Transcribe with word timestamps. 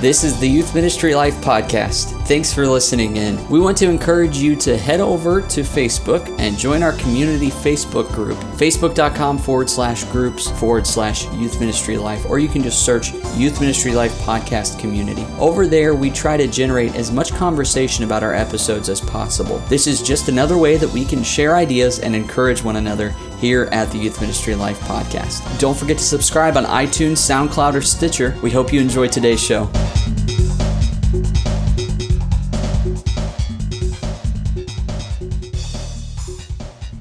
This 0.00 0.22
is 0.22 0.38
the 0.38 0.48
Youth 0.48 0.76
Ministry 0.76 1.12
Life 1.12 1.34
Podcast. 1.38 2.17
Thanks 2.28 2.52
for 2.52 2.66
listening 2.66 3.16
in. 3.16 3.48
We 3.48 3.58
want 3.58 3.78
to 3.78 3.88
encourage 3.88 4.36
you 4.36 4.54
to 4.56 4.76
head 4.76 5.00
over 5.00 5.40
to 5.40 5.62
Facebook 5.62 6.28
and 6.38 6.58
join 6.58 6.82
our 6.82 6.92
community 6.92 7.48
Facebook 7.48 8.12
group, 8.12 8.36
facebook.com 8.58 9.38
forward 9.38 9.70
slash 9.70 10.04
groups 10.04 10.50
forward 10.60 10.86
slash 10.86 11.24
Youth 11.32 11.58
Ministry 11.58 11.96
Life, 11.96 12.28
or 12.28 12.38
you 12.38 12.48
can 12.48 12.62
just 12.62 12.84
search 12.84 13.14
Youth 13.34 13.60
Ministry 13.60 13.92
Life 13.92 14.12
Podcast 14.18 14.78
Community. 14.78 15.24
Over 15.38 15.66
there, 15.66 15.94
we 15.94 16.10
try 16.10 16.36
to 16.36 16.46
generate 16.46 16.96
as 16.96 17.10
much 17.10 17.32
conversation 17.32 18.04
about 18.04 18.22
our 18.22 18.34
episodes 18.34 18.90
as 18.90 19.00
possible. 19.00 19.56
This 19.70 19.86
is 19.86 20.02
just 20.02 20.28
another 20.28 20.58
way 20.58 20.76
that 20.76 20.92
we 20.92 21.06
can 21.06 21.22
share 21.22 21.56
ideas 21.56 21.98
and 21.98 22.14
encourage 22.14 22.62
one 22.62 22.76
another 22.76 23.08
here 23.38 23.70
at 23.72 23.90
the 23.90 23.96
Youth 23.96 24.20
Ministry 24.20 24.54
Life 24.54 24.78
podcast. 24.80 25.58
Don't 25.58 25.78
forget 25.78 25.96
to 25.96 26.04
subscribe 26.04 26.58
on 26.58 26.66
iTunes, 26.66 27.16
SoundCloud, 27.16 27.72
or 27.72 27.80
Stitcher. 27.80 28.36
We 28.42 28.50
hope 28.50 28.70
you 28.70 28.82
enjoy 28.82 29.08
today's 29.08 29.42
show. 29.42 29.70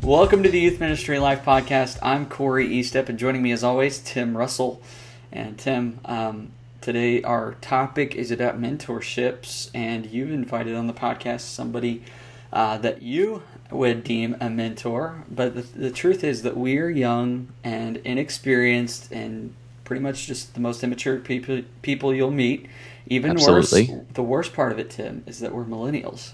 Welcome 0.08 0.42
to 0.44 0.50
the 0.50 0.62
Youth 0.62 0.80
Ministry 0.80 1.20
Life 1.20 1.44
podcast. 1.44 2.00
I'm 2.02 2.28
Corey 2.28 2.70
Eastep, 2.70 3.10
and 3.10 3.20
joining 3.20 3.42
me 3.42 3.52
as 3.52 3.62
always, 3.62 4.00
Tim 4.00 4.38
Russell. 4.38 4.82
And 5.34 5.58
Tim, 5.58 6.00
um, 6.06 6.54
today 6.80 7.22
our 7.24 7.56
topic 7.56 8.16
is 8.16 8.32
about 8.32 8.58
mentorships, 8.58 9.70
and 9.76 10.06
you've 10.06 10.32
invited 10.32 10.78
on 10.78 10.88
the 10.88 10.94
podcast 10.94 11.42
somebody 11.42 12.04
uh, 12.54 12.78
that 12.78 13.02
you 13.02 13.44
would 13.70 14.06
deem 14.06 14.38
a 14.40 14.50
mentor. 14.50 15.26
But 15.30 15.56
the, 15.56 15.64
the 15.64 15.92
truth 15.92 16.24
is 16.24 16.42
that 16.44 16.56
we 16.56 16.78
are 16.78 16.90
young 16.90 17.50
and 17.62 17.98
inexperienced 17.98 19.12
and 19.12 19.54
pretty 19.84 20.02
much 20.02 20.26
just 20.26 20.54
the 20.54 20.62
most 20.62 20.86
immature 20.86 21.18
people 21.18 21.64
people 21.82 22.16
you'll 22.16 22.32
meet. 22.32 22.68
Even 23.08 23.32
Absolutely. 23.32 23.94
worse, 23.94 24.06
the 24.14 24.24
worst 24.24 24.54
part 24.54 24.72
of 24.72 24.80
it, 24.80 24.90
Tim, 24.90 25.26
is 25.28 25.42
that 25.42 25.54
we're 25.54 25.66
millennials. 25.66 26.32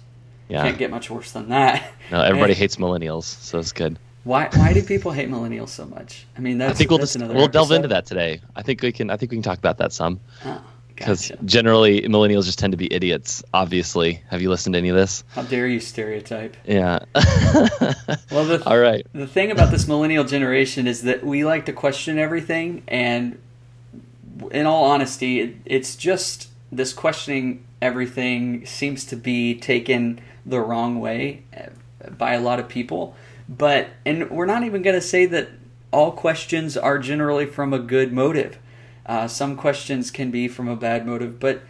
Yeah. 0.49 0.63
Can't 0.63 0.77
get 0.77 0.91
much 0.91 1.09
worse 1.09 1.31
than 1.31 1.49
that. 1.49 1.91
No, 2.11 2.22
everybody 2.22 2.53
And 2.53 2.59
hates 2.59 2.75
millennials, 2.75 3.23
so 3.23 3.58
it's 3.59 3.72
good. 3.72 3.97
Why? 4.23 4.49
Why 4.53 4.73
do 4.73 4.83
people 4.83 5.11
hate 5.11 5.30
millennials 5.30 5.69
so 5.69 5.86
much? 5.86 6.25
I 6.38 6.41
mean, 6.41 6.58
that's, 6.59 6.72
I 6.72 6.77
think 6.77 6.89
we'll 6.91 6.99
just 6.99 7.16
another 7.16 7.33
we'll 7.33 7.47
delve 7.47 7.72
into 7.72 7.88
that 7.88 8.05
today. 8.05 8.39
I 8.55 8.61
think 8.61 8.81
we 8.81 8.91
can. 8.91 9.09
I 9.09 9.17
think 9.17 9.31
we 9.31 9.38
can 9.38 9.41
talk 9.44 9.58
about 9.58 9.77
that 9.80 9.91
some 9.94 10.19
Oh, 10.45 10.61
because 10.89 11.30
gotcha. 11.30 11.44
generally 11.44 12.02
millennials 12.03 12.45
just 12.45 12.59
tend 12.59 12.71
to 12.71 12.77
be 12.77 12.94
idiots. 12.94 13.44
Obviously, 13.53 14.21
have 14.30 14.41
you 14.41 14.49
listened 14.49 14.73
to 14.73 14.77
any 14.80 14.89
of 14.89 14.95
this? 14.95 15.23
How 15.30 15.41
dare 15.44 15.67
you 15.67 15.80
stereotype? 15.80 16.55
Yeah. 16.66 16.99
Well, 18.31 18.45
the, 18.45 18.64
All 18.67 18.80
right. 18.80 19.05
the 19.14 19.27
thing 19.27 19.52
about 19.52 19.71
this 19.71 19.88
millennial 19.88 20.23
generation 20.23 20.88
is 20.88 21.03
that 21.03 21.23
we 21.23 21.44
like 21.45 21.66
to 21.66 21.73
question 21.73 22.17
everything, 22.19 22.83
and 22.88 23.39
in 24.52 24.66
all 24.66 24.86
honesty, 24.86 25.39
it, 25.39 25.55
it's 25.66 25.95
just 25.95 26.49
this 26.71 26.94
questioning 26.94 27.64
everything 27.81 28.66
seems 28.66 29.05
to 29.05 29.16
be 29.16 29.55
taken 29.55 30.19
the 30.45 30.59
wrong 30.59 30.99
way 30.99 31.44
uh, 31.55 32.09
by 32.11 32.33
a 32.33 32.41
lot 32.41 32.59
of 32.59 32.67
people. 32.67 33.16
But 33.47 33.89
and 34.05 34.30
we're 34.30 34.45
not 34.45 34.63
even 34.63 34.81
going 34.81 34.95
to 34.95 35.02
say 35.02 35.25
that 35.27 35.49
all 35.91 36.11
questions 36.11 36.75
are 36.77 36.97
generally 36.97 37.45
from 37.45 37.73
a 37.73 37.80
good 37.80 38.11
motive. 38.11 38.58
Uh, 39.05 39.27
some 39.27 39.55
questions 39.55 40.11
can 40.11 40.31
be 40.31 40.47
from 40.47 40.67
a 40.67 40.75
bad 40.75 41.05
motive, 41.05 41.39
but 41.39 41.61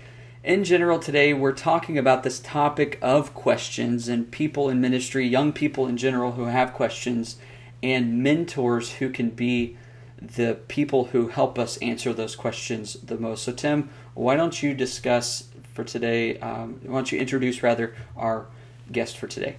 in 0.43 0.65
general, 0.65 0.99
today 0.99 1.33
we're 1.33 1.53
talking 1.53 1.97
about 1.97 2.23
this 2.23 2.41
topic 2.41 2.99
of 3.01 3.33
questions 3.33 4.09
and 4.09 4.29
people 4.29 4.69
in 4.69 4.81
ministry, 4.81 5.25
young 5.25 5.53
people 5.53 5.87
in 5.87 5.95
general 5.95 6.33
who 6.33 6.45
have 6.45 6.73
questions, 6.73 7.37
and 7.81 8.21
mentors 8.21 8.95
who 8.95 9.09
can 9.09 9.29
be 9.29 9.77
the 10.21 10.59
people 10.67 11.05
who 11.05 11.29
help 11.29 11.57
us 11.57 11.77
answer 11.77 12.13
those 12.13 12.35
questions 12.35 12.95
the 12.95 13.17
most. 13.17 13.43
So, 13.43 13.53
Tim, 13.53 13.89
why 14.15 14.35
don't 14.35 14.61
you 14.61 14.73
discuss 14.73 15.47
for 15.73 15.85
today? 15.85 16.37
Um, 16.39 16.81
why 16.83 16.95
don't 16.95 17.11
you 17.13 17.19
introduce 17.19 17.63
rather 17.63 17.95
our 18.17 18.47
guest 18.93 19.17
for 19.17 19.27
today? 19.27 19.57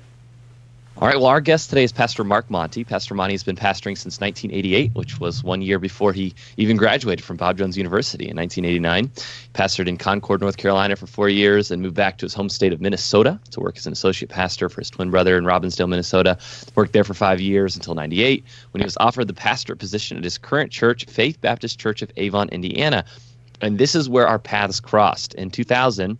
All 0.96 1.08
right. 1.08 1.16
Well, 1.16 1.26
our 1.26 1.40
guest 1.40 1.70
today 1.70 1.82
is 1.82 1.90
Pastor 1.90 2.22
Marc 2.22 2.48
Monte. 2.48 2.84
Pastor 2.84 3.14
Monte 3.14 3.34
has 3.34 3.42
been 3.42 3.56
pastoring 3.56 3.98
since 3.98 4.20
1988, 4.20 4.94
which 4.94 5.18
was 5.18 5.42
one 5.42 5.60
year 5.60 5.80
before 5.80 6.12
he 6.12 6.36
even 6.56 6.76
graduated 6.76 7.24
from 7.24 7.36
Bob 7.36 7.58
Jones 7.58 7.76
University 7.76 8.28
in 8.28 8.36
1989. 8.36 9.10
He 9.12 9.20
pastored 9.54 9.88
in 9.88 9.96
Concord, 9.96 10.40
North 10.40 10.56
Carolina 10.56 10.94
for 10.94 11.08
four 11.08 11.28
years 11.28 11.72
and 11.72 11.82
moved 11.82 11.96
back 11.96 12.18
to 12.18 12.26
his 12.26 12.32
home 12.32 12.48
state 12.48 12.72
of 12.72 12.80
Minnesota 12.80 13.40
to 13.50 13.58
work 13.58 13.76
as 13.76 13.88
an 13.88 13.92
associate 13.92 14.28
pastor 14.28 14.68
for 14.68 14.82
his 14.82 14.90
twin 14.90 15.10
brother 15.10 15.36
in 15.36 15.42
Robbinsdale, 15.42 15.88
Minnesota. 15.88 16.38
Worked 16.76 16.92
there 16.92 17.02
for 17.02 17.14
five 17.14 17.40
years 17.40 17.74
until 17.74 17.96
98 17.96 18.44
when 18.70 18.80
he 18.80 18.84
was 18.84 18.96
offered 19.00 19.26
the 19.26 19.34
pastorate 19.34 19.80
position 19.80 20.16
at 20.16 20.22
his 20.22 20.38
current 20.38 20.70
church, 20.70 21.06
Faith 21.06 21.40
Baptist 21.40 21.80
Church 21.80 22.02
of 22.02 22.12
Avon, 22.16 22.48
Indiana. 22.50 23.04
And 23.60 23.78
this 23.78 23.96
is 23.96 24.08
where 24.08 24.28
our 24.28 24.38
paths 24.38 24.78
crossed. 24.78 25.34
In 25.34 25.50
2000, 25.50 26.18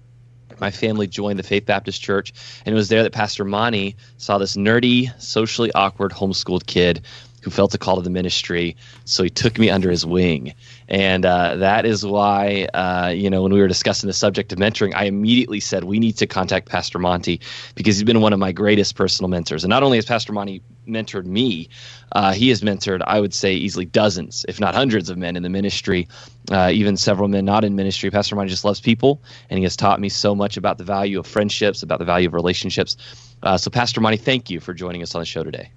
my 0.60 0.70
family 0.70 1.06
joined 1.06 1.38
the 1.38 1.42
Faith 1.42 1.66
Baptist 1.66 2.03
Church, 2.03 2.32
and 2.65 2.72
it 2.72 2.76
was 2.76 2.88
there 2.88 3.03
that 3.03 3.12
Pastor 3.12 3.44
Monte 3.44 3.97
saw 4.19 4.38
this 4.38 4.56
nerdy, 4.56 5.10
socially 5.20 5.72
awkward, 5.72 6.12
homeschooled 6.12 6.66
kid 6.66 7.03
who 7.44 7.50
felt 7.50 7.75
a 7.75 7.78
call 7.78 7.97
to 7.97 8.03
the 8.03 8.10
ministry. 8.10 8.77
So 9.05 9.22
he 9.22 9.31
took 9.31 9.59
me 9.59 9.71
under 9.71 9.91
his 9.91 10.05
wing, 10.05 10.55
and 10.88 11.25
uh, 11.25 11.56
that 11.56 11.87
is 11.87 12.05
why, 12.05 12.69
uh, 12.75 13.12
you 13.15 13.31
know, 13.31 13.43
when 13.43 13.53
we 13.53 13.60
were 13.60 13.69
discussing 13.69 14.06
the 14.09 14.15
subject 14.15 14.53
of 14.53 14.59
mentoring, 14.59 14.94
I 14.94 15.05
immediately 15.05 15.60
said 15.60 15.84
we 15.84 15.99
need 15.99 16.16
to 16.19 16.27
contact 16.27 16.69
Pastor 16.69 16.99
Monte 16.99 17.41
because 17.75 17.97
he's 17.97 18.05
been 18.05 18.21
one 18.21 18.32
of 18.32 18.38
my 18.38 18.53
greatest 18.53 18.97
personal 18.97 19.28
mentors. 19.28 19.65
And 19.65 19.71
not 19.71 19.82
only 19.82 19.99
has 19.99 20.06
Pastor 20.06 20.32
Monte 20.32 20.62
mentored 20.87 21.27
me, 21.27 21.69
uh, 22.12 22.32
he 22.32 22.49
has 22.49 22.62
mentored, 22.62 23.03
I 23.06 23.21
would 23.21 23.34
say, 23.34 23.55
easily 23.55 23.84
dozens, 23.84 24.44
if 24.49 24.61
not 24.61 24.75
hundreds, 24.75 25.11
of 25.11 25.19
men 25.19 25.37
in 25.37 25.43
the 25.43 25.49
ministry, 25.49 26.09
uh, 26.50 26.71
even 26.72 26.97
several 26.97 27.28
men 27.28 27.44
not 27.44 27.65
in 27.65 27.76
ministry. 27.76 28.11
Pastor 28.11 28.37
Monte 28.37 28.50
just 28.50 28.65
loves 28.65 28.81
people, 28.81 29.22
and 29.50 29.59
he 29.59 29.65
has 29.65 29.76
taught 29.76 30.00
me 30.00 30.09
so 30.09 30.34
much 30.34 30.56
about 30.56 30.78
the 30.78 30.84
value 30.84 31.19
of 31.19 31.26
friendships, 31.26 31.82
about 31.82 31.99
the 31.99 32.05
value 32.05 32.28
of 32.28 32.34
relationships. 32.34 32.97
Uh, 33.43 33.59
so, 33.59 33.71
Pastor 33.71 34.00
Monte, 34.00 34.19
thank 34.19 34.50
you 34.50 34.61
for 34.61 34.72
joining 34.72 35.03
us 35.03 35.15
on 35.15 35.21
the 35.21 35.26
show 35.26 35.43
today. 35.44 35.71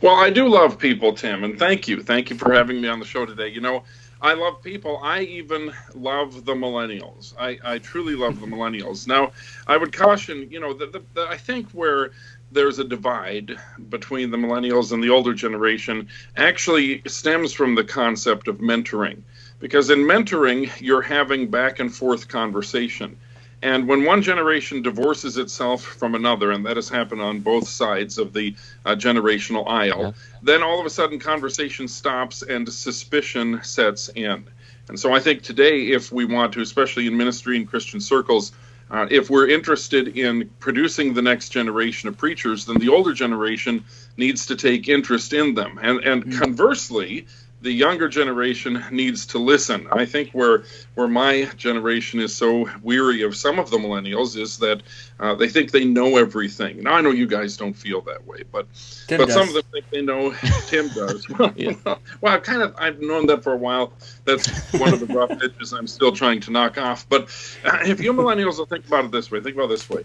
Well, 0.00 0.16
I 0.16 0.30
do 0.30 0.48
love 0.48 0.78
people, 0.78 1.12
Tim, 1.12 1.44
and 1.44 1.58
thank 1.58 1.88
you. 1.88 2.02
Thank 2.02 2.30
you 2.30 2.36
for 2.36 2.52
having 2.52 2.80
me 2.80 2.88
on 2.88 2.98
the 2.98 3.06
show 3.06 3.24
today. 3.24 3.48
You 3.48 3.60
know, 3.60 3.84
I 4.22 4.34
love 4.34 4.62
people. 4.62 5.00
I 5.02 5.20
even 5.22 5.72
love 5.94 6.44
the 6.44 6.54
millennials. 6.54 7.34
I, 7.38 7.58
I 7.64 7.78
truly 7.78 8.14
love 8.14 8.40
the 8.40 8.46
millennials. 8.46 9.06
Now, 9.06 9.32
I 9.66 9.76
would 9.76 9.92
caution, 9.92 10.48
you 10.50 10.60
know, 10.60 10.72
the, 10.72 10.86
the, 10.86 11.02
the, 11.14 11.26
I 11.28 11.36
think 11.36 11.70
where 11.70 12.10
there's 12.52 12.78
a 12.78 12.84
divide 12.84 13.56
between 13.88 14.30
the 14.30 14.36
millennials 14.36 14.92
and 14.92 15.02
the 15.02 15.10
older 15.10 15.32
generation 15.32 16.08
actually 16.36 17.02
stems 17.06 17.52
from 17.52 17.74
the 17.74 17.84
concept 17.84 18.48
of 18.48 18.58
mentoring. 18.58 19.22
Because 19.60 19.90
in 19.90 20.00
mentoring, 20.00 20.70
you're 20.80 21.02
having 21.02 21.48
back 21.48 21.78
and 21.78 21.94
forth 21.94 22.28
conversation. 22.28 23.16
And 23.62 23.86
when 23.86 24.04
one 24.04 24.22
generation 24.22 24.80
divorces 24.82 25.36
itself 25.36 25.82
from 25.82 26.14
another, 26.14 26.50
and 26.50 26.64
that 26.64 26.76
has 26.76 26.88
happened 26.88 27.20
on 27.20 27.40
both 27.40 27.68
sides 27.68 28.16
of 28.16 28.32
the 28.32 28.54
uh, 28.86 28.94
generational 28.94 29.68
aisle, 29.68 30.00
Yeah. 30.02 30.12
then 30.42 30.62
all 30.62 30.80
of 30.80 30.86
a 30.86 30.90
sudden 30.90 31.18
conversation 31.18 31.86
stops 31.86 32.42
and 32.42 32.66
suspicion 32.72 33.60
sets 33.62 34.08
in. 34.14 34.44
And 34.88 34.98
so 34.98 35.12
I 35.12 35.20
think 35.20 35.42
today, 35.42 35.88
if 35.88 36.10
we 36.10 36.24
want 36.24 36.54
to, 36.54 36.60
especially 36.62 37.06
in 37.06 37.16
ministry 37.16 37.56
and 37.56 37.68
Christian 37.68 38.00
circles, 38.00 38.52
uh, 38.90 39.06
if 39.08 39.30
we're 39.30 39.48
interested 39.48 40.18
in 40.18 40.50
producing 40.58 41.14
the 41.14 41.22
next 41.22 41.50
generation 41.50 42.08
of 42.08 42.16
preachers, 42.18 42.64
then 42.64 42.76
the 42.78 42.88
older 42.88 43.12
generation 43.12 43.84
needs 44.16 44.46
to 44.46 44.56
take 44.56 44.88
interest 44.88 45.32
in 45.32 45.54
them. 45.54 45.78
And, 45.80 46.00
and 46.00 46.36
conversely, 46.36 47.26
the 47.62 47.70
younger 47.72 48.08
generation 48.08 48.82
needs 48.90 49.26
to 49.26 49.38
listen. 49.38 49.86
I 49.92 50.06
think 50.06 50.30
where 50.32 50.64
where 50.94 51.08
my 51.08 51.44
generation 51.56 52.20
is 52.20 52.34
so 52.34 52.68
weary 52.82 53.22
of 53.22 53.36
some 53.36 53.58
of 53.58 53.70
the 53.70 53.76
millennials 53.76 54.36
is 54.36 54.58
that 54.58 54.82
uh, 55.18 55.34
they 55.34 55.48
think 55.48 55.70
they 55.70 55.84
know 55.84 56.16
everything. 56.16 56.82
Now 56.82 56.94
I 56.94 57.00
know 57.00 57.10
you 57.10 57.26
guys 57.26 57.56
don't 57.56 57.74
feel 57.74 58.00
that 58.02 58.26
way, 58.26 58.44
but 58.50 58.66
Tim 59.08 59.18
but 59.18 59.26
does. 59.26 59.34
some 59.34 59.48
of 59.48 59.54
them 59.54 59.64
think 59.72 59.90
they 59.90 60.02
know. 60.02 60.32
Tim 60.68 60.88
does. 60.88 61.28
well, 61.28 61.52
Yeah. 61.56 61.74
well, 61.84 61.98
I've 62.34 62.42
kind 62.42 62.62
of 62.62 62.74
I've 62.78 63.00
known 63.00 63.26
that 63.26 63.42
for 63.42 63.52
a 63.52 63.58
while. 63.58 63.92
That's 64.24 64.48
one 64.72 64.94
of 64.94 65.00
the 65.00 65.06
rough 65.06 65.30
edges 65.42 65.72
I'm 65.72 65.86
still 65.86 66.12
trying 66.12 66.40
to 66.40 66.50
knock 66.50 66.78
off. 66.78 67.06
But 67.08 67.22
uh, 67.64 67.78
if 67.84 68.00
you 68.00 68.12
millennials 68.12 68.58
will 68.58 68.66
think 68.66 68.86
about 68.86 69.04
it 69.04 69.10
this 69.10 69.30
way, 69.30 69.40
think 69.40 69.56
about 69.56 69.66
it 69.66 69.70
this 69.70 69.90
way. 69.90 70.02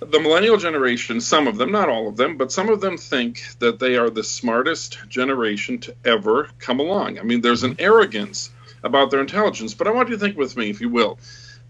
The 0.00 0.20
millennial 0.20 0.56
generation, 0.56 1.20
some 1.20 1.48
of 1.48 1.56
them, 1.56 1.72
not 1.72 1.88
all 1.88 2.08
of 2.08 2.16
them, 2.16 2.36
but 2.36 2.52
some 2.52 2.68
of 2.68 2.80
them 2.80 2.96
think 2.96 3.42
that 3.58 3.78
they 3.78 3.96
are 3.96 4.10
the 4.10 4.22
smartest 4.22 4.98
generation 5.08 5.78
to 5.80 5.94
ever 6.04 6.48
come 6.58 6.78
along. 6.80 7.18
I 7.18 7.22
mean, 7.22 7.40
there's 7.40 7.64
an 7.64 7.72
mm-hmm. 7.72 7.84
arrogance 7.84 8.50
about 8.82 9.10
their 9.10 9.20
intelligence. 9.20 9.74
But 9.74 9.88
I 9.88 9.90
want 9.90 10.08
you 10.08 10.16
to 10.16 10.20
think 10.20 10.36
with 10.36 10.56
me, 10.56 10.70
if 10.70 10.80
you 10.80 10.88
will. 10.88 11.18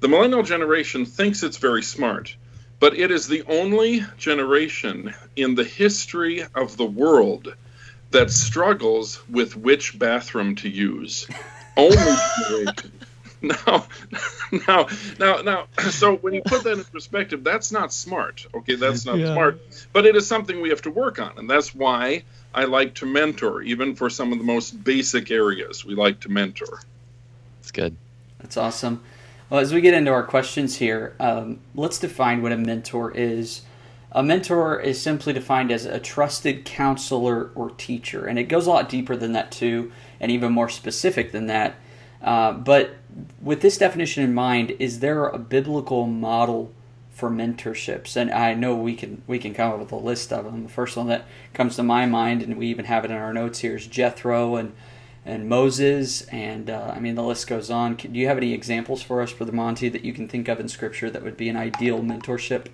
The 0.01 0.09
millennial 0.09 0.43
generation 0.43 1.07
thinks 1.07 1.43
it's 1.43 1.57
very 1.57 1.83
smart, 1.83 2.37
but 2.81 2.97
it 2.97 3.11
is 3.11 3.27
the 3.27 3.43
only 3.49 4.05
generation 4.17 5.15
in 5.35 5.55
the 5.55 5.65
history 5.65 6.45
of 6.55 6.77
the 6.77 6.87
world 6.87 7.55
that 8.11 8.31
struggles 8.31 9.21
with 9.29 9.57
which 9.57 9.99
bathroom 9.99 10.55
to 10.57 10.69
use. 10.69 11.27
Only 11.77 11.97
generation. 12.49 12.93
Now, 13.43 13.87
now, 14.67 14.89
now, 15.21 15.37
now. 15.43 15.67
So 15.91 16.17
when 16.17 16.35
you 16.35 16.43
put 16.43 16.65
that 16.65 16.73
in 16.79 16.85
perspective, 16.85 17.45
that's 17.45 17.71
not 17.71 17.93
smart. 17.93 18.47
Okay, 18.53 18.75
that's 18.75 19.07
not 19.07 19.17
Yeah. 19.19 19.33
smart. 19.33 19.61
But 19.93 20.07
it 20.07 20.17
is 20.17 20.27
something 20.27 20.61
we 20.61 20.71
have 20.71 20.83
to 20.83 20.91
work 20.91 21.21
on, 21.21 21.33
and 21.37 21.49
that's 21.49 21.73
why 21.75 22.25
I 22.53 22.65
like 22.65 22.95
to 22.95 23.07
mentor, 23.07 23.63
even 23.63 23.95
for 23.95 24.11
some 24.11 24.33
of 24.33 24.39
the 24.39 24.45
most 24.45 24.83
basic 24.83 25.31
areas. 25.31 25.85
We 25.85 25.95
like 25.95 26.21
to 26.21 26.29
mentor. 26.29 26.81
That's 27.61 27.71
good. 27.71 27.97
That's 28.41 28.57
awesome. 28.57 29.03
Well, 29.51 29.61
as 29.61 29.73
we 29.73 29.81
get 29.81 29.95
into 29.95 30.11
our 30.11 30.25
questions 30.25 30.77
here, 30.77 31.15
um, 31.21 31.61
let's 31.75 31.99
define 31.99 32.43
what 32.43 32.53
a 32.53 32.57
mentor 32.57 33.13
is. 33.13 33.63
A 34.13 34.23
mentor 34.23 34.81
is 34.81 35.01
simply 35.01 35.33
defined 35.33 35.71
as 35.71 35.85
a 35.85 36.01
trusted 36.01 36.65
counselor 36.65 37.51
or 37.55 37.71
teacher, 37.71 38.27
and 38.27 38.39
it 38.39 38.45
goes 38.45 38.67
a 38.67 38.71
lot 38.71 38.89
deeper 38.89 39.17
than 39.17 39.33
that 39.33 39.53
too, 39.53 39.93
and 40.19 40.33
even 40.33 40.53
more 40.53 40.69
specific 40.69 41.31
than 41.33 41.47
that. 41.47 41.77
Uh, 42.23 42.53
but 42.53 42.97
with 43.41 43.61
this 43.61 43.79
definition 43.79 44.23
in 44.23 44.35
mind, 44.35 44.75
is 44.79 45.01
there 45.01 45.27
a 45.27 45.39
biblical 45.39 46.07
model 46.07 46.73
for 47.11 47.31
mentorships? 47.31 48.17
And 48.17 48.31
I 48.31 48.55
know 48.55 48.77
we 48.77 48.95
can 48.95 49.23
we 49.27 49.39
can 49.39 49.55
come 49.55 49.73
up 49.73 49.81
with 49.81 49.93
a 49.93 49.97
list 49.97 50.33
of 50.33 50.45
them. 50.45 50.63
The 50.63 50.69
first 50.69 50.97
one 50.97 51.09
that 51.09 51.27
comes 51.55 51.77
to 51.77 51.83
my 51.83 52.07
mind, 52.07 52.43
and 52.43 52.57
we 52.57 52.67
even 52.69 52.85
have 52.87 53.05
it 53.05 53.11
in 53.11 53.17
our 53.17 53.33
notes 53.33 53.61
here, 53.61 53.77
is 53.77 53.87
Jethro 53.87 54.57
and 54.57 54.73
and 55.25 55.49
Moses, 55.49 56.23
and 56.29 56.71
uh, 56.71 56.93
I 56.95 57.01
mean 57.01 57.15
the 57.15 57.23
list 57.23 57.47
goes 57.47 57.71
on. 57.71 57.97
Do 57.97 58.09
you 58.09 58.27
have 58.29 58.39
any 58.39 58.55
examples 58.55 59.03
for 59.03 59.21
us, 59.21 59.33
Brother 59.33 59.53
Monte, 59.53 59.89
that 59.91 60.05
you 60.05 60.13
can 60.13 60.29
think 60.29 60.49
of 60.49 60.59
in 60.59 60.69
Scripture 60.69 61.11
that 61.11 61.23
would 61.23 61.37
be 61.37 61.49
an 61.49 61.57
ideal 61.57 62.01
mentorship? 62.01 62.69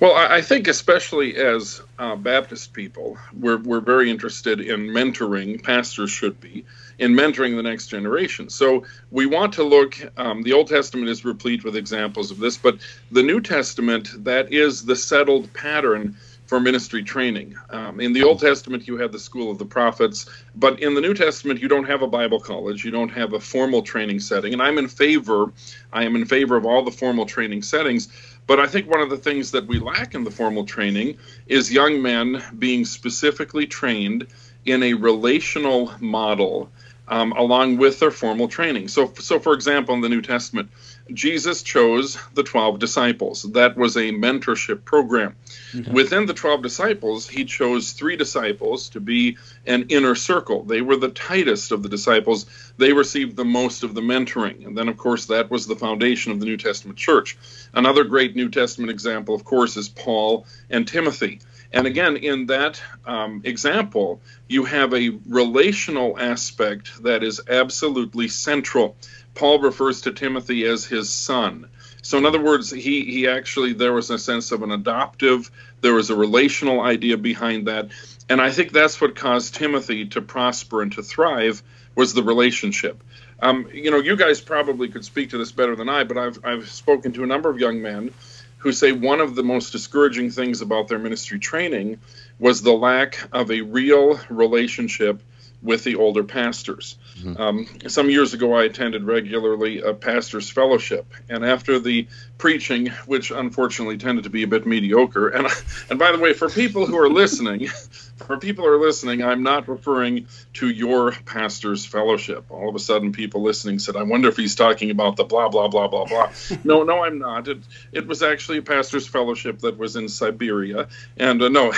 Well, 0.00 0.14
I 0.14 0.40
think 0.40 0.66
especially 0.66 1.36
as 1.36 1.82
uh, 1.98 2.16
Baptist 2.16 2.72
people, 2.72 3.18
we're, 3.38 3.58
we're 3.58 3.80
very 3.80 4.10
interested 4.10 4.58
in 4.58 4.88
mentoring, 4.88 5.62
pastors 5.62 6.10
should 6.10 6.40
be, 6.40 6.64
in 7.00 7.14
mentoring 7.14 7.56
the 7.56 7.62
next 7.62 7.86
generation. 7.86 8.50
So 8.50 8.84
we 9.10 9.24
want 9.24 9.54
to 9.54 9.64
look, 9.64 9.96
um, 10.18 10.42
the 10.42 10.52
Old 10.52 10.68
Testament 10.68 11.08
is 11.08 11.24
replete 11.24 11.64
with 11.64 11.74
examples 11.74 12.30
of 12.30 12.38
this, 12.38 12.58
but 12.58 12.78
the 13.10 13.22
New 13.22 13.40
Testament, 13.40 14.24
that 14.24 14.52
is 14.52 14.84
the 14.84 14.94
settled 14.94 15.52
pattern 15.54 16.16
for 16.44 16.60
ministry 16.60 17.02
training. 17.02 17.56
Um, 17.70 18.00
in 18.00 18.12
the 18.12 18.22
Old 18.22 18.40
Testament, 18.40 18.86
you 18.86 18.98
have 18.98 19.12
the 19.12 19.18
school 19.18 19.50
of 19.50 19.56
the 19.56 19.64
prophets, 19.64 20.26
but 20.54 20.80
in 20.80 20.94
the 20.94 21.00
New 21.00 21.14
Testament, 21.14 21.62
you 21.62 21.68
don't 21.68 21.84
have 21.84 22.02
a 22.02 22.06
Bible 22.06 22.38
college. 22.38 22.84
You 22.84 22.90
don't 22.90 23.08
have 23.08 23.32
a 23.32 23.40
formal 23.40 23.80
training 23.80 24.20
setting. 24.20 24.52
And 24.52 24.60
I'm 24.60 24.76
in 24.76 24.88
favor, 24.88 25.52
I 25.92 26.04
am 26.04 26.16
in 26.16 26.26
favor 26.26 26.56
of 26.56 26.66
all 26.66 26.82
the 26.82 26.90
formal 26.90 27.24
training 27.24 27.62
settings. 27.62 28.08
But 28.46 28.60
I 28.60 28.66
think 28.66 28.90
one 28.90 29.00
of 29.00 29.08
the 29.08 29.16
things 29.16 29.52
that 29.52 29.66
we 29.66 29.78
lack 29.78 30.14
in 30.14 30.24
the 30.24 30.30
formal 30.30 30.64
training 30.64 31.16
is 31.46 31.72
young 31.72 32.02
men 32.02 32.42
being 32.58 32.84
specifically 32.84 33.66
trained 33.66 34.26
in 34.66 34.82
a 34.82 34.94
relational 34.94 35.94
model 36.00 36.70
um, 37.10 37.32
along 37.32 37.76
with 37.76 37.98
their 37.98 38.12
formal 38.12 38.46
training. 38.48 38.86
So, 38.88 39.12
so 39.18 39.40
for 39.40 39.52
example, 39.52 39.94
in 39.96 40.00
the 40.00 40.08
New 40.08 40.22
Testament, 40.22 40.70
Jesus 41.12 41.64
chose 41.64 42.16
the 42.34 42.44
12 42.44 42.78
disciples. 42.78 43.42
That 43.42 43.76
was 43.76 43.96
a 43.96 44.12
mentorship 44.12 44.84
program. 44.84 45.34
Mm-hmm. 45.72 45.92
Within 45.92 46.26
the 46.26 46.34
12 46.34 46.62
disciples, 46.62 47.28
he 47.28 47.44
chose 47.44 47.92
three 47.92 48.14
disciples 48.14 48.90
to 48.90 49.00
be 49.00 49.36
an 49.66 49.86
inner 49.88 50.14
circle. 50.14 50.62
They 50.62 50.82
were 50.82 50.96
the 50.96 51.08
tightest 51.08 51.72
of 51.72 51.82
the 51.82 51.88
disciples. 51.88 52.46
They 52.78 52.92
received 52.92 53.34
the 53.34 53.44
most 53.44 53.82
of 53.82 53.94
the 53.94 54.00
mentoring. 54.00 54.64
And 54.64 54.78
then, 54.78 54.88
of 54.88 54.96
course, 54.96 55.26
that 55.26 55.50
was 55.50 55.66
the 55.66 55.74
foundation 55.74 56.30
of 56.30 56.38
the 56.38 56.46
New 56.46 56.56
Testament 56.56 56.96
church. 56.96 57.36
Another 57.74 58.04
great 58.04 58.36
New 58.36 58.48
Testament 58.48 58.90
example, 58.90 59.34
of 59.34 59.44
course, 59.44 59.76
is 59.76 59.88
Paul 59.88 60.46
and 60.70 60.86
Timothy. 60.86 61.40
And 61.72 61.86
again, 61.86 62.16
in 62.16 62.46
that 62.46 62.82
um, 63.06 63.42
example, 63.44 64.20
you 64.48 64.64
have 64.64 64.92
a 64.92 65.10
relational 65.28 66.18
aspect 66.18 67.02
that 67.04 67.22
is 67.22 67.40
absolutely 67.48 68.28
central. 68.28 68.96
Paul 69.34 69.60
refers 69.60 70.02
to 70.02 70.12
Timothy 70.12 70.64
as 70.66 70.84
his 70.84 71.10
son. 71.12 71.68
So, 72.02 72.18
in 72.18 72.26
other 72.26 72.42
words, 72.42 72.70
he, 72.70 73.04
he 73.04 73.28
actually, 73.28 73.74
there 73.74 73.92
was 73.92 74.10
a 74.10 74.18
sense 74.18 74.52
of 74.52 74.62
an 74.62 74.72
adoptive, 74.72 75.50
there 75.80 75.94
was 75.94 76.10
a 76.10 76.16
relational 76.16 76.80
idea 76.80 77.16
behind 77.16 77.66
that. 77.68 77.90
And 78.28 78.40
I 78.40 78.50
think 78.50 78.72
that's 78.72 79.00
what 79.00 79.14
caused 79.14 79.54
Timothy 79.54 80.06
to 80.06 80.22
prosper 80.22 80.82
and 80.82 80.92
to 80.92 81.02
thrive 81.02 81.62
was 81.94 82.14
the 82.14 82.22
relationship. 82.22 83.02
Um, 83.42 83.68
you 83.72 83.90
know, 83.90 83.98
you 83.98 84.16
guys 84.16 84.40
probably 84.40 84.88
could 84.88 85.04
speak 85.04 85.30
to 85.30 85.38
this 85.38 85.52
better 85.52 85.76
than 85.76 85.88
I, 85.88 86.04
but 86.04 86.18
I've, 86.18 86.38
I've 86.44 86.68
spoken 86.68 87.12
to 87.12 87.22
a 87.22 87.26
number 87.26 87.48
of 87.48 87.58
young 87.58 87.80
men 87.80 88.12
who 88.60 88.72
say 88.72 88.92
one 88.92 89.20
of 89.20 89.34
the 89.34 89.42
most 89.42 89.72
discouraging 89.72 90.30
things 90.30 90.60
about 90.60 90.88
their 90.88 90.98
ministry 90.98 91.38
training 91.38 91.98
was 92.38 92.62
the 92.62 92.72
lack 92.72 93.18
of 93.32 93.50
a 93.50 93.62
real 93.62 94.20
relationship 94.28 95.22
with 95.62 95.84
the 95.84 95.96
older 95.96 96.24
pastors. 96.24 96.96
Mm-hmm. 97.18 97.40
Um, 97.40 97.66
some 97.88 98.08
years 98.10 98.32
ago, 98.34 98.54
I 98.54 98.64
attended 98.64 99.04
regularly 99.04 99.80
a 99.80 99.92
pastor's 99.92 100.48
fellowship, 100.48 101.12
and 101.28 101.44
after 101.44 101.78
the 101.78 102.06
preaching, 102.38 102.86
which 103.06 103.30
unfortunately 103.30 103.98
tended 103.98 104.24
to 104.24 104.30
be 104.30 104.42
a 104.42 104.46
bit 104.46 104.66
mediocre, 104.66 105.28
and 105.28 105.46
and 105.90 105.98
by 105.98 106.12
the 106.12 106.18
way, 106.18 106.32
for 106.32 106.48
people 106.48 106.86
who 106.86 106.98
are 106.98 107.10
listening, 107.10 107.66
for 108.16 108.38
people 108.38 108.64
who 108.64 108.70
are 108.70 108.80
listening, 108.80 109.22
I'm 109.22 109.42
not 109.42 109.68
referring 109.68 110.26
to 110.54 110.68
your 110.68 111.12
pastor's 111.12 111.84
fellowship. 111.84 112.46
All 112.50 112.68
of 112.68 112.74
a 112.74 112.78
sudden, 112.78 113.12
people 113.12 113.42
listening 113.42 113.78
said, 113.78 113.96
"I 113.96 114.02
wonder 114.02 114.28
if 114.28 114.36
he's 114.36 114.54
talking 114.54 114.90
about 114.90 115.16
the 115.16 115.24
blah 115.24 115.50
blah 115.50 115.68
blah 115.68 115.88
blah 115.88 116.06
blah." 116.06 116.30
no, 116.64 116.84
no, 116.84 117.04
I'm 117.04 117.18
not. 117.18 117.48
It 117.48 117.58
it 117.92 118.06
was 118.06 118.22
actually 118.22 118.58
a 118.58 118.62
pastor's 118.62 119.06
fellowship 119.06 119.58
that 119.60 119.76
was 119.76 119.96
in 119.96 120.08
Siberia, 120.08 120.88
and 121.18 121.42
uh, 121.42 121.48
no, 121.48 121.72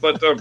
but. 0.00 0.22
Um, 0.22 0.40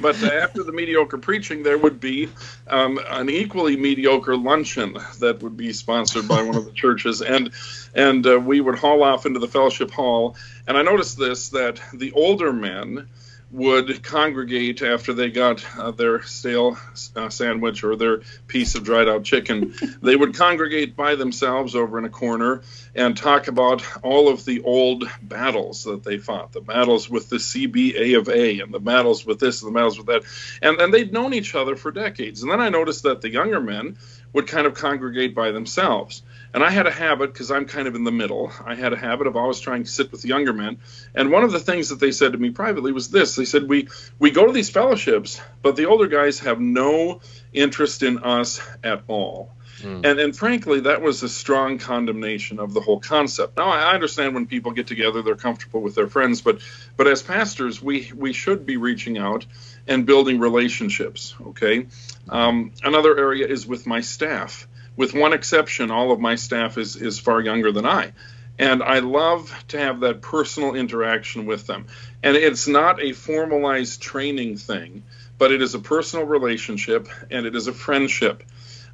but 0.00 0.22
after 0.22 0.62
the 0.62 0.72
mediocre 0.72 1.18
preaching, 1.18 1.62
there 1.62 1.78
would 1.78 2.00
be 2.00 2.28
um, 2.68 2.98
an 3.08 3.28
equally 3.28 3.76
mediocre 3.76 4.36
luncheon 4.36 4.96
that 5.20 5.42
would 5.42 5.56
be 5.56 5.72
sponsored 5.72 6.28
by 6.28 6.42
one 6.42 6.56
of 6.56 6.64
the 6.64 6.72
churches, 6.84 7.22
and 7.22 7.50
and 7.94 8.26
uh, 8.26 8.38
we 8.38 8.60
would 8.60 8.78
haul 8.78 9.02
off 9.02 9.26
into 9.26 9.38
the 9.38 9.48
fellowship 9.48 9.90
hall. 9.90 10.36
And 10.66 10.76
I 10.76 10.82
noticed 10.82 11.18
this 11.18 11.50
that 11.50 11.80
the 11.92 12.12
older 12.12 12.52
men 12.52 13.08
would 13.54 14.02
congregate 14.02 14.82
after 14.82 15.12
they 15.12 15.30
got 15.30 15.64
uh, 15.78 15.92
their 15.92 16.22
stale 16.22 16.76
uh, 17.14 17.28
sandwich 17.28 17.84
or 17.84 17.94
their 17.94 18.22
piece 18.48 18.74
of 18.74 18.82
dried 18.82 19.08
out 19.08 19.22
chicken. 19.22 19.72
they 20.02 20.16
would 20.16 20.34
congregate 20.34 20.96
by 20.96 21.14
themselves 21.14 21.76
over 21.76 21.96
in 21.96 22.04
a 22.04 22.10
corner 22.10 22.62
and 22.96 23.16
talk 23.16 23.46
about 23.46 23.84
all 24.02 24.28
of 24.28 24.44
the 24.44 24.60
old 24.62 25.08
battles 25.22 25.84
that 25.84 26.02
they 26.02 26.18
fought 26.18 26.50
the 26.50 26.60
battles 26.60 27.08
with 27.08 27.28
the 27.28 27.36
CBA 27.36 28.18
of 28.18 28.28
A 28.28 28.58
and 28.58 28.74
the 28.74 28.80
battles 28.80 29.24
with 29.24 29.38
this 29.38 29.62
and 29.62 29.70
the 29.70 29.78
battles 29.78 29.98
with 29.98 30.08
that. 30.08 30.24
And, 30.60 30.80
and 30.80 30.92
they'd 30.92 31.12
known 31.12 31.32
each 31.32 31.54
other 31.54 31.76
for 31.76 31.92
decades. 31.92 32.42
And 32.42 32.50
then 32.50 32.60
I 32.60 32.70
noticed 32.70 33.04
that 33.04 33.20
the 33.20 33.30
younger 33.30 33.60
men 33.60 33.98
would 34.32 34.48
kind 34.48 34.66
of 34.66 34.74
congregate 34.74 35.32
by 35.32 35.52
themselves. 35.52 36.22
And 36.54 36.62
I 36.62 36.70
had 36.70 36.86
a 36.86 36.90
habit, 36.90 37.32
because 37.32 37.50
I'm 37.50 37.66
kind 37.66 37.88
of 37.88 37.96
in 37.96 38.04
the 38.04 38.12
middle, 38.12 38.52
I 38.64 38.76
had 38.76 38.92
a 38.92 38.96
habit 38.96 39.26
of 39.26 39.36
always 39.36 39.58
trying 39.58 39.82
to 39.82 39.90
sit 39.90 40.12
with 40.12 40.22
the 40.22 40.28
younger 40.28 40.52
men. 40.52 40.78
And 41.12 41.32
one 41.32 41.42
of 41.42 41.50
the 41.50 41.58
things 41.58 41.88
that 41.88 41.98
they 41.98 42.12
said 42.12 42.30
to 42.30 42.38
me 42.38 42.50
privately 42.50 42.92
was 42.92 43.10
this 43.10 43.34
they 43.34 43.44
said, 43.44 43.68
We, 43.68 43.88
we 44.20 44.30
go 44.30 44.46
to 44.46 44.52
these 44.52 44.70
fellowships, 44.70 45.40
but 45.62 45.74
the 45.74 45.86
older 45.86 46.06
guys 46.06 46.38
have 46.38 46.60
no 46.60 47.20
interest 47.52 48.04
in 48.04 48.18
us 48.18 48.60
at 48.84 49.02
all. 49.08 49.50
Mm. 49.80 50.06
And, 50.06 50.20
and 50.20 50.36
frankly, 50.36 50.80
that 50.80 51.02
was 51.02 51.24
a 51.24 51.28
strong 51.28 51.78
condemnation 51.78 52.60
of 52.60 52.72
the 52.72 52.80
whole 52.80 53.00
concept. 53.00 53.56
Now, 53.56 53.70
I 53.70 53.92
understand 53.92 54.36
when 54.36 54.46
people 54.46 54.70
get 54.70 54.86
together, 54.86 55.22
they're 55.22 55.34
comfortable 55.34 55.80
with 55.80 55.96
their 55.96 56.06
friends, 56.06 56.40
but 56.40 56.60
but 56.96 57.08
as 57.08 57.20
pastors, 57.20 57.82
we 57.82 58.12
we 58.14 58.32
should 58.32 58.64
be 58.64 58.76
reaching 58.76 59.18
out 59.18 59.44
and 59.88 60.06
building 60.06 60.38
relationships. 60.38 61.34
Okay. 61.48 61.88
Um, 62.28 62.70
another 62.84 63.18
area 63.18 63.48
is 63.48 63.66
with 63.66 63.88
my 63.88 64.00
staff 64.00 64.68
with 64.96 65.14
one 65.14 65.32
exception, 65.32 65.90
all 65.90 66.12
of 66.12 66.20
my 66.20 66.36
staff 66.36 66.78
is, 66.78 66.96
is 66.96 67.18
far 67.18 67.40
younger 67.40 67.72
than 67.72 67.86
I. 67.86 68.12
And 68.58 68.82
I 68.82 69.00
love 69.00 69.52
to 69.68 69.78
have 69.78 70.00
that 70.00 70.22
personal 70.22 70.74
interaction 70.74 71.46
with 71.46 71.66
them. 71.66 71.86
And 72.22 72.36
it's 72.36 72.68
not 72.68 73.02
a 73.02 73.12
formalized 73.12 74.00
training 74.00 74.56
thing, 74.58 75.02
but 75.38 75.50
it 75.50 75.60
is 75.60 75.74
a 75.74 75.80
personal 75.80 76.24
relationship 76.24 77.08
and 77.30 77.46
it 77.46 77.56
is 77.56 77.66
a 77.66 77.72
friendship. 77.72 78.44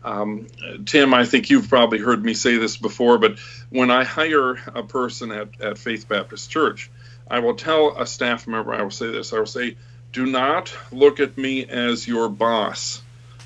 Um, 0.02 0.46
Tim, 0.86 1.12
I 1.12 1.26
think 1.26 1.50
you've 1.50 1.68
probably 1.68 1.98
heard 1.98 2.24
me 2.24 2.32
say 2.32 2.56
this 2.56 2.78
before, 2.78 3.18
but 3.18 3.38
when 3.68 3.90
I 3.90 4.04
hire 4.04 4.54
a 4.74 4.82
person 4.82 5.30
at, 5.30 5.60
at 5.60 5.76
Faith 5.76 6.08
Baptist 6.08 6.50
Church, 6.50 6.90
I 7.30 7.40
will 7.40 7.54
tell 7.54 7.98
a 7.98 8.06
staff 8.06 8.46
member, 8.46 8.72
I 8.72 8.82
will 8.82 8.90
say 8.90 9.10
this 9.10 9.34
I 9.34 9.38
will 9.38 9.46
say, 9.46 9.76
do 10.12 10.24
not 10.24 10.74
look 10.90 11.20
at 11.20 11.36
me 11.36 11.66
as 11.66 12.08
your 12.08 12.30
boss. 12.30 13.02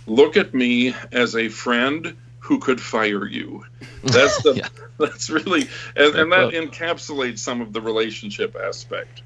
Look 0.06 0.36
at 0.36 0.54
me 0.54 0.94
as 1.10 1.34
a 1.34 1.48
friend 1.48 2.16
who 2.44 2.58
could 2.58 2.78
fire 2.78 3.26
you. 3.26 3.64
That's 4.02 4.42
the 4.42 4.52
yeah. 4.52 4.68
that's 4.98 5.30
really 5.30 5.62
and, 5.96 6.14
and 6.14 6.32
that 6.32 6.52
encapsulates 6.52 7.38
some 7.38 7.62
of 7.62 7.72
the 7.72 7.80
relationship 7.80 8.54
aspect. 8.54 9.22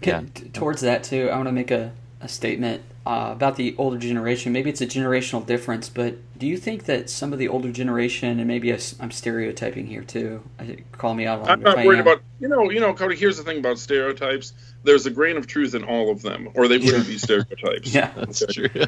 yeah. 0.00 0.22
towards 0.52 0.82
that 0.82 1.02
too, 1.02 1.28
I 1.30 1.36
want 1.36 1.48
to 1.48 1.52
make 1.52 1.72
a, 1.72 1.92
a 2.20 2.28
statement 2.28 2.82
uh, 3.06 3.30
about 3.32 3.56
the 3.56 3.74
older 3.78 3.98
generation. 3.98 4.52
Maybe 4.52 4.68
it's 4.68 4.82
a 4.82 4.86
generational 4.86 5.44
difference, 5.44 5.88
but 5.88 6.16
do 6.38 6.46
you 6.46 6.58
think 6.58 6.84
that 6.84 7.08
some 7.08 7.32
of 7.32 7.38
the 7.38 7.48
older 7.48 7.72
generation, 7.72 8.38
and 8.38 8.46
maybe 8.46 8.72
I'm 8.72 9.10
stereotyping 9.10 9.86
here 9.86 10.02
too, 10.02 10.42
call 10.92 11.14
me 11.14 11.26
out 11.26 11.40
on 11.40 11.48
I'm 11.48 11.60
not 11.60 11.84
worried 11.84 12.00
about 12.00 12.20
you 12.40 12.48
know 12.48 12.70
you 12.70 12.78
know 12.78 12.92
Cody. 12.92 13.16
Here's 13.16 13.38
the 13.38 13.42
thing 13.42 13.58
about 13.58 13.78
stereotypes. 13.78 14.52
There's 14.82 15.06
a 15.06 15.10
grain 15.10 15.38
of 15.38 15.46
truth 15.46 15.74
in 15.74 15.82
all 15.82 16.10
of 16.10 16.20
them, 16.20 16.50
or 16.54 16.68
they 16.68 16.78
wouldn't 16.78 17.06
be 17.06 17.16
stereotypes. 17.16 17.94
yeah, 17.94 18.10
that's 18.16 18.42
okay. 18.42 18.68
true. 18.68 18.84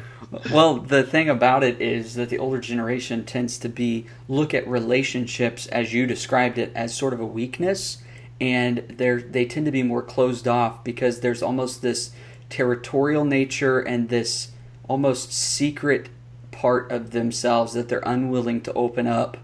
well, 0.51 0.77
the 0.77 1.03
thing 1.03 1.27
about 1.27 1.63
it 1.63 1.81
is 1.81 2.13
that 2.13 2.29
the 2.29 2.37
older 2.37 2.59
generation 2.59 3.25
tends 3.25 3.57
to 3.59 3.69
be 3.69 4.05
look 4.27 4.53
at 4.53 4.67
relationships 4.67 5.65
as 5.67 5.91
you 5.91 6.05
described 6.05 6.59
it 6.59 6.71
as 6.75 6.93
sort 6.93 7.13
of 7.13 7.19
a 7.19 7.25
weakness, 7.25 7.97
and 8.39 8.77
they 8.89 9.13
they 9.15 9.45
tend 9.45 9.65
to 9.65 9.71
be 9.71 9.81
more 9.81 10.03
closed 10.03 10.47
off 10.47 10.83
because 10.83 11.21
there's 11.21 11.41
almost 11.41 11.81
this 11.81 12.11
territorial 12.53 13.25
nature 13.25 13.79
and 13.79 14.09
this 14.09 14.51
almost 14.87 15.33
secret 15.33 16.07
part 16.51 16.91
of 16.91 17.09
themselves 17.09 17.73
that 17.73 17.89
they're 17.89 18.03
unwilling 18.05 18.61
to 18.61 18.71
open 18.73 19.07
up. 19.07 19.37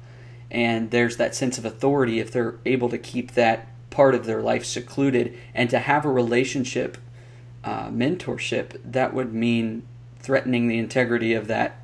And 0.51 0.91
there's 0.91 1.17
that 1.17 1.33
sense 1.33 1.57
of 1.57 1.65
authority 1.65 2.19
if 2.19 2.31
they're 2.31 2.59
able 2.67 2.87
to 2.89 2.99
keep 2.99 3.31
that 3.31 3.67
part 3.89 4.13
of 4.13 4.27
their 4.27 4.43
life 4.43 4.63
secluded. 4.63 5.35
And 5.55 5.71
to 5.71 5.79
have 5.79 6.05
a 6.05 6.11
relationship 6.11 6.99
uh, 7.63 7.89
mentorship 7.89 8.79
that 8.85 9.15
would 9.15 9.33
mean 9.33 9.81
threatening 10.19 10.67
the 10.67 10.77
integrity 10.77 11.33
of 11.33 11.47
that 11.47 11.77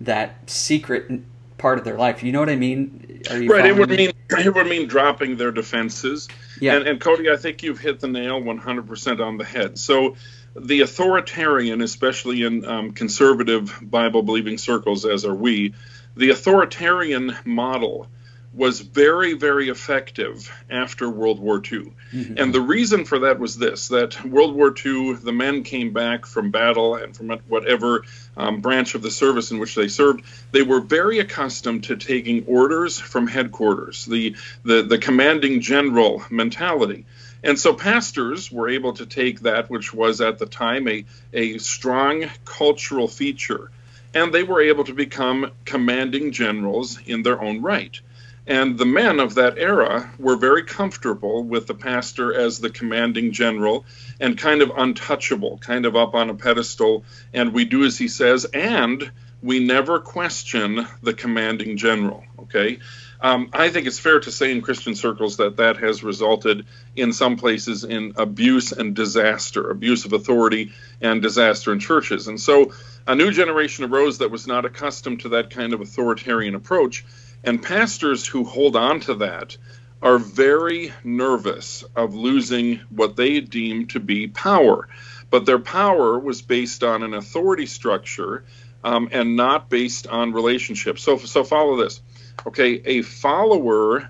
that 0.00 0.50
secret 0.50 1.22
part 1.58 1.78
of 1.78 1.84
their 1.84 1.96
life. 1.96 2.22
You 2.22 2.32
know 2.32 2.40
what 2.40 2.50
i 2.50 2.56
mean? 2.56 3.22
Right 3.30 3.64
it 3.64 3.76
would 3.76 3.88
me? 3.88 3.96
mean 3.96 4.12
it 4.30 4.54
would 4.54 4.66
mean 4.66 4.88
dropping 4.88 5.36
their 5.36 5.52
defenses. 5.52 6.28
Yeah. 6.60 6.76
and, 6.76 6.86
and 6.86 7.00
cody 7.00 7.30
i 7.30 7.36
think 7.36 7.62
you've 7.62 7.78
hit 7.78 8.00
the 8.00 8.08
nail 8.08 8.42
100% 8.42 9.20
on 9.24 9.38
the 9.38 9.44
head. 9.44 9.78
So 9.78 10.16
the 10.58 10.80
authoritarian 10.80 11.82
especially 11.82 12.42
in 12.42 12.64
um, 12.64 12.92
conservative 12.92 13.78
bible 13.82 14.22
believing 14.22 14.58
circles 14.58 15.04
as 15.04 15.24
are 15.24 15.34
we 15.34 15.74
the 16.16 16.30
authoritarian 16.30 17.36
model 17.44 18.08
was 18.56 18.80
very, 18.80 19.34
very 19.34 19.68
effective 19.68 20.50
after 20.70 21.10
World 21.10 21.38
War 21.38 21.56
II. 21.56 21.92
Mm-hmm. 22.12 22.38
And 22.38 22.54
the 22.54 22.60
reason 22.60 23.04
for 23.04 23.20
that 23.20 23.38
was 23.38 23.58
this 23.58 23.88
that 23.88 24.24
World 24.24 24.54
War 24.54 24.74
II, 24.74 25.14
the 25.14 25.32
men 25.32 25.62
came 25.62 25.92
back 25.92 26.24
from 26.24 26.50
battle 26.50 26.94
and 26.94 27.14
from 27.14 27.28
whatever 27.48 28.04
um, 28.36 28.62
branch 28.62 28.94
of 28.94 29.02
the 29.02 29.10
service 29.10 29.50
in 29.50 29.58
which 29.58 29.74
they 29.74 29.88
served, 29.88 30.24
they 30.52 30.62
were 30.62 30.80
very 30.80 31.18
accustomed 31.18 31.84
to 31.84 31.96
taking 31.96 32.46
orders 32.46 32.98
from 32.98 33.26
headquarters, 33.26 34.06
the, 34.06 34.34
the, 34.64 34.82
the 34.82 34.98
commanding 34.98 35.60
general 35.60 36.22
mentality. 36.30 37.04
And 37.42 37.58
so 37.58 37.74
pastors 37.74 38.50
were 38.50 38.68
able 38.68 38.94
to 38.94 39.06
take 39.06 39.40
that, 39.40 39.70
which 39.70 39.92
was 39.94 40.20
at 40.20 40.38
the 40.38 40.46
time 40.46 40.88
a, 40.88 41.04
a 41.32 41.58
strong 41.58 42.26
cultural 42.44 43.08
feature 43.08 43.70
and 44.16 44.32
they 44.32 44.42
were 44.42 44.62
able 44.62 44.84
to 44.84 44.94
become 44.94 45.50
commanding 45.66 46.32
generals 46.32 46.98
in 47.04 47.22
their 47.22 47.42
own 47.42 47.60
right. 47.60 48.00
And 48.46 48.78
the 48.78 48.86
men 48.86 49.20
of 49.20 49.34
that 49.34 49.58
era 49.58 50.10
were 50.18 50.36
very 50.36 50.62
comfortable 50.62 51.42
with 51.42 51.66
the 51.66 51.74
pastor 51.74 52.32
as 52.32 52.58
the 52.58 52.70
commanding 52.70 53.32
general 53.32 53.84
and 54.18 54.38
kind 54.38 54.62
of 54.62 54.72
untouchable, 54.74 55.58
kind 55.58 55.84
of 55.84 55.96
up 55.96 56.14
on 56.14 56.30
a 56.30 56.34
pedestal. 56.34 57.04
And 57.34 57.52
we 57.52 57.66
do 57.66 57.84
as 57.84 57.98
he 57.98 58.08
says, 58.08 58.46
and 58.46 59.10
we 59.42 59.58
never 59.58 59.98
question 59.98 60.86
the 61.02 61.12
commanding 61.12 61.76
general. 61.76 62.24
Okay. 62.38 62.78
Um, 63.20 63.50
I 63.52 63.70
think 63.70 63.86
it's 63.86 63.98
fair 63.98 64.20
to 64.20 64.30
say 64.30 64.52
in 64.52 64.60
Christian 64.60 64.94
circles 64.94 65.38
that 65.38 65.56
that 65.56 65.78
has 65.78 66.02
resulted 66.02 66.66
in 66.94 67.12
some 67.12 67.36
places 67.36 67.84
in 67.84 68.12
abuse 68.16 68.72
and 68.72 68.94
disaster, 68.94 69.70
abuse 69.70 70.04
of 70.04 70.12
authority 70.12 70.72
and 71.00 71.22
disaster 71.22 71.72
in 71.72 71.80
churches. 71.80 72.28
And 72.28 72.40
so 72.40 72.72
a 73.06 73.14
new 73.14 73.30
generation 73.30 73.84
arose 73.84 74.18
that 74.18 74.30
was 74.30 74.46
not 74.46 74.64
accustomed 74.64 75.20
to 75.20 75.30
that 75.30 75.50
kind 75.50 75.72
of 75.72 75.80
authoritarian 75.80 76.54
approach. 76.54 77.04
And 77.44 77.62
pastors 77.62 78.26
who 78.26 78.44
hold 78.44 78.76
on 78.76 79.00
to 79.00 79.14
that 79.16 79.56
are 80.02 80.18
very 80.18 80.92
nervous 81.04 81.84
of 81.94 82.14
losing 82.14 82.80
what 82.90 83.16
they 83.16 83.40
deem 83.40 83.86
to 83.88 84.00
be 84.00 84.28
power. 84.28 84.88
But 85.30 85.46
their 85.46 85.58
power 85.58 86.18
was 86.18 86.42
based 86.42 86.84
on 86.84 87.02
an 87.02 87.14
authority 87.14 87.66
structure 87.66 88.44
um, 88.84 89.08
and 89.10 89.36
not 89.36 89.68
based 89.68 90.06
on 90.06 90.32
relationships. 90.32 91.02
So, 91.02 91.18
so 91.18 91.44
follow 91.44 91.76
this. 91.76 92.00
Okay, 92.44 92.82
a 92.84 93.02
follower 93.02 94.08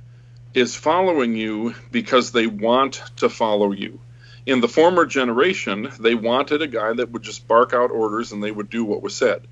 is 0.55 0.75
following 0.75 1.37
you 1.37 1.75
because 1.91 2.33
they 2.33 2.47
want 2.47 3.03
to 3.17 3.29
follow 3.29 3.73
you 3.73 4.01
in 4.47 4.61
the 4.61 4.69
former 4.69 5.05
generation, 5.05 5.91
they 5.99 6.15
wanted 6.15 6.63
a 6.63 6.69
guy 6.69 6.93
that 6.93 7.11
would 7.11 7.23
just 7.23 7.47
bark 7.49 7.75
out 7.75 7.91
orders 7.91 8.31
and 8.31 8.43
they 8.43 8.53
would 8.53 8.71
do 8.71 8.85
what 8.85 9.03
was 9.03 9.15
said. 9.15 9.43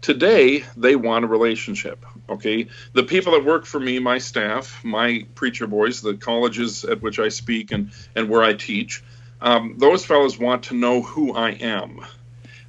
Today, 0.00 0.64
they 0.76 0.96
want 0.96 1.24
a 1.24 1.28
relationship. 1.28 2.04
Okay, 2.28 2.68
the 2.92 3.02
people 3.02 3.32
that 3.32 3.44
work 3.44 3.66
for 3.66 3.78
me, 3.78 3.98
my 3.98 4.18
staff, 4.18 4.82
my 4.84 5.26
preacher 5.34 5.66
boys, 5.66 6.00
the 6.00 6.14
colleges 6.14 6.84
at 6.84 7.02
which 7.02 7.18
I 7.18 7.28
speak 7.28 7.72
and 7.72 7.90
and 8.14 8.28
where 8.28 8.42
I 8.42 8.54
teach, 8.54 9.02
um, 9.40 9.74
those 9.76 10.04
fellows 10.04 10.38
want 10.38 10.64
to 10.64 10.74
know 10.74 11.02
who 11.02 11.34
I 11.34 11.50
am. 11.50 12.00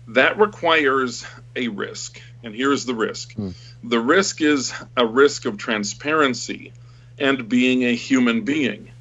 That 0.08 0.40
requires 0.40 1.26
a 1.56 1.68
risk, 1.68 2.20
and 2.44 2.56
here's 2.56 2.86
the 2.86 2.96
risk. 2.96 3.34
Hmm. 3.36 3.52
The 3.84 4.00
risk 4.00 4.42
is 4.42 4.74
a 4.98 5.06
risk 5.06 5.46
of 5.46 5.58
transparency 5.58 6.74
and 7.18 7.50
being 7.50 7.84
a 7.84 7.96
human 7.96 8.42
being. 8.42 8.92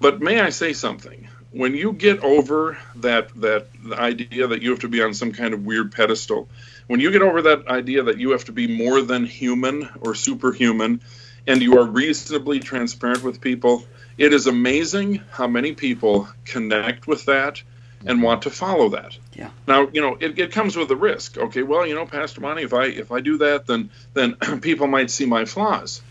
But 0.00 0.20
may 0.20 0.40
I 0.40 0.50
say 0.50 0.72
something? 0.72 1.28
when 1.54 1.72
you 1.72 1.92
get 1.92 2.18
over 2.24 2.76
that 2.96 3.28
that 3.40 3.68
idea 3.92 4.48
that 4.48 4.60
you 4.60 4.70
have 4.70 4.80
to 4.80 4.88
be 4.88 5.00
on 5.00 5.14
some 5.14 5.32
kind 5.32 5.54
of 5.54 5.64
weird 5.64 5.92
pedestal, 5.92 6.48
when 6.88 6.98
you 6.98 7.12
get 7.12 7.22
over 7.22 7.42
that 7.42 7.68
idea 7.68 8.02
that 8.02 8.18
you 8.18 8.30
have 8.30 8.44
to 8.44 8.52
be 8.52 8.66
more 8.66 9.00
than 9.00 9.24
human 9.24 9.88
or 10.00 10.14
superhuman, 10.16 11.00
and 11.46 11.62
you 11.62 11.78
are 11.78 11.84
reasonably 11.84 12.58
transparent 12.58 13.22
with 13.22 13.40
people, 13.40 13.84
it 14.18 14.32
is 14.32 14.48
amazing 14.48 15.22
how 15.30 15.46
many 15.46 15.72
people 15.72 16.28
connect 16.44 17.06
with 17.06 17.24
that 17.26 17.62
and 18.06 18.22
want 18.22 18.42
to 18.42 18.50
follow 18.50 18.90
that. 18.90 19.16
Yeah. 19.34 19.50
Now, 19.66 19.88
you 19.92 20.00
know, 20.00 20.16
it, 20.20 20.38
it 20.38 20.52
comes 20.52 20.76
with 20.76 20.90
a 20.90 20.96
risk. 20.96 21.38
Okay, 21.38 21.62
well, 21.62 21.86
you 21.86 21.94
know, 21.94 22.06
Pastor 22.06 22.40
Monte, 22.40 22.62
if 22.62 22.72
I 22.72 22.84
if 22.86 23.12
I 23.12 23.20
do 23.20 23.38
that, 23.38 23.66
then 23.66 23.90
then 24.12 24.34
people 24.60 24.86
might 24.86 25.10
see 25.10 25.26
my 25.26 25.44
flaws. 25.44 26.02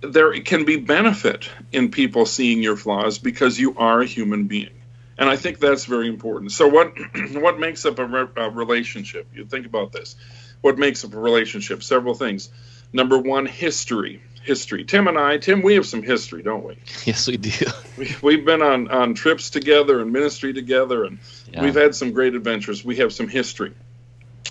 There 0.00 0.32
can 0.40 0.64
be 0.64 0.76
benefit 0.76 1.48
in 1.70 1.90
people 1.90 2.26
seeing 2.26 2.62
your 2.62 2.76
flaws 2.76 3.18
because 3.18 3.58
you 3.58 3.76
are 3.76 4.00
a 4.00 4.06
human 4.06 4.48
being 4.48 4.82
and 5.18 5.30
I 5.30 5.36
think 5.36 5.60
that's 5.60 5.84
very 5.84 6.08
important. 6.08 6.50
So 6.52 6.68
what 6.68 6.94
what 7.32 7.58
makes 7.58 7.84
up 7.86 7.98
a, 7.98 8.04
re- 8.04 8.28
a, 8.36 8.50
relationship? 8.50 9.28
You 9.34 9.44
think 9.44 9.66
about 9.66 9.92
this. 9.92 10.16
What 10.60 10.78
makes 10.78 11.04
up 11.04 11.14
a 11.14 11.18
relationship? 11.18 11.82
Several 11.82 12.14
things. 12.14 12.48
Number 12.92 13.18
one, 13.18 13.46
history. 13.46 14.20
History. 14.42 14.84
Tim 14.84 15.08
and 15.08 15.16
I, 15.16 15.38
Tim, 15.38 15.62
we 15.62 15.74
have 15.74 15.86
some 15.86 16.02
history, 16.02 16.42
don't 16.42 16.64
we? 16.64 16.76
Yes, 17.04 17.28
we 17.28 17.36
do. 17.36 17.66
We, 17.96 18.16
we've 18.22 18.44
been 18.44 18.62
on 18.62 18.88
on 18.88 19.14
trips 19.14 19.50
together 19.50 20.00
and 20.00 20.12
ministry 20.12 20.52
together, 20.52 21.04
and 21.04 21.18
yeah. 21.52 21.62
we've 21.62 21.74
had 21.74 21.94
some 21.94 22.12
great 22.12 22.34
adventures. 22.34 22.84
We 22.84 22.96
have 22.96 23.12
some 23.12 23.28
history. 23.28 23.72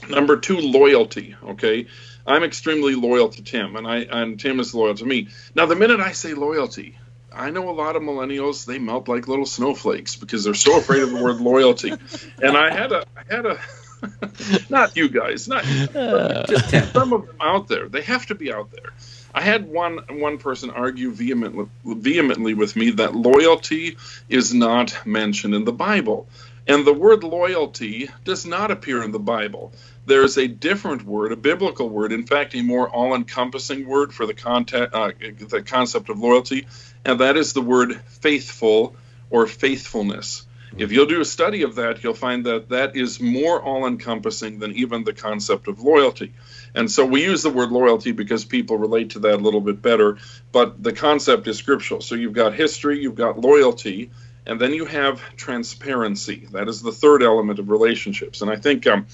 Number 0.10 0.38
two, 0.38 0.58
loyalty. 0.58 1.36
Okay. 1.44 1.88
I'm 2.26 2.44
extremely 2.44 2.96
loyal 2.96 3.30
to 3.30 3.44
Tim, 3.44 3.76
and 3.76 3.88
I 3.88 3.98
and 4.00 4.40
Tim 4.40 4.60
is 4.60 4.74
loyal 4.74 4.96
to 4.96 5.06
me. 5.06 5.30
Now, 5.56 5.66
the 5.66 5.76
minute 5.76 6.00
I 6.00 6.12
say 6.12 6.34
loyalty, 6.34 6.98
I 7.34 7.50
know 7.50 7.70
a 7.70 7.72
lot 7.72 7.96
of 7.96 8.04
millennials. 8.04 8.66
They 8.66 8.80
melt 8.80 9.08
like 9.08 9.28
little 9.28 9.46
snowflakes 9.46 10.16
because 10.16 10.44
they're 10.44 10.54
so 10.54 10.78
afraid 10.78 11.02
of 11.04 11.12
the 11.12 11.24
word 11.24 11.40
loyalty. 11.40 11.94
And 12.42 12.58
I 12.58 12.74
had 12.74 12.92
a, 12.92 13.06
I 13.16 13.36
had 13.36 13.46
a, 13.46 13.60
not 14.70 14.98
you 14.98 15.10
guys, 15.10 15.48
not 15.48 15.64
uh. 15.96 16.46
just 16.48 16.94
some 16.94 17.14
of 17.14 17.28
them 17.28 17.36
out 17.40 17.68
there. 17.68 17.88
They 17.88 18.02
have 18.02 18.26
to 18.28 18.36
be 18.36 18.52
out 18.52 18.72
there. 18.72 18.94
I 19.34 19.42
had 19.42 19.70
one 19.70 20.00
one 20.10 20.38
person 20.38 20.70
argue 20.70 21.12
vehemently, 21.12 21.68
vehemently 21.86 22.54
with 22.54 22.76
me 22.76 22.92
that 22.92 23.16
loyalty 23.16 23.98
is 24.28 24.54
not 24.54 25.06
mentioned 25.06 25.56
in 25.56 25.64
the 25.64 25.72
Bible. 25.72 26.28
And 26.68 26.86
the 26.86 26.94
word 26.94 27.24
loyalty 27.24 28.10
does 28.24 28.46
not 28.46 28.72
appear 28.72 29.02
in 29.04 29.12
the 29.12 29.20
Bible. 29.20 29.74
There 30.06 30.24
is 30.24 30.38
a 30.38 30.48
different 30.48 31.04
word, 31.04 31.32
a 31.32 31.36
biblical 31.36 31.90
word, 31.90 32.12
in 32.12 32.26
fact, 32.26 32.56
a 32.56 32.62
more 32.62 32.90
all 32.90 33.16
encompassing 33.16 33.88
word 33.88 34.14
for 34.14 34.26
the, 34.26 34.36
uh, 34.94 35.12
the 35.48 35.64
concept 35.64 36.10
of 36.10 36.20
loyalty, 36.20 36.68
and 37.06 37.20
that 37.20 37.38
is 37.38 37.54
the 37.54 37.62
word 37.62 38.00
faithful 38.06 38.96
or 39.30 39.48
faithfulness. 39.48 40.46
If 40.78 40.92
you'll 40.92 41.06
do 41.06 41.20
a 41.20 41.26
study 41.26 41.64
of 41.64 41.76
that, 41.76 42.04
you'll 42.04 42.14
find 42.14 42.46
that 42.46 42.70
that 42.70 42.96
is 42.96 43.20
more 43.20 43.62
all 43.62 43.86
encompassing 43.86 44.60
than 44.60 44.72
even 44.74 45.04
the 45.04 45.14
concept 45.14 45.68
of 45.68 45.82
loyalty. 45.82 46.34
And 46.74 46.90
so 46.90 47.06
we 47.06 47.24
use 47.24 47.44
the 47.44 47.50
word 47.50 47.72
loyalty 47.72 48.14
because 48.14 48.46
people 48.46 48.78
relate 48.78 49.12
to 49.12 49.20
that 49.20 49.36
a 49.36 49.38
little 49.38 49.60
bit 49.60 49.82
better, 49.82 50.18
but 50.52 50.82
the 50.82 50.94
concept 50.94 51.48
is 51.48 51.58
scriptural. 51.58 52.00
So 52.00 52.16
you've 52.16 52.34
got 52.34 52.54
history, 52.54 53.00
you've 53.00 53.16
got 53.16 53.40
loyalty, 53.40 54.12
and 54.46 54.60
then 54.60 54.74
you 54.74 54.86
have 54.86 55.22
transparency. 55.36 56.48
That 56.52 56.70
is 56.70 56.82
the 56.82 56.92
third 56.92 57.22
element 57.22 57.60
of 57.60 57.70
relationships. 57.70 58.42
And 58.42 58.50
I 58.50 58.56
think 58.56 58.88
um, 58.88 59.08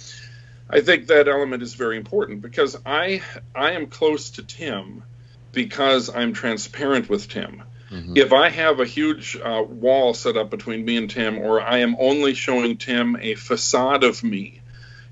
I 0.69 0.81
think 0.81 1.07
that 1.07 1.27
element 1.27 1.63
is 1.63 1.73
very 1.73 1.97
important 1.97 2.41
because 2.41 2.77
I 2.85 3.21
I 3.55 3.71
am 3.71 3.87
close 3.87 4.31
to 4.31 4.43
Tim 4.43 5.03
because 5.51 6.09
I'm 6.13 6.33
transparent 6.33 7.09
with 7.09 7.27
Tim. 7.29 7.63
Mm-hmm. 7.91 8.17
If 8.17 8.33
I 8.33 8.49
have 8.49 8.79
a 8.79 8.85
huge 8.85 9.37
uh, 9.37 9.63
wall 9.67 10.13
set 10.13 10.35
up 10.35 10.49
between 10.49 10.83
me 10.83 10.97
and 10.97 11.09
Tim, 11.09 11.39
or 11.39 11.61
I 11.61 11.79
am 11.79 11.95
only 11.99 12.33
showing 12.33 12.77
Tim 12.77 13.15
a 13.19 13.35
facade 13.35 14.03
of 14.03 14.23
me, 14.23 14.61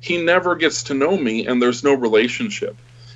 he 0.01 0.21
never 0.21 0.55
gets 0.55 0.83
to 0.83 0.93
know 0.93 1.15
me 1.17 1.47
and 1.47 1.61
there's 1.61 1.83
no 1.83 1.93
relationship. 1.93 2.75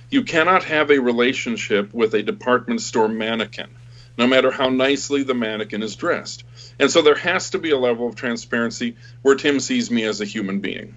You 0.09 0.23
cannot 0.23 0.63
have 0.63 0.89
a 0.89 0.99
relationship 0.99 1.93
with 1.93 2.13
a 2.13 2.23
department 2.23 2.81
store 2.81 3.07
mannequin, 3.07 3.69
no 4.17 4.27
matter 4.27 4.49
how 4.49 4.69
nicely 4.69 5.23
the 5.23 5.35
mannequin 5.35 5.83
is 5.83 5.95
dressed. 5.95 6.43
And 6.79 6.89
so 6.89 7.01
there 7.01 7.15
has 7.15 7.51
to 7.51 7.59
be 7.59 7.71
a 7.71 7.77
level 7.77 8.07
of 8.07 8.15
transparency 8.15 8.95
where 9.21 9.35
Tim 9.35 9.59
sees 9.59 9.91
me 9.91 10.05
as 10.05 10.21
a 10.21 10.25
human 10.25 10.61
being. 10.61 10.95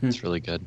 That's 0.00 0.22
really 0.22 0.40
good. 0.40 0.64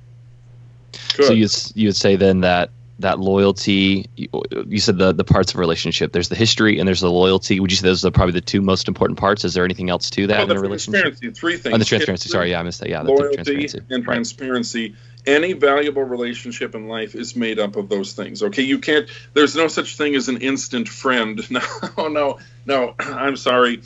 good. 1.15 1.25
So 1.25 1.33
you 1.33 1.47
you 1.73 1.87
would 1.87 1.95
say 1.95 2.17
then 2.17 2.41
that 2.41 2.69
that 2.99 3.19
loyalty. 3.19 4.05
You, 4.15 4.29
you 4.67 4.79
said 4.79 4.97
the 4.97 5.11
the 5.13 5.23
parts 5.23 5.51
of 5.53 5.57
a 5.57 5.59
relationship. 5.59 6.11
There's 6.11 6.29
the 6.29 6.35
history 6.35 6.79
and 6.79 6.87
there's 6.87 7.01
the 7.01 7.11
loyalty. 7.11 7.59
Would 7.59 7.71
you 7.71 7.77
say 7.77 7.87
those 7.87 8.05
are 8.05 8.11
probably 8.11 8.33
the 8.33 8.41
two 8.41 8.61
most 8.61 8.87
important 8.87 9.19
parts? 9.19 9.43
Is 9.45 9.53
there 9.53 9.65
anything 9.65 9.89
else 9.89 10.09
to 10.11 10.27
that 10.27 10.33
Well, 10.33 10.43
in 10.43 10.49
the 10.49 10.55
a 10.55 10.59
relationship? 10.61 11.17
three 11.35 11.57
things. 11.57 11.75
Oh, 11.75 11.77
the 11.77 11.85
transparency. 11.85 12.23
History, 12.25 12.29
Sorry, 12.37 12.51
yeah, 12.51 12.59
I 12.59 12.63
missed 12.63 12.79
that. 12.79 12.89
Yeah, 12.89 13.01
loyalty 13.01 13.35
transparency. 13.35 13.79
and 13.89 14.07
Right. 14.07 14.13
transparency. 14.15 14.95
Any 15.25 15.53
valuable 15.53 16.03
relationship 16.03 16.75
in 16.75 16.87
life 16.87 17.15
is 17.15 17.35
made 17.35 17.57
up 17.59 17.75
of 17.77 17.89
those 17.89 18.13
things. 18.13 18.43
Okay, 18.43 18.61
you 18.61 18.77
can't. 18.79 19.09
There's 19.33 19.55
no 19.55 19.67
such 19.67 19.97
thing 19.97 20.15
as 20.15 20.29
an 20.29 20.37
instant 20.37 20.87
friend. 20.87 21.41
No, 21.97 22.07
no, 22.07 22.39
no. 22.65 22.95
I'm 22.99 23.35
sorry. 23.35 23.81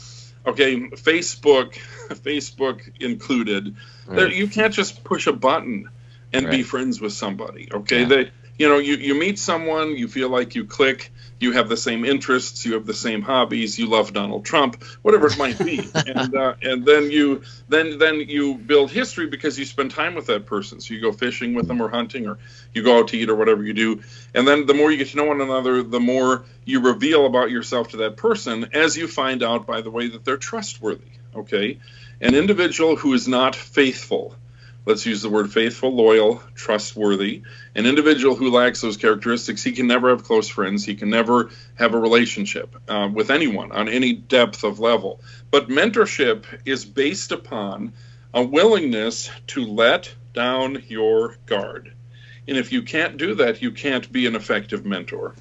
Okay, 0.45 0.77
Facebook, 0.79 1.73
Facebook 2.09 2.81
included. 2.99 3.75
There, 4.07 4.31
you 4.31 4.47
can't 4.47 4.73
just 4.73 5.03
push 5.03 5.27
a 5.27 5.33
button 5.33 5.89
and 6.33 6.49
be 6.49 6.63
friends 6.63 6.99
with 7.01 7.13
somebody. 7.13 7.69
Okay, 7.71 8.01
Yeah. 8.01 8.07
they, 8.07 8.31
you 8.59 8.67
know, 8.67 8.77
you 8.77 8.97
you 8.97 9.15
meet 9.15 9.39
someone, 9.39 9.95
you 9.95 10.09
feel 10.09 10.29
like 10.29 10.53
you 10.53 10.65
click, 10.65 11.11
you 11.39 11.53
have 11.53 11.69
the 11.69 11.77
same 11.77 12.03
interests, 12.03 12.65
you 12.65 12.73
have 12.73 12.85
the 12.85 12.93
same 12.93 13.21
hobbies, 13.21 13.79
you 13.79 13.87
love 13.87 14.11
Donald 14.11 14.43
Trump, 14.43 14.83
whatever 15.01 15.27
it 15.27 15.37
might 15.37 15.57
be, 15.57 15.79
and 15.95 16.35
uh, 16.35 16.55
and 16.61 16.85
then 16.85 17.09
you 17.09 17.41
then 17.69 17.97
then 17.97 18.15
you 18.19 18.55
build 18.55 18.91
history 18.91 19.27
because 19.27 19.57
you 19.57 19.63
spend 19.63 19.91
time 19.91 20.13
with 20.13 20.25
that 20.27 20.45
person. 20.45 20.81
So 20.81 20.93
you 20.93 20.99
go 20.99 21.13
fishing 21.13 21.53
with 21.53 21.69
them 21.69 21.81
or 21.81 21.87
hunting 21.87 22.27
or 22.27 22.37
you 22.73 22.83
go 22.83 22.99
out 22.99 23.07
to 23.07 23.17
eat 23.17 23.29
or 23.29 23.35
whatever 23.35 23.63
you 23.63 23.73
do, 23.73 24.01
and 24.35 24.45
then 24.45 24.65
the 24.65 24.73
more 24.73 24.91
you 24.91 24.97
get 24.97 25.07
to 25.07 25.17
know 25.17 25.25
one 25.25 25.39
another, 25.39 25.81
the 25.81 26.01
more 26.01 26.43
you 26.65 26.81
reveal 26.81 27.25
about 27.25 27.51
yourself 27.51 27.87
to 27.89 27.97
that 27.97 28.17
person 28.17 28.71
as 28.73 28.97
you 28.97 29.07
find 29.07 29.41
out 29.41 29.65
by 29.65 29.79
the 29.79 29.89
way 29.89 30.09
that 30.09 30.25
they're 30.25 30.37
trustworthy. 30.37 31.05
Okay, 31.33 31.79
an 32.19 32.35
individual 32.35 32.97
who 32.97 33.13
is 33.13 33.25
not 33.25 33.55
faithful 33.55 34.35
let's 34.89 35.05
use 35.05 35.21
the 35.21 35.29
word 35.29 35.53
faithful, 35.53 35.95
loyal, 35.95 36.41
trustworthy. 36.55 37.43
An 37.75 37.85
individual 37.85 38.35
who 38.35 38.49
lacks 38.49 38.81
those 38.81 38.97
characteristics, 38.97 39.61
he 39.61 39.71
can 39.71 39.85
never 39.85 40.09
have 40.09 40.23
close 40.23 40.49
friends. 40.49 40.83
He 40.83 40.95
can 40.95 41.11
never 41.11 41.51
have 41.75 41.93
a 41.93 41.99
relationship 41.99 42.75
uh, 42.89 43.07
with 43.13 43.29
anyone 43.29 43.71
on 43.71 43.87
any 43.87 44.13
depth 44.13 44.63
of 44.63 44.79
level. 44.79 45.21
But 45.51 45.69
mentorship 45.69 46.45
is 46.65 46.85
based 46.85 47.31
upon 47.31 47.93
a 48.33 48.43
willingness 48.43 49.29
to 49.47 49.63
let 49.63 50.11
down 50.33 50.81
your 50.87 51.37
guard. 51.45 51.93
And 52.47 52.57
if 52.57 52.71
you 52.71 52.81
can't 52.81 53.17
do 53.17 53.35
that, 53.35 53.61
you 53.61 53.71
can't 53.71 54.11
be 54.11 54.25
an 54.25 54.35
effective 54.35 54.87
mentor. 54.87 55.35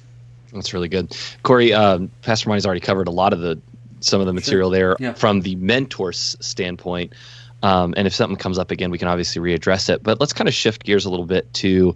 That's 0.53 0.75
really 0.75 0.89
good, 0.89 1.15
Corey. 1.41 1.73
Um, 1.73 2.11
Pastor 2.21 2.49
Monte's 2.49 2.67
already 2.67 2.81
covered 2.81 3.07
a 3.07 3.11
lot 3.11 3.33
of 3.33 3.39
the 3.39 3.59
some 4.01 4.21
of 4.21 4.27
the 4.27 4.33
material 4.33 4.69
there 4.69 4.95
Yeah. 4.99 5.13
from 5.13 5.41
the 5.41 5.55
mentor's 5.55 6.37
standpoint. 6.39 7.13
Um, 7.61 7.93
and 7.97 8.07
if 8.07 8.13
something 8.13 8.37
comes 8.37 8.57
up 8.57 8.71
again, 8.71 8.91
we 8.91 8.97
can 8.97 9.07
obviously 9.07 9.41
readdress 9.41 9.89
it. 9.89 10.03
But 10.03 10.19
let's 10.19 10.33
kind 10.33 10.47
of 10.47 10.53
shift 10.53 10.83
gears 10.83 11.05
a 11.05 11.09
little 11.09 11.25
bit 11.25 11.53
to 11.55 11.95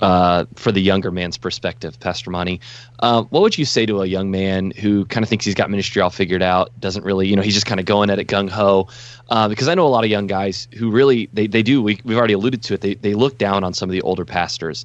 uh, 0.00 0.46
for 0.56 0.72
the 0.72 0.80
younger 0.80 1.10
man's 1.10 1.38
perspective, 1.38 1.98
Pastor 2.00 2.30
Monte. 2.30 2.60
Uh, 2.98 3.22
what 3.24 3.42
would 3.42 3.56
you 3.56 3.64
say 3.64 3.86
to 3.86 4.02
a 4.02 4.06
young 4.06 4.30
man 4.30 4.72
who 4.72 5.04
kind 5.06 5.22
of 5.22 5.28
thinks 5.28 5.44
he's 5.44 5.54
got 5.54 5.70
ministry 5.70 6.02
all 6.02 6.10
figured 6.10 6.42
out, 6.42 6.72
doesn't 6.80 7.04
really, 7.04 7.28
you 7.28 7.36
know, 7.36 7.42
he's 7.42 7.54
just 7.54 7.66
kind 7.66 7.78
of 7.78 7.86
going 7.86 8.10
at 8.10 8.18
it 8.18 8.26
gung 8.26 8.50
ho? 8.50 8.88
Uh, 9.30 9.48
because 9.48 9.68
I 9.68 9.74
know 9.74 9.86
a 9.86 9.88
lot 9.88 10.04
of 10.04 10.10
young 10.10 10.26
guys 10.26 10.66
who 10.74 10.90
really 10.90 11.28
they, 11.32 11.46
they 11.46 11.62
do. 11.62 11.82
We, 11.82 12.00
we've 12.04 12.18
already 12.18 12.34
alluded 12.34 12.62
to 12.64 12.74
it. 12.74 12.80
They 12.80 12.94
they 12.94 13.14
look 13.14 13.38
down 13.38 13.64
on 13.64 13.74
some 13.74 13.88
of 13.88 13.92
the 13.92 14.02
older 14.02 14.24
pastors. 14.24 14.84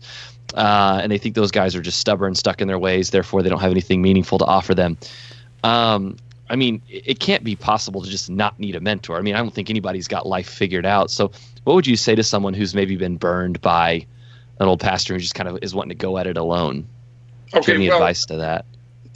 Uh, 0.53 0.99
and 1.03 1.11
they 1.11 1.17
think 1.17 1.35
those 1.35 1.51
guys 1.51 1.75
are 1.75 1.81
just 1.81 1.99
stubborn, 1.99 2.33
stuck 2.33 2.61
in 2.61 2.67
their 2.69 2.79
ways. 2.79 3.09
Therefore, 3.09 3.43
they 3.43 3.49
don't 3.49 3.59
have 3.59 3.71
anything 3.71 4.01
meaningful 4.01 4.37
to 4.37 4.45
offer 4.45 4.73
them. 4.73 4.97
Um, 5.63 6.15
I 6.49 6.55
mean, 6.55 6.81
it 6.87 7.19
can't 7.19 7.43
be 7.43 7.55
possible 7.55 8.01
to 8.01 8.09
just 8.09 8.29
not 8.29 8.59
need 8.59 8.75
a 8.75 8.79
mentor. 8.79 9.17
I 9.17 9.21
mean, 9.21 9.35
I 9.35 9.39
don't 9.39 9.53
think 9.53 9.69
anybody's 9.69 10.07
got 10.07 10.25
life 10.25 10.47
figured 10.47 10.85
out. 10.85 11.11
So, 11.11 11.31
what 11.63 11.73
would 11.73 11.87
you 11.87 11.97
say 11.97 12.15
to 12.15 12.23
someone 12.23 12.53
who's 12.53 12.73
maybe 12.73 12.95
been 12.95 13.17
burned 13.17 13.61
by 13.61 14.05
an 14.59 14.67
old 14.67 14.79
pastor 14.79 15.13
who 15.13 15.19
just 15.19 15.35
kind 15.35 15.49
of 15.49 15.59
is 15.61 15.75
wanting 15.75 15.89
to 15.89 15.95
go 15.95 16.17
at 16.17 16.27
it 16.27 16.37
alone? 16.37 16.87
Have 17.53 17.67
any 17.69 17.89
well, 17.89 17.97
advice 17.97 18.25
to 18.25 18.37
that? 18.37 18.65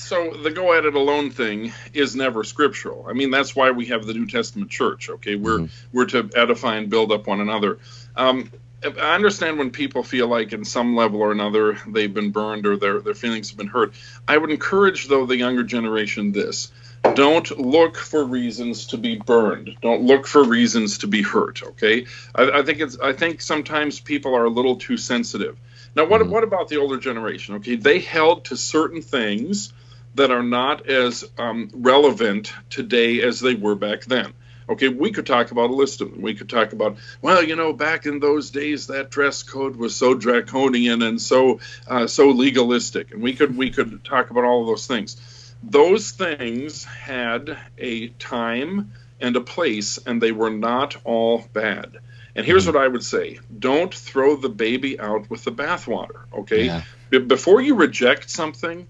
so 0.02 0.32
the 0.32 0.50
go 0.50 0.74
at 0.74 0.86
it 0.86 0.96
alone 0.96 1.30
thing 1.30 1.72
is 1.94 2.16
never 2.16 2.44
scriptural. 2.44 3.06
I 3.08 3.14
mean, 3.14 3.30
that's 3.30 3.56
why 3.56 3.72
we 3.72 3.86
have 3.88 4.06
the 4.06 4.14
New 4.14 4.26
Testament 4.26 4.72
church. 4.72 5.10
Okay, 5.10 5.36
we're 5.36 5.60
Mhm. 5.60 5.70
we're 5.94 6.06
to 6.08 6.30
edify 6.36 6.76
and 6.76 6.90
build 6.90 7.12
up 7.12 7.28
one 7.28 7.40
another. 7.40 7.78
Um, 8.16 8.52
I 8.84 9.14
understand 9.14 9.60
when 9.60 9.70
people 9.70 10.02
feel 10.02 10.28
like, 10.28 10.54
in 10.54 10.66
some 10.66 10.96
level 10.96 11.22
or 11.22 11.32
another, 11.32 11.78
they've 11.88 12.14
been 12.14 12.32
burned 12.32 12.66
or 12.66 12.78
their 12.78 13.00
their 13.00 13.14
feelings 13.14 13.50
have 13.50 13.58
been 13.58 13.68
hurt. 13.68 13.94
I 14.28 14.38
would 14.38 14.50
encourage, 14.50 15.08
though, 15.08 15.26
the 15.26 15.38
younger 15.38 15.64
generation 15.64 16.32
this: 16.32 16.72
don't 17.04 17.60
look 17.60 17.98
for 17.98 18.24
reasons 18.24 18.88
to 18.88 18.98
be 18.98 19.18
burned. 19.18 19.76
Don't 19.82 20.04
look 20.04 20.28
for 20.28 20.44
reasons 20.44 21.00
to 21.00 21.08
be 21.08 21.22
hurt. 21.22 21.64
Okay, 21.64 22.06
I, 22.36 22.60
I 22.60 22.64
think 22.64 22.80
it's. 22.80 22.98
I 23.00 23.14
think 23.14 23.42
sometimes 23.42 24.00
people 24.00 24.36
are 24.36 24.46
a 24.46 24.50
little 24.50 24.76
too 24.76 24.98
sensitive. 24.98 25.58
Now, 25.96 26.06
what 26.06 26.22
Mhm. 26.22 26.30
what 26.30 26.44
about 26.44 26.70
the 26.70 26.78
older 26.78 26.98
generation? 26.98 27.56
Okay, 27.56 27.76
they 27.76 28.00
held 28.00 28.46
to 28.46 28.58
certain 28.58 29.02
things 29.02 29.74
that 30.16 30.32
are 30.32 30.44
not 30.44 30.88
as 30.88 31.24
um, 31.38 31.70
relevant 31.74 32.54
today 32.70 33.22
as 33.22 33.40
they 33.40 33.56
were 33.56 33.76
back 33.76 34.06
then. 34.06 34.34
Okay, 34.70 34.88
we 34.88 35.12
could 35.12 35.26
talk 35.26 35.52
about 35.52 35.70
a 35.70 35.74
list 35.74 36.00
of 36.02 36.12
them. 36.12 36.22
We 36.22 36.34
could 36.34 36.50
talk 36.50 36.72
about, 36.72 36.98
well, 37.22 37.44
you 37.44 37.58
know, 37.58 37.74
back 37.74 38.06
in 38.06 38.20
those 38.20 38.52
days, 38.52 38.88
that 38.88 39.10
dress 39.10 39.44
code 39.44 39.76
was 39.76 39.96
so 39.96 40.14
draconian 40.14 41.02
and 41.02 41.22
so 41.22 41.60
uh, 41.88 42.08
so 42.08 42.30
legalistic, 42.30 43.12
and 43.12 43.22
we 43.22 43.34
could 43.34 43.58
we 43.58 43.70
could 43.72 44.04
talk 44.06 44.30
about 44.30 44.46
all 44.46 44.62
of 44.62 44.68
those 44.68 44.88
things. 44.88 45.18
Those 45.64 46.12
things 46.12 46.84
had 46.84 47.58
a 47.78 48.08
time 48.10 48.92
and 49.20 49.36
a 49.36 49.42
place, 49.42 50.00
and 50.06 50.22
they 50.22 50.32
were 50.32 50.50
not 50.50 50.98
all 51.04 51.46
bad. 51.54 51.98
And 52.36 52.46
here's 52.46 52.66
what 52.66 52.76
I 52.76 52.88
would 52.88 53.04
say: 53.04 53.40
Don't 53.60 53.94
throw 53.94 54.36
the 54.36 54.50
baby 54.50 55.00
out 55.00 55.30
with 55.30 55.44
the 55.44 55.52
bathwater. 55.52 56.22
Okay, 56.34 56.66
Yeah. 56.66 56.82
B- 57.10 57.20
before 57.20 57.62
you 57.62 57.76
reject 57.76 58.30
something, 58.30 58.88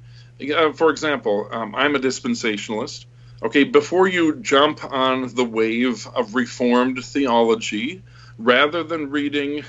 uh, 0.55 0.71
for 0.73 0.89
example, 0.89 1.47
um, 1.51 1.75
I'm 1.75 1.95
a 1.95 1.99
dispensationalist. 1.99 3.05
Okay, 3.43 3.63
before 3.63 4.07
you 4.07 4.35
jump 4.35 4.83
on 4.83 5.33
the 5.33 5.43
wave 5.43 6.07
of 6.15 6.35
Reformed 6.35 7.03
theology, 7.03 8.03
rather 8.37 8.83
than 8.83 9.09
reading, 9.09 9.63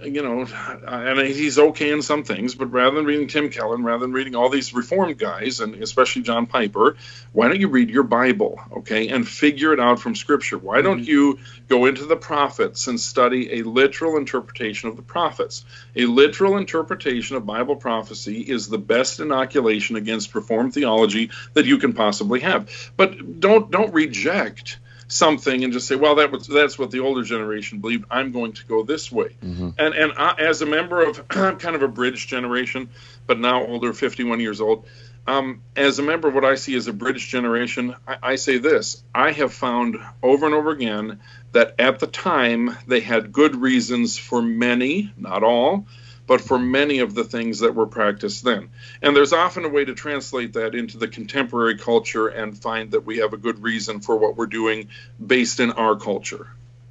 you 0.00 0.22
know, 0.22 0.46
and 0.86 1.20
he's 1.20 1.58
okay 1.58 1.90
in 1.90 2.02
some 2.02 2.22
things, 2.22 2.54
but 2.54 2.66
rather 2.66 2.94
than 2.94 3.04
reading 3.04 3.26
Tim 3.26 3.50
Keller, 3.50 3.76
rather 3.76 4.00
than 4.00 4.12
reading 4.12 4.36
all 4.36 4.48
these 4.48 4.72
Reformed 4.72 5.18
guys, 5.18 5.58
and 5.60 5.74
especially 5.82 6.22
John 6.22 6.46
Piper, 6.46 6.96
why 7.32 7.48
don't 7.48 7.58
you 7.58 7.68
read 7.68 7.90
your 7.90 8.04
Bible, 8.04 8.60
okay, 8.78 9.08
and 9.08 9.26
figure 9.26 9.72
it 9.72 9.80
out 9.80 9.98
from 9.98 10.14
Scripture? 10.14 10.56
Why 10.56 10.82
don't 10.82 11.00
mm-hmm. 11.00 11.10
you 11.10 11.38
go 11.66 11.86
into 11.86 12.06
the 12.06 12.16
prophets 12.16 12.86
and 12.86 13.00
study 13.00 13.58
a 13.58 13.62
literal 13.62 14.16
interpretation 14.16 14.88
of 14.88 14.94
the 14.94 15.02
prophets? 15.02 15.64
A 15.96 16.06
literal 16.06 16.58
interpretation 16.58 17.36
of 17.36 17.44
Bible 17.44 17.76
prophecy 17.76 18.40
is 18.40 18.68
the 18.68 18.78
best 18.78 19.18
inoculation 19.18 19.96
against 19.96 20.34
Reformed 20.34 20.74
theology 20.74 21.30
that 21.54 21.66
you 21.66 21.78
can 21.78 21.92
possibly 21.92 22.40
have. 22.40 22.70
But 22.96 23.40
don't 23.40 23.70
don't 23.70 23.92
reject 23.92 24.78
something 25.08 25.64
and 25.64 25.72
just 25.72 25.88
say, 25.88 25.96
well, 25.96 26.16
that 26.16 26.30
was 26.30 26.46
that's 26.46 26.78
what 26.78 26.90
the 26.90 27.00
older 27.00 27.22
generation 27.22 27.80
believed. 27.80 28.04
I'm 28.10 28.30
going 28.30 28.52
to 28.52 28.64
go 28.66 28.82
this 28.82 29.10
way. 29.10 29.36
Mhm. 29.44 29.74
And 29.78 29.94
and 29.94 30.12
I, 30.16 30.34
as 30.38 30.62
a 30.62 30.66
member 30.66 31.02
of 31.02 31.22
I'm 31.30 31.58
kind 31.58 31.74
of 31.74 31.82
a 31.82 31.88
bridge 31.88 32.26
generation, 32.26 32.90
but 33.26 33.38
now 33.38 33.64
older, 33.64 33.92
51 33.92 34.40
years 34.40 34.60
old. 34.60 34.86
Um, 35.26 35.60
as 35.76 35.98
a 35.98 36.02
member 36.02 36.28
of 36.28 36.34
what 36.34 36.46
I 36.46 36.54
see 36.54 36.74
as 36.74 36.86
a 36.86 36.92
bridge 36.92 37.28
generation, 37.28 37.94
I, 38.06 38.16
I 38.22 38.36
say 38.36 38.58
this: 38.58 39.02
I 39.14 39.32
have 39.32 39.52
found 39.52 39.96
over 40.22 40.46
and 40.46 40.54
over 40.54 40.70
again 40.70 41.20
that 41.52 41.74
at 41.78 41.98
the 41.98 42.06
time 42.06 42.76
they 42.86 43.00
had 43.00 43.32
good 43.32 43.56
reasons 43.56 44.16
for 44.16 44.40
many, 44.40 45.12
not 45.16 45.42
all, 45.42 45.86
but 46.28 46.42
for 46.42 46.58
many 46.58 47.00
of 47.00 47.14
the 47.14 47.24
things 47.24 47.58
that 47.60 47.74
were 47.74 47.86
practiced 47.86 48.44
then. 48.44 48.68
And 49.02 49.16
there's 49.16 49.32
often 49.32 49.64
a 49.64 49.68
way 49.68 49.84
to 49.84 49.94
translate 49.94 50.52
that 50.52 50.74
into 50.74 50.98
the 50.98 51.08
contemporary 51.08 51.76
culture 51.76 52.28
and 52.28 52.56
find 52.56 52.92
that 52.92 53.04
we 53.04 53.16
have 53.18 53.32
a 53.32 53.38
good 53.38 53.60
reason 53.60 53.98
for 53.98 54.16
what 54.16 54.36
we're 54.36 54.46
doing 54.46 54.90
based 55.26 55.58
in 55.58 55.72
our 55.72 55.96
culture. 55.96 56.46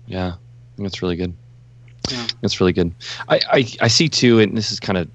Yeah, 0.07 0.33
that's 0.77 1.01
really 1.01 1.15
good. 1.15 1.33
Yeah. 2.09 2.27
That's 2.41 2.59
really 2.59 2.73
good. 2.73 2.93
I, 3.29 3.39
I, 3.49 3.67
I 3.81 3.87
see 3.87 4.09
too, 4.09 4.39
and 4.39 4.57
this 4.57 4.71
is 4.71 4.79
kind 4.79 4.97
of 4.97 5.07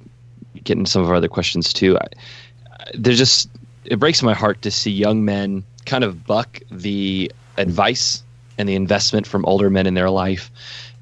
getting 0.62 0.86
some 0.86 1.02
of 1.02 1.08
our 1.08 1.16
other 1.16 1.28
questions 1.28 1.72
too. 1.72 1.98
I, 1.98 2.06
there's 2.94 3.18
just 3.18 3.50
it 3.84 3.98
breaks 3.98 4.22
my 4.22 4.34
heart 4.34 4.62
to 4.62 4.70
see 4.70 4.92
young 4.92 5.24
men 5.24 5.64
kind 5.84 6.04
of 6.04 6.24
buck 6.24 6.60
the 6.70 7.32
advice 7.56 8.22
and 8.56 8.68
the 8.68 8.76
investment 8.76 9.26
from 9.26 9.44
older 9.46 9.68
men 9.68 9.86
in 9.86 9.94
their 9.94 10.10
life. 10.10 10.50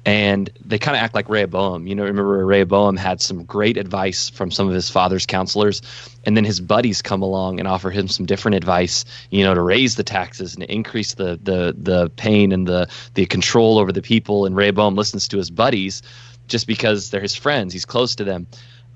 And 0.03 0.49
they 0.65 0.79
kind 0.79 0.97
of 0.97 1.03
act 1.03 1.13
like 1.13 1.29
Rehoboam. 1.29 1.85
You 1.85 1.93
know, 1.93 2.03
remember 2.03 2.43
Rehoboam 2.43 2.97
had 2.97 3.21
some 3.21 3.43
great 3.43 3.77
advice 3.77 4.29
from 4.29 4.49
some 4.49 4.67
of 4.67 4.73
his 4.73 4.89
father's 4.89 5.27
counselors, 5.27 5.83
and 6.25 6.35
then 6.35 6.43
his 6.43 6.59
buddies 6.59 7.03
come 7.03 7.21
along 7.21 7.59
and 7.59 7.67
offer 7.67 7.91
him 7.91 8.07
some 8.07 8.25
different 8.25 8.55
advice. 8.55 9.05
You 9.29 9.43
know, 9.43 9.53
to 9.53 9.61
raise 9.61 9.95
the 9.95 10.03
taxes 10.03 10.55
and 10.55 10.63
to 10.63 10.73
increase 10.73 11.13
the 11.13 11.39
the 11.41 11.75
the 11.77 12.09
pain 12.09 12.51
and 12.51 12.67
the 12.67 12.89
the 13.13 13.27
control 13.27 13.77
over 13.77 13.91
the 13.91 14.01
people. 14.01 14.45
And 14.45 14.55
Rehoboam 14.55 14.95
listens 14.95 15.27
to 15.29 15.37
his 15.37 15.51
buddies 15.51 16.01
just 16.47 16.65
because 16.65 17.11
they're 17.11 17.21
his 17.21 17.35
friends. 17.35 17.71
He's 17.71 17.85
close 17.85 18.15
to 18.15 18.23
them. 18.23 18.47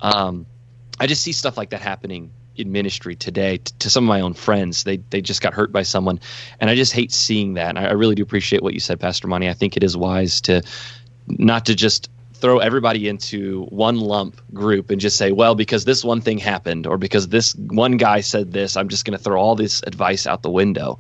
Um, 0.02 0.48
I 1.00 1.06
just 1.06 1.22
see 1.22 1.34
stuff 1.34 1.56
like 1.56 1.70
that 1.70 1.82
happening 1.82 2.32
in 2.58 2.72
ministry 2.72 3.16
today 3.16 3.58
t- 3.58 3.74
to 3.80 3.90
some 3.90 4.04
of 4.04 4.08
my 4.08 4.22
own 4.22 4.34
friends. 4.34 4.84
They 4.84 4.98
they 4.98 5.22
just 5.22 5.42
got 5.42 5.54
hurt 5.54 5.72
by 5.72 5.84
someone, 5.84 6.20
and 6.60 6.70
I 6.70 6.76
just 6.76 6.94
hate 6.94 7.12
seeing 7.12 7.56
that. 7.56 7.70
And 7.70 7.80
I, 7.80 7.88
I 7.88 7.92
really 7.92 8.16
do 8.16 8.24
appreciate 8.24 8.64
what 8.64 8.74
you 8.74 8.80
said, 8.80 9.00
Pastor 9.00 9.28
Monte. 9.28 9.50
I 9.50 9.54
think 9.54 9.78
it 9.78 9.84
is 9.84 9.96
wise 9.96 10.42
to 10.42 10.62
not 11.28 11.66
to 11.68 11.76
just 11.76 12.10
throw 12.36 12.60
everybody 12.60 13.08
into 13.08 13.64
one 13.66 14.00
lump 14.00 14.40
group 14.54 14.92
and 14.92 15.00
just 15.00 15.18
say, 15.18 15.32
well, 15.32 15.56
because 15.56 15.86
this 15.86 16.04
one 16.04 16.22
thing 16.22 16.38
happened 16.38 16.86
or 16.86 16.98
because 16.98 17.30
this 17.30 17.56
one 17.56 17.98
guy 17.98 18.22
said 18.22 18.52
this, 18.52 18.76
I'm 18.76 18.90
just 18.90 19.06
going 19.06 19.18
to 19.18 19.24
throw 19.24 19.40
all 19.40 19.56
this 19.56 19.82
advice 19.88 20.28
out 20.28 20.44
the 20.44 20.52
window. 20.52 21.00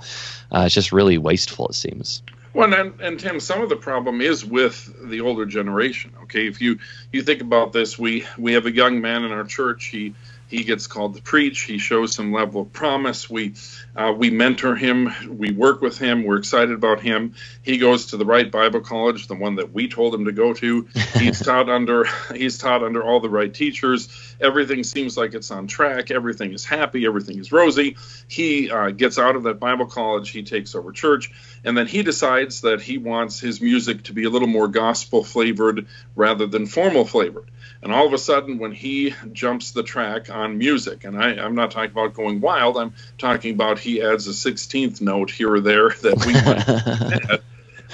Uh, 0.52 0.63
it's 0.65 0.74
just 0.74 0.91
really 0.91 1.18
wasteful, 1.18 1.68
it 1.68 1.76
seems. 1.76 2.24
Well, 2.54 2.74
and, 2.74 3.00
and 3.02 3.20
Tim, 3.20 3.41
some 3.41 3.62
of 3.62 3.68
the 3.68 3.76
problem 3.76 4.22
is 4.22 4.46
with 4.46 4.89
the 5.10 5.20
older 5.20 5.46
generation. 5.46 6.13
Okay, 6.24 6.48
if 6.48 6.62
you 6.62 6.80
you 7.12 7.22
think 7.22 7.41
about 7.41 7.74
this, 7.74 8.00
we 8.00 8.26
we 8.38 8.54
have 8.54 8.65
a 8.65 8.72
young 8.72 9.02
man 9.02 9.26
in 9.26 9.34
our 9.34 9.44
church. 9.44 9.88
He 9.88 10.15
he 10.48 10.64
gets 10.64 10.88
called 10.88 11.16
to 11.16 11.22
preach. 11.22 11.62
He 11.62 11.78
shows 11.78 12.14
some 12.14 12.32
level 12.32 12.62
of 12.62 12.74
promise. 12.74 13.30
We 13.30 13.54
uh, 13.96 14.14
we 14.16 14.30
mentor 14.30 14.76
him. 14.76 15.12
We 15.30 15.52
work 15.52 15.82
with 15.82 15.98
him. 15.98 16.24
We're 16.24 16.38
excited 16.38 16.74
about 16.74 17.00
him. 17.00 17.34
He 17.62 17.78
goes 17.78 18.08
to 18.08 18.18
the 18.18 18.26
right 18.26 18.52
Bible 18.52 18.82
college, 18.82 19.28
the 19.28 19.36
one 19.36 19.56
that 19.56 19.74
we 19.74 19.88
told 19.88 20.14
him 20.14 20.26
to 20.26 20.32
go 20.32 20.54
to. 20.54 20.88
He's 21.16 21.40
taught 21.40 21.70
under 21.70 22.06
he's 22.34 22.58
taught 22.58 22.84
under 22.84 23.04
all 23.04 23.20
the 23.20 23.30
right 23.30 23.54
teachers. 23.54 24.10
Everything 24.40 24.84
seems 24.84 25.18
like 25.18 25.34
it's 25.34 25.50
on 25.52 25.68
track. 25.68 26.12
Everything 26.12 26.54
is 26.54 26.66
happy. 26.66 27.06
Everything 27.06 27.40
is 27.40 27.52
rosy. 27.52 27.98
He 28.28 28.70
uh, 28.70 28.92
gets 28.92 29.18
out 29.18 29.36
of 29.36 29.44
that 29.44 29.60
Bible 29.60 29.86
college. 29.86 30.30
He 30.30 30.44
takes 30.44 30.76
over 30.76 30.92
church, 30.92 31.32
and 31.64 31.78
then 31.78 31.88
he 31.88 32.04
decides 32.04 32.62
that 32.62 32.82
he 32.82 32.98
wants 32.98 33.40
his 33.40 33.62
music 33.62 34.04
to 34.04 34.14
be 34.14 34.26
a 34.26 34.30
little 34.30 34.48
more 34.48 34.68
gospel 34.68 35.24
flavored 35.24 35.88
rather 36.16 36.46
than 36.46 36.66
formal 36.66 37.06
flavored. 37.06 37.50
And 37.86 37.93
all 37.93 38.08
of 38.08 38.13
a 38.13 38.17
sudden, 38.17 38.58
when 38.58 38.71
he 38.71 39.13
jumps 39.32 39.69
the 39.69 39.84
track 39.84 40.32
on 40.32 40.58
music, 40.58 41.04
and 41.04 41.15
I, 41.15 41.34
am 41.34 41.54
not 41.54 41.69
talking 41.69 41.91
about 41.91 42.15
going 42.15 42.41
wild, 42.41 42.78
I'm 42.78 42.95
talking 43.19 43.54
about 43.54 43.78
he 43.78 44.02
adds 44.02 44.28
a 44.28 44.32
16th 44.32 45.02
note 45.02 45.30
here 45.30 45.54
or 45.54 45.60
there 45.60 45.89
that 46.02 46.26
we 46.26 46.34
might 46.34 47.41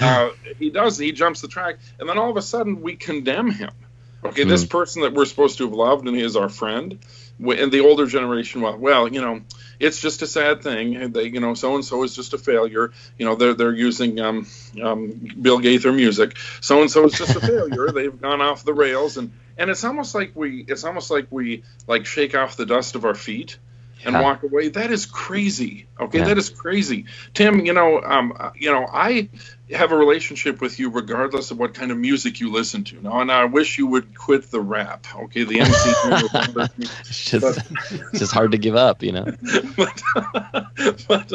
uh, 0.00 0.30
he 0.58 0.70
does, 0.70 0.96
he 0.96 1.12
jumps 1.12 1.42
the 1.42 1.48
track, 1.48 1.76
and 2.00 2.08
then 2.08 2.16
all 2.16 2.30
of 2.30 2.38
a 2.38 2.42
sudden 2.42 2.80
we 2.80 2.96
condemn 2.96 3.50
him. 3.50 3.70
Okay, 4.24 4.44
mm. 4.44 4.48
this 4.48 4.62
hmm. 4.62 4.68
person 4.68 5.02
that 5.02 5.12
we're 5.12 5.26
supposed 5.26 5.58
to 5.58 5.64
have 5.64 5.74
loved 5.74 6.08
and 6.08 6.16
he 6.16 6.22
is 6.22 6.36
our 6.36 6.48
friend, 6.48 6.98
and 7.38 7.72
the 7.72 7.80
older 7.80 8.06
generation, 8.06 8.60
well, 8.60 8.76
well, 8.76 9.08
you 9.08 9.20
know, 9.20 9.42
it's 9.80 10.00
just 10.00 10.22
a 10.22 10.26
sad 10.26 10.62
thing. 10.62 11.12
They, 11.12 11.24
you 11.24 11.40
know, 11.40 11.54
so 11.54 11.74
and 11.74 11.84
so 11.84 12.02
is 12.04 12.14
just 12.14 12.34
a 12.34 12.38
failure. 12.38 12.92
You 13.18 13.26
know, 13.26 13.34
they're 13.34 13.54
they're 13.54 13.74
using 13.74 14.20
um, 14.20 14.46
um, 14.82 15.28
Bill 15.40 15.58
Gaither 15.58 15.92
music. 15.92 16.36
So 16.60 16.80
and 16.80 16.90
so 16.90 17.04
is 17.04 17.14
just 17.14 17.36
a 17.36 17.40
failure. 17.40 17.88
They've 17.94 18.20
gone 18.20 18.40
off 18.40 18.64
the 18.64 18.74
rails, 18.74 19.16
and 19.16 19.32
and 19.58 19.70
it's 19.70 19.84
almost 19.84 20.14
like 20.14 20.32
we 20.34 20.64
it's 20.68 20.84
almost 20.84 21.10
like 21.10 21.26
we 21.30 21.64
like 21.86 22.06
shake 22.06 22.34
off 22.34 22.56
the 22.56 22.66
dust 22.66 22.94
of 22.94 23.04
our 23.04 23.14
feet 23.14 23.58
and 24.04 24.14
yeah. 24.14 24.22
walk 24.22 24.42
away. 24.42 24.68
That 24.68 24.90
is 24.90 25.06
crazy. 25.06 25.86
Okay, 25.98 26.18
yeah. 26.18 26.26
that 26.26 26.38
is 26.38 26.48
crazy. 26.48 27.06
Tim, 27.34 27.64
you 27.64 27.72
know, 27.72 28.00
um, 28.02 28.34
uh, 28.38 28.50
you 28.56 28.70
know, 28.70 28.86
I 28.90 29.28
have 29.70 29.92
a 29.92 29.96
relationship 29.96 30.60
with 30.60 30.78
you 30.78 30.90
regardless 30.90 31.50
of 31.50 31.58
what 31.58 31.74
kind 31.74 31.90
of 31.90 31.98
music 31.98 32.40
you 32.40 32.50
listen 32.50 32.84
to. 32.84 33.00
Now, 33.00 33.20
and 33.20 33.30
I 33.30 33.44
wish 33.44 33.78
you 33.78 33.86
would 33.86 34.16
quit 34.16 34.50
the 34.50 34.60
rap. 34.60 35.06
Okay, 35.14 35.44
the 35.44 35.60
MC. 35.60 36.70
it's 37.00 37.30
just, 37.30 37.60
it's 38.12 38.18
just 38.18 38.32
hard 38.32 38.52
to 38.52 38.58
give 38.58 38.76
up, 38.76 39.02
you 39.02 39.12
know. 39.12 39.24
but, 39.76 40.02
but, 41.08 41.32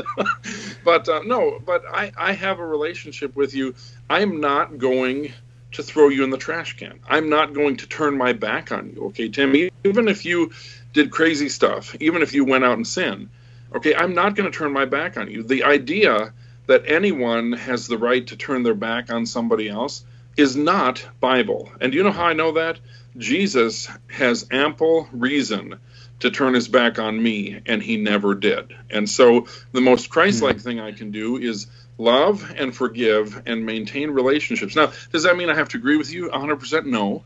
but 0.83 1.09
uh, 1.09 1.21
no, 1.25 1.59
but 1.65 1.83
I, 1.91 2.11
I 2.17 2.33
have 2.33 2.59
a 2.59 2.65
relationship 2.65 3.35
with 3.35 3.53
you. 3.53 3.75
I'm 4.09 4.39
not 4.39 4.77
going 4.77 5.33
to 5.73 5.83
throw 5.83 6.09
you 6.09 6.23
in 6.23 6.29
the 6.29 6.37
trash 6.37 6.77
can. 6.77 6.99
I'm 7.07 7.29
not 7.29 7.53
going 7.53 7.77
to 7.77 7.87
turn 7.87 8.17
my 8.17 8.33
back 8.33 8.71
on 8.71 8.93
you. 8.95 9.05
Okay, 9.07 9.29
Tim. 9.29 9.55
Even 9.83 10.07
if 10.07 10.25
you 10.25 10.51
did 10.97 11.11
crazy 11.11 11.47
stuff, 11.47 11.95
even 11.99 12.23
if 12.23 12.33
you 12.33 12.43
went 12.43 12.65
out 12.65 12.75
and 12.75 12.87
sinned, 12.87 13.29
okay, 13.73 13.93
I'm 13.93 14.15
not 14.15 14.35
going 14.35 14.51
to 14.51 14.57
turn 14.57 14.73
my 14.73 14.85
back 14.85 15.15
on 15.15 15.29
you. 15.29 15.43
The 15.43 15.63
idea 15.63 16.33
that 16.65 16.85
anyone 16.87 17.53
has 17.53 17.87
the 17.87 17.99
right 17.99 18.25
to 18.27 18.35
turn 18.35 18.63
their 18.63 18.73
back 18.73 19.11
on 19.11 19.27
somebody 19.27 19.69
else 19.69 20.03
is 20.35 20.55
not 20.55 21.07
Bible. 21.19 21.71
And 21.79 21.91
do 21.91 21.97
you 21.99 22.03
know 22.03 22.11
how 22.11 22.25
I 22.25 22.33
know 22.33 22.53
that? 22.53 22.79
Jesus 23.15 23.87
has 24.09 24.47
ample 24.49 25.07
reason 25.11 25.79
to 26.21 26.31
turn 26.31 26.55
his 26.55 26.67
back 26.67 26.97
on 26.97 27.21
me, 27.21 27.61
and 27.67 27.81
he 27.81 27.97
never 27.97 28.33
did. 28.33 28.75
And 28.89 29.07
so 29.07 29.45
the 29.71 29.81
most 29.81 30.09
Christ 30.09 30.41
like 30.41 30.59
thing 30.59 30.79
I 30.79 30.93
can 30.93 31.11
do 31.11 31.37
is 31.37 31.67
love 31.99 32.51
and 32.57 32.75
forgive 32.75 33.43
and 33.45 33.67
maintain 33.67 34.09
relationships. 34.09 34.75
Now, 34.75 34.91
does 35.11 35.23
that 35.23 35.37
mean 35.37 35.51
I 35.51 35.55
have 35.55 35.69
to 35.69 35.77
agree 35.77 35.97
with 35.97 36.11
you 36.11 36.29
100%? 36.29 36.85
No. 36.85 37.23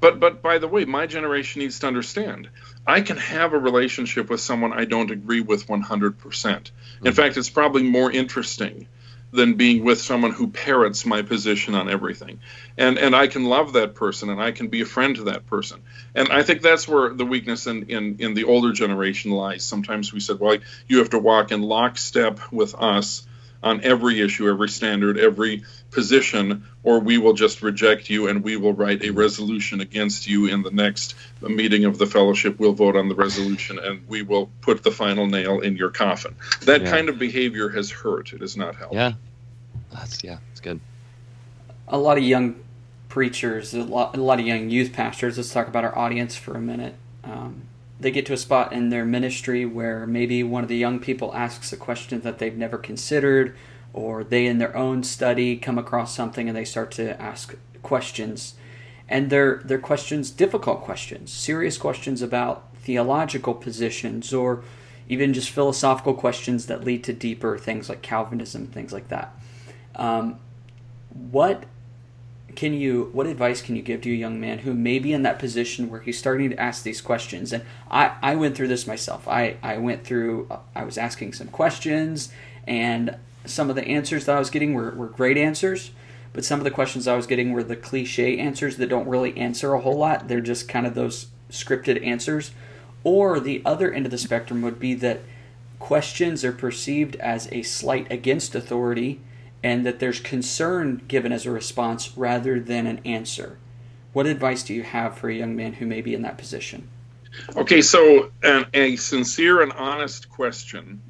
But 0.00 0.20
but 0.20 0.42
by 0.42 0.58
the 0.58 0.68
way, 0.68 0.84
my 0.84 1.06
generation 1.06 1.60
needs 1.60 1.78
to 1.80 1.86
understand 1.86 2.48
I 2.86 3.00
can 3.00 3.16
have 3.16 3.52
a 3.52 3.58
relationship 3.58 4.28
with 4.28 4.40
someone 4.40 4.72
I 4.72 4.84
don't 4.84 5.10
agree 5.10 5.40
with 5.40 5.66
100%. 5.66 5.70
In 5.74 5.84
mm-hmm. 5.84 7.10
fact, 7.12 7.36
it's 7.36 7.48
probably 7.48 7.82
more 7.82 8.10
interesting 8.10 8.86
than 9.32 9.54
being 9.54 9.82
with 9.82 10.00
someone 10.00 10.30
who 10.30 10.46
parrots 10.46 11.04
my 11.04 11.22
position 11.22 11.74
on 11.74 11.90
everything. 11.90 12.38
And 12.78 12.98
and 12.98 13.16
I 13.16 13.26
can 13.26 13.44
love 13.44 13.72
that 13.72 13.94
person 13.96 14.30
and 14.30 14.40
I 14.40 14.52
can 14.52 14.68
be 14.68 14.82
a 14.82 14.86
friend 14.86 15.16
to 15.16 15.24
that 15.24 15.46
person. 15.46 15.82
And 16.14 16.28
I 16.28 16.44
think 16.44 16.62
that's 16.62 16.86
where 16.86 17.12
the 17.12 17.24
weakness 17.24 17.66
in, 17.66 17.90
in, 17.90 18.16
in 18.20 18.34
the 18.34 18.44
older 18.44 18.72
generation 18.72 19.32
lies. 19.32 19.64
Sometimes 19.64 20.12
we 20.12 20.20
said, 20.20 20.38
well, 20.38 20.58
you 20.86 20.98
have 20.98 21.10
to 21.10 21.18
walk 21.18 21.50
in 21.50 21.62
lockstep 21.62 22.52
with 22.52 22.76
us 22.76 23.26
on 23.64 23.80
every 23.82 24.20
issue, 24.20 24.48
every 24.48 24.68
standard, 24.68 25.18
every 25.18 25.64
position, 25.90 26.64
or 26.82 27.00
we 27.00 27.16
will 27.16 27.32
just 27.32 27.62
reject 27.62 28.10
you 28.10 28.28
and 28.28 28.44
we 28.44 28.56
will 28.56 28.74
write 28.74 29.02
a 29.02 29.10
resolution 29.10 29.80
against 29.80 30.28
you 30.28 30.46
in 30.46 30.62
the 30.62 30.70
next 30.70 31.14
meeting 31.40 31.86
of 31.86 31.96
the 31.96 32.06
fellowship. 32.06 32.60
We'll 32.60 32.74
vote 32.74 32.94
on 32.94 33.08
the 33.08 33.14
resolution 33.14 33.78
and 33.78 34.06
we 34.06 34.22
will 34.22 34.50
put 34.60 34.82
the 34.82 34.90
final 34.90 35.26
nail 35.26 35.60
in 35.60 35.76
your 35.76 35.90
coffin. 35.90 36.36
That 36.62 36.82
yeah. 36.82 36.90
kind 36.90 37.08
of 37.08 37.18
behavior 37.18 37.70
has 37.70 37.90
hurt. 37.90 38.34
It 38.34 38.42
has 38.42 38.56
not 38.56 38.76
helped. 38.76 38.94
Yeah, 38.94 39.14
that's 39.90 40.22
yeah, 40.22 40.38
it's 40.52 40.60
good. 40.60 40.78
A 41.88 41.98
lot 41.98 42.18
of 42.18 42.24
young 42.24 42.56
preachers, 43.08 43.72
a 43.72 43.82
lot, 43.82 44.14
a 44.14 44.20
lot 44.20 44.40
of 44.40 44.46
young 44.46 44.68
youth 44.68 44.92
pastors. 44.92 45.38
Let's 45.38 45.52
talk 45.52 45.68
about 45.68 45.84
our 45.84 45.96
audience 45.96 46.36
for 46.36 46.54
a 46.54 46.60
minute. 46.60 46.96
Um, 47.22 47.62
they 47.98 48.10
get 48.10 48.26
to 48.26 48.32
a 48.32 48.38
spot 48.38 48.72
in 48.72 48.88
their 48.88 49.04
ministry 49.04 49.64
where 49.64 50.06
maybe 50.06 50.42
one 50.42 50.62
of 50.62 50.68
the 50.68 50.76
young 50.76 50.98
people 50.98 51.34
asks 51.34 51.72
a 51.72 51.76
question 51.76 52.20
that 52.22 52.38
they've 52.38 52.56
never 52.56 52.76
considered, 52.76 53.56
or 53.92 54.24
they 54.24 54.46
in 54.46 54.58
their 54.58 54.76
own 54.76 55.02
study 55.02 55.56
come 55.56 55.78
across 55.78 56.14
something 56.14 56.48
and 56.48 56.56
they 56.56 56.64
start 56.64 56.90
to 56.90 57.20
ask 57.20 57.56
questions. 57.82 58.54
And 59.08 59.30
they're, 59.30 59.62
they're 59.64 59.78
questions, 59.78 60.30
difficult 60.30 60.82
questions, 60.82 61.32
serious 61.32 61.78
questions 61.78 62.20
about 62.22 62.74
theological 62.76 63.54
positions, 63.54 64.32
or 64.32 64.64
even 65.08 65.32
just 65.32 65.50
philosophical 65.50 66.14
questions 66.14 66.66
that 66.66 66.84
lead 66.84 67.04
to 67.04 67.12
deeper 67.12 67.58
things 67.58 67.88
like 67.88 68.02
Calvinism, 68.02 68.66
things 68.66 68.92
like 68.92 69.08
that. 69.08 69.34
Um, 69.94 70.38
what 71.10 71.64
can 72.56 72.74
you 72.74 73.10
what 73.12 73.26
advice 73.26 73.62
can 73.62 73.76
you 73.76 73.82
give 73.82 74.02
to 74.02 74.10
a 74.10 74.14
young 74.14 74.40
man 74.40 74.60
who 74.60 74.74
may 74.74 74.98
be 74.98 75.12
in 75.12 75.22
that 75.22 75.38
position 75.38 75.90
where 75.90 76.00
he's 76.00 76.18
starting 76.18 76.50
to 76.50 76.60
ask 76.60 76.82
these 76.82 77.00
questions? 77.00 77.52
And 77.52 77.64
i 77.90 78.12
i 78.22 78.34
went 78.34 78.56
through 78.56 78.68
this 78.68 78.86
myself. 78.86 79.26
I 79.28 79.56
i 79.62 79.78
went 79.78 80.04
through 80.04 80.46
uh, 80.50 80.58
i 80.74 80.84
was 80.84 80.98
asking 80.98 81.32
some 81.34 81.48
questions 81.48 82.32
and 82.66 83.16
some 83.44 83.68
of 83.68 83.76
the 83.76 83.86
answers 83.86 84.24
that 84.24 84.36
i 84.36 84.38
was 84.38 84.50
getting 84.50 84.72
were, 84.72 84.90
were 84.92 85.06
great 85.06 85.36
answers 85.36 85.90
but 86.32 86.44
some 86.44 86.60
of 86.60 86.64
the 86.64 86.70
questions 86.70 87.06
i 87.06 87.16
was 87.16 87.26
getting 87.26 87.52
were 87.52 87.62
the 87.62 87.76
cliche 87.76 88.38
answers 88.38 88.76
that 88.76 88.88
don't 88.88 89.08
really 89.08 89.36
answer 89.36 89.72
a 89.72 89.80
whole 89.80 89.96
lot. 89.96 90.28
They're 90.28 90.40
just 90.40 90.68
kind 90.68 90.86
of 90.86 90.94
those 90.94 91.28
scripted 91.50 92.04
answers. 92.04 92.50
Or 93.04 93.38
the 93.38 93.62
other 93.64 93.92
end 93.92 94.06
of 94.06 94.10
the 94.10 94.18
spectrum 94.18 94.62
would 94.62 94.80
be 94.80 94.94
that 94.94 95.20
questions 95.78 96.44
are 96.44 96.52
perceived 96.52 97.16
as 97.16 97.48
a 97.52 97.62
slight 97.62 98.10
against 98.10 98.54
authority 98.54 99.20
and 99.64 99.86
that 99.86 99.98
there's 99.98 100.20
concern 100.20 101.00
given 101.08 101.32
as 101.32 101.46
a 101.46 101.50
response 101.50 102.16
rather 102.16 102.60
than 102.60 102.86
an 102.86 103.00
answer. 103.04 103.56
What 104.12 104.26
advice 104.26 104.62
do 104.62 104.74
you 104.74 104.82
have 104.82 105.16
for 105.16 105.30
a 105.30 105.34
young 105.34 105.56
man 105.56 105.72
who 105.72 105.86
may 105.86 106.02
be 106.02 106.14
in 106.14 106.22
that 106.22 106.36
position? 106.36 106.86
Okay, 107.56 107.80
so 107.80 108.30
an, 108.42 108.66
a 108.74 108.96
sincere 108.96 109.62
and 109.62 109.72
honest 109.72 110.28
question 110.28 111.00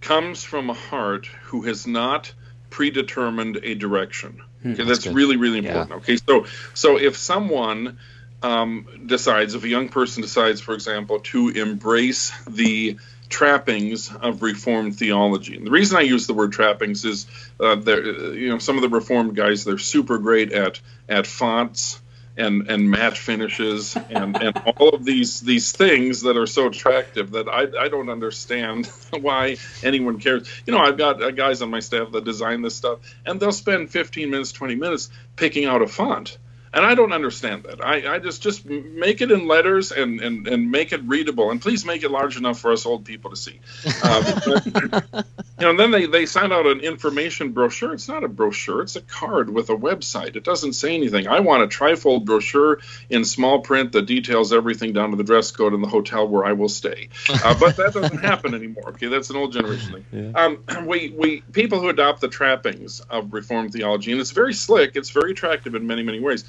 comes 0.00 0.44
from 0.44 0.68
a 0.68 0.74
heart 0.74 1.26
who 1.44 1.62
has 1.62 1.86
not 1.86 2.32
predetermined 2.68 3.58
a 3.62 3.74
direction. 3.74 4.42
Hmm, 4.62 4.72
okay, 4.72 4.84
that's, 4.84 5.04
that's 5.04 5.14
really 5.14 5.36
really 5.36 5.58
important. 5.58 5.90
Yeah. 5.90 5.96
Okay, 5.96 6.16
so 6.16 6.46
so 6.74 6.98
if 6.98 7.16
someone 7.16 7.98
um, 8.42 8.86
decides, 9.06 9.54
if 9.54 9.64
a 9.64 9.68
young 9.68 9.88
person 9.88 10.20
decides, 10.20 10.60
for 10.60 10.74
example, 10.74 11.20
to 11.20 11.48
embrace 11.48 12.32
the 12.46 12.98
trappings 13.28 14.14
of 14.14 14.42
Reformed 14.42 14.96
theology. 14.96 15.56
And 15.56 15.66
the 15.66 15.70
reason 15.70 15.96
I 15.96 16.02
use 16.02 16.26
the 16.26 16.34
word 16.34 16.52
trappings 16.52 17.04
is, 17.04 17.26
uh, 17.60 17.76
you 17.76 18.48
know, 18.48 18.58
some 18.58 18.76
of 18.76 18.82
the 18.82 18.88
Reformed 18.88 19.34
guys 19.34 19.64
they're 19.64 19.78
super 19.78 20.18
great 20.18 20.52
at 20.52 20.80
at 21.08 21.26
fonts 21.26 22.00
and 22.36 22.68
and 22.68 22.90
matte 22.90 23.16
finishes 23.16 23.96
and, 23.96 24.36
and 24.42 24.56
all 24.76 24.90
of 24.90 25.04
these 25.04 25.40
these 25.40 25.72
things 25.72 26.22
that 26.22 26.36
are 26.36 26.46
so 26.46 26.66
attractive 26.66 27.32
that 27.32 27.48
I, 27.48 27.84
I 27.84 27.88
don't 27.88 28.08
understand 28.08 28.86
why 29.20 29.56
anyone 29.82 30.18
cares. 30.18 30.48
You 30.66 30.72
know, 30.72 30.80
I've 30.80 30.98
got 30.98 31.22
uh, 31.22 31.30
guys 31.30 31.62
on 31.62 31.70
my 31.70 31.80
staff 31.80 32.12
that 32.12 32.24
design 32.24 32.62
this 32.62 32.74
stuff, 32.74 33.00
and 33.24 33.40
they'll 33.40 33.52
spend 33.52 33.90
15 33.90 34.30
minutes, 34.30 34.52
20 34.52 34.74
minutes 34.74 35.10
picking 35.36 35.64
out 35.64 35.82
a 35.82 35.86
font. 35.86 36.38
And 36.74 36.84
I 36.84 36.94
don't 36.94 37.12
understand 37.12 37.62
that. 37.64 37.84
I, 37.84 38.14
I 38.14 38.18
just 38.18 38.42
just 38.42 38.66
make 38.66 39.20
it 39.20 39.30
in 39.30 39.46
letters 39.46 39.92
and, 39.92 40.20
and 40.20 40.48
and 40.48 40.70
make 40.70 40.92
it 40.92 41.02
readable, 41.06 41.50
and 41.50 41.62
please 41.62 41.84
make 41.84 42.02
it 42.02 42.10
large 42.10 42.36
enough 42.36 42.58
for 42.58 42.72
us 42.72 42.84
old 42.84 43.04
people 43.04 43.30
to 43.30 43.36
see. 43.36 43.60
Uh, 44.02 44.40
but, 44.44 44.66
you 45.58 45.60
know, 45.60 45.70
and 45.70 45.78
then 45.78 45.92
they 45.92 46.06
they 46.06 46.26
send 46.26 46.52
out 46.52 46.66
an 46.66 46.80
information 46.80 47.52
brochure. 47.52 47.94
It's 47.94 48.08
not 48.08 48.24
a 48.24 48.28
brochure; 48.28 48.82
it's 48.82 48.96
a 48.96 49.02
card 49.02 49.50
with 49.50 49.70
a 49.70 49.76
website. 49.76 50.34
It 50.34 50.42
doesn't 50.42 50.72
say 50.72 50.94
anything. 50.96 51.28
I 51.28 51.40
want 51.40 51.62
a 51.62 51.68
trifold 51.68 52.24
brochure 52.24 52.80
in 53.08 53.24
small 53.24 53.60
print 53.60 53.92
that 53.92 54.06
details 54.06 54.52
everything 54.52 54.92
down 54.92 55.10
to 55.10 55.16
the 55.16 55.24
dress 55.24 55.52
code 55.52 55.74
in 55.74 55.80
the 55.80 55.88
hotel 55.88 56.26
where 56.26 56.44
I 56.44 56.52
will 56.52 56.68
stay. 56.68 57.08
Uh, 57.30 57.54
but 57.58 57.76
that 57.76 57.94
doesn't 57.94 58.18
happen 58.24 58.52
anymore. 58.52 58.88
Okay, 58.88 59.06
that's 59.06 59.30
an 59.30 59.36
old 59.36 59.52
generation 59.52 59.92
thing. 59.92 60.32
Yeah. 60.34 60.42
Um, 60.44 60.64
we 60.86 61.14
we 61.16 61.40
people 61.52 61.78
who 61.80 61.88
adopt 61.88 62.20
the 62.20 62.28
trappings 62.28 62.98
of 62.98 63.32
Reformed 63.32 63.72
theology, 63.72 64.10
and 64.10 64.20
it's 64.20 64.32
very 64.32 64.54
slick. 64.54 64.96
It's 64.96 65.10
very 65.10 65.30
attractive 65.30 65.76
in 65.76 65.86
many 65.86 66.02
many 66.02 66.18
ways 66.18 66.44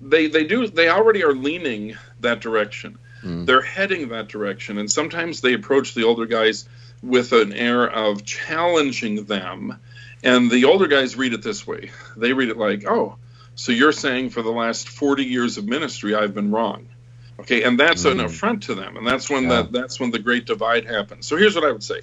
they 0.00 0.26
they 0.26 0.44
do 0.44 0.66
they 0.66 0.88
already 0.88 1.24
are 1.24 1.34
leaning 1.34 1.96
that 2.20 2.40
direction. 2.40 2.98
Mm. 3.22 3.46
They're 3.46 3.62
heading 3.62 4.08
that 4.08 4.28
direction, 4.28 4.78
and 4.78 4.90
sometimes 4.90 5.40
they 5.40 5.54
approach 5.54 5.94
the 5.94 6.04
older 6.04 6.26
guys 6.26 6.68
with 7.02 7.32
an 7.32 7.52
air 7.52 7.88
of 7.88 8.24
challenging 8.24 9.24
them. 9.24 9.78
And 10.22 10.50
the 10.50 10.64
older 10.64 10.86
guys 10.86 11.16
read 11.16 11.34
it 11.34 11.42
this 11.42 11.66
way. 11.66 11.90
They 12.16 12.32
read 12.32 12.48
it 12.48 12.56
like, 12.56 12.84
"Oh, 12.86 13.16
so 13.54 13.72
you're 13.72 13.92
saying 13.92 14.30
for 14.30 14.42
the 14.42 14.50
last 14.50 14.88
40 14.88 15.24
years 15.24 15.58
of 15.58 15.66
ministry 15.66 16.14
I've 16.14 16.34
been 16.34 16.50
wrong." 16.50 16.88
Okay, 17.40 17.62
and 17.64 17.78
that's 17.78 18.04
mm. 18.04 18.12
an 18.12 18.20
affront 18.20 18.64
to 18.64 18.74
them, 18.74 18.96
and 18.96 19.06
that's 19.06 19.28
when 19.28 19.44
yeah. 19.44 19.62
that 19.62 19.72
that's 19.72 19.98
when 19.98 20.10
the 20.10 20.18
great 20.18 20.46
divide 20.46 20.86
happens. 20.86 21.26
So 21.26 21.36
here's 21.36 21.54
what 21.54 21.64
I 21.64 21.72
would 21.72 21.82
say: 21.82 22.00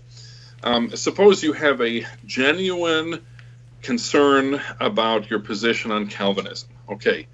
um, 0.64 0.96
suppose 0.96 1.44
you 1.44 1.54
have 1.54 1.82
a 1.82 2.06
genuine 2.26 3.26
concern 3.82 4.62
about 4.80 5.30
your 5.30 5.40
position 5.40 5.92
on 5.92 6.08
Calvinism. 6.08 6.70
Okay, 6.90 7.28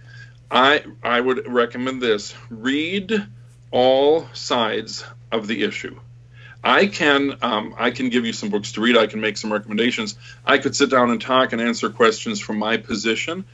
I 0.49 0.83
I 1.03 1.19
would 1.19 1.51
recommend 1.51 2.01
this. 2.01 2.33
Read 2.49 3.25
all 3.71 4.27
sides 4.33 5.03
of 5.31 5.47
the 5.47 5.63
issue. 5.63 5.99
I 6.63 6.87
can 6.87 7.37
um, 7.41 7.75
I 7.77 7.91
can 7.91 8.09
give 8.09 8.25
you 8.25 8.33
some 8.33 8.49
books 8.49 8.73
to 8.73 8.81
read. 8.81 8.97
I 8.97 9.07
can 9.07 9.21
make 9.21 9.37
some 9.37 9.51
recommendations. 9.51 10.15
I 10.45 10.57
could 10.57 10.75
sit 10.75 10.89
down 10.89 11.11
and 11.11 11.21
talk 11.21 11.53
and 11.53 11.61
answer 11.61 11.89
questions 11.89 12.39
from 12.39 12.57
my 12.57 12.77
position. 12.77 13.45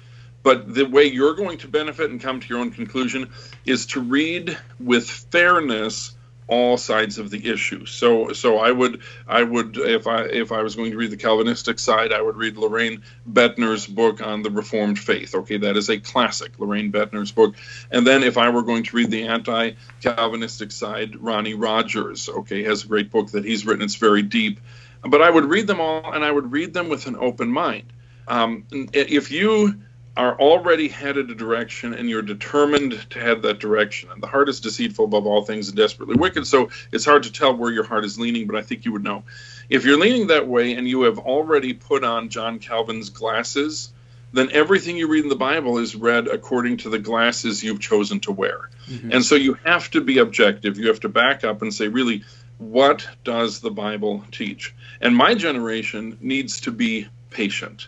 But 0.43 0.73
the 0.73 0.83
way 0.83 1.05
you're 1.05 1.35
going 1.35 1.59
to 1.59 1.67
benefit 1.67 2.11
and 2.11 2.21
come 2.21 2.41
to 2.41 2.47
your 2.47 2.59
own 2.59 2.71
conclusion 2.71 3.29
is 3.65 3.85
to 3.87 4.01
read 4.01 4.57
with 4.79 5.09
fairness 5.09 6.13
all 6.47 6.77
sides 6.77 7.17
of 7.17 7.29
the 7.29 7.51
issue. 7.51 7.85
So 7.85 8.33
so 8.33 8.57
I 8.57 8.71
would 8.71 9.01
I 9.27 9.43
would 9.43 9.77
if 9.77 10.07
I 10.07 10.23
if 10.23 10.51
I 10.51 10.61
was 10.61 10.75
going 10.75 10.91
to 10.91 10.97
read 10.97 11.11
the 11.11 11.17
Calvinistic 11.17 11.79
side, 11.79 12.11
I 12.11 12.21
would 12.21 12.35
read 12.35 12.55
Loraine 12.55 13.01
Boettner's 13.29 13.87
book 13.87 14.21
on 14.21 14.43
the 14.43 14.51
Reformed 14.51 14.99
faith. 14.99 15.35
Okay, 15.35 15.57
that 15.57 15.77
is 15.77 15.89
a 15.89 15.99
classic, 15.99 16.57
Loraine 16.57 16.91
Boettner's 16.91 17.31
book. 17.31 17.55
And 17.91 18.05
then 18.05 18.23
if 18.23 18.37
I 18.37 18.49
were 18.49 18.63
going 18.63 18.83
to 18.83 18.95
read 18.95 19.11
the 19.11 19.23
anti-Calvinistic 19.23 20.71
side, 20.71 21.15
Ronnie 21.15 21.53
Rogers, 21.53 22.29
okay, 22.29 22.63
has 22.63 22.83
a 22.83 22.87
great 22.87 23.11
book 23.11 23.31
that 23.31 23.45
he's 23.45 23.65
written. 23.65 23.83
It's 23.83 23.95
very 23.95 24.21
deep. 24.21 24.59
But 25.01 25.21
I 25.21 25.29
would 25.29 25.45
read 25.45 25.67
them 25.67 25.81
all 25.81 26.13
and 26.13 26.23
I 26.23 26.31
would 26.31 26.51
read 26.51 26.73
them 26.73 26.89
with 26.89 27.07
an 27.07 27.15
open 27.17 27.51
mind. 27.51 27.91
Um, 28.27 28.65
if 28.71 29.31
you 29.31 29.81
are 30.15 30.39
already 30.39 30.87
headed 30.87 31.31
a 31.31 31.35
direction 31.35 31.93
and 31.93 32.07
you're 32.07 32.21
determined 32.21 33.05
to 33.09 33.19
head 33.19 33.41
that 33.41 33.59
direction. 33.59 34.11
And 34.11 34.21
the 34.21 34.27
heart 34.27 34.47
is 34.47 34.59
deceitful 34.59 35.05
above 35.05 35.25
all 35.25 35.43
things 35.43 35.69
and 35.69 35.77
desperately 35.77 36.15
wicked. 36.15 36.45
So 36.45 36.69
it's 36.91 37.05
hard 37.05 37.23
to 37.23 37.31
tell 37.31 37.55
where 37.55 37.71
your 37.71 37.83
heart 37.83 38.05
is 38.05 38.19
leaning, 38.19 38.45
but 38.45 38.55
I 38.55 38.61
think 38.61 38.85
you 38.85 38.91
would 38.91 39.03
know. 39.03 39.23
If 39.69 39.85
you're 39.85 39.97
leaning 39.97 40.27
that 40.27 40.47
way 40.47 40.73
and 40.73 40.87
you 40.87 41.03
have 41.03 41.17
already 41.17 41.73
put 41.73 42.03
on 42.03 42.29
John 42.29 42.59
Calvin's 42.59 43.09
glasses, 43.09 43.91
then 44.33 44.49
everything 44.51 44.97
you 44.97 45.07
read 45.07 45.23
in 45.23 45.29
the 45.29 45.35
Bible 45.35 45.79
is 45.79 45.95
read 45.95 46.27
according 46.27 46.77
to 46.77 46.89
the 46.89 46.99
glasses 46.99 47.63
you've 47.63 47.79
chosen 47.79 48.19
to 48.21 48.31
wear. 48.31 48.69
Mm-hmm. 48.87 49.13
And 49.13 49.25
so 49.25 49.33
you 49.33 49.55
have 49.65 49.89
to 49.91 50.01
be 50.01 50.19
objective. 50.19 50.77
You 50.77 50.89
have 50.89 50.99
to 51.01 51.09
back 51.09 51.43
up 51.43 51.63
and 51.63 51.73
say, 51.73 51.87
really, 51.87 52.23
what 52.59 53.07
does 53.23 53.61
the 53.61 53.71
Bible 53.71 54.23
teach? 54.31 54.75
And 55.01 55.15
my 55.15 55.33
generation 55.33 56.17
needs 56.21 56.61
to 56.61 56.71
be 56.71 57.07
patient. 57.31 57.87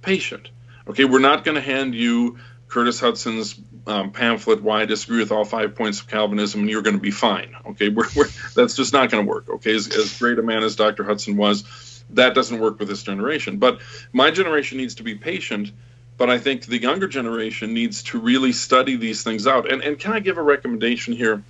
Patient 0.00 0.48
Okay, 0.88 1.04
we're 1.04 1.18
not 1.18 1.44
going 1.44 1.56
to 1.56 1.60
hand 1.60 1.94
you 1.94 2.38
Curtis 2.68 3.00
Hutson's 3.00 3.60
um, 3.86 4.12
pamphlet, 4.12 4.62
Why 4.62 4.82
I 4.82 4.84
Disagree 4.86 5.18
with 5.18 5.32
All 5.32 5.44
Five 5.44 5.74
Points 5.74 6.00
of 6.00 6.08
Calvinism, 6.08 6.60
and 6.60 6.70
you're 6.70 6.82
going 6.82 6.96
to 6.96 7.02
be 7.02 7.10
fine. 7.10 7.54
Okay, 7.70 7.88
we're, 7.88 8.06
we're, 8.14 8.28
that's 8.54 8.74
just 8.74 8.92
not 8.92 9.10
going 9.10 9.24
to 9.24 9.28
work. 9.28 9.48
Okay, 9.48 9.74
as, 9.74 9.88
as 9.88 10.18
great 10.18 10.38
a 10.38 10.42
man 10.42 10.62
as 10.62 10.76
Dr. 10.76 11.04
Hudson 11.04 11.36
was, 11.36 12.04
that 12.10 12.34
doesn't 12.34 12.58
work 12.58 12.78
with 12.78 12.88
this 12.88 13.02
generation. 13.02 13.58
But 13.58 13.80
my 14.12 14.30
generation 14.30 14.78
needs 14.78 14.96
to 14.96 15.02
be 15.02 15.14
patient. 15.14 15.72
But 16.16 16.30
I 16.30 16.38
think 16.38 16.64
the 16.64 16.80
younger 16.80 17.08
generation 17.08 17.74
needs 17.74 18.04
to 18.04 18.18
really 18.18 18.52
study 18.52 18.96
these 18.96 19.22
things 19.22 19.46
out. 19.46 19.70
And, 19.70 19.82
and 19.82 19.98
can 19.98 20.12
I 20.12 20.20
give 20.20 20.38
a 20.38 20.42
recommendation 20.42 21.14
here? 21.14 21.44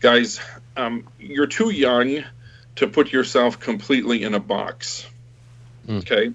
Guys, 0.00 0.38
um, 0.76 1.08
you're 1.18 1.48
too 1.48 1.70
young 1.70 2.22
to 2.76 2.86
put 2.86 3.12
yourself 3.12 3.58
completely 3.58 4.22
in 4.22 4.34
a 4.34 4.40
box. 4.40 5.06
Mm. 5.86 5.98
Okay? 5.98 6.32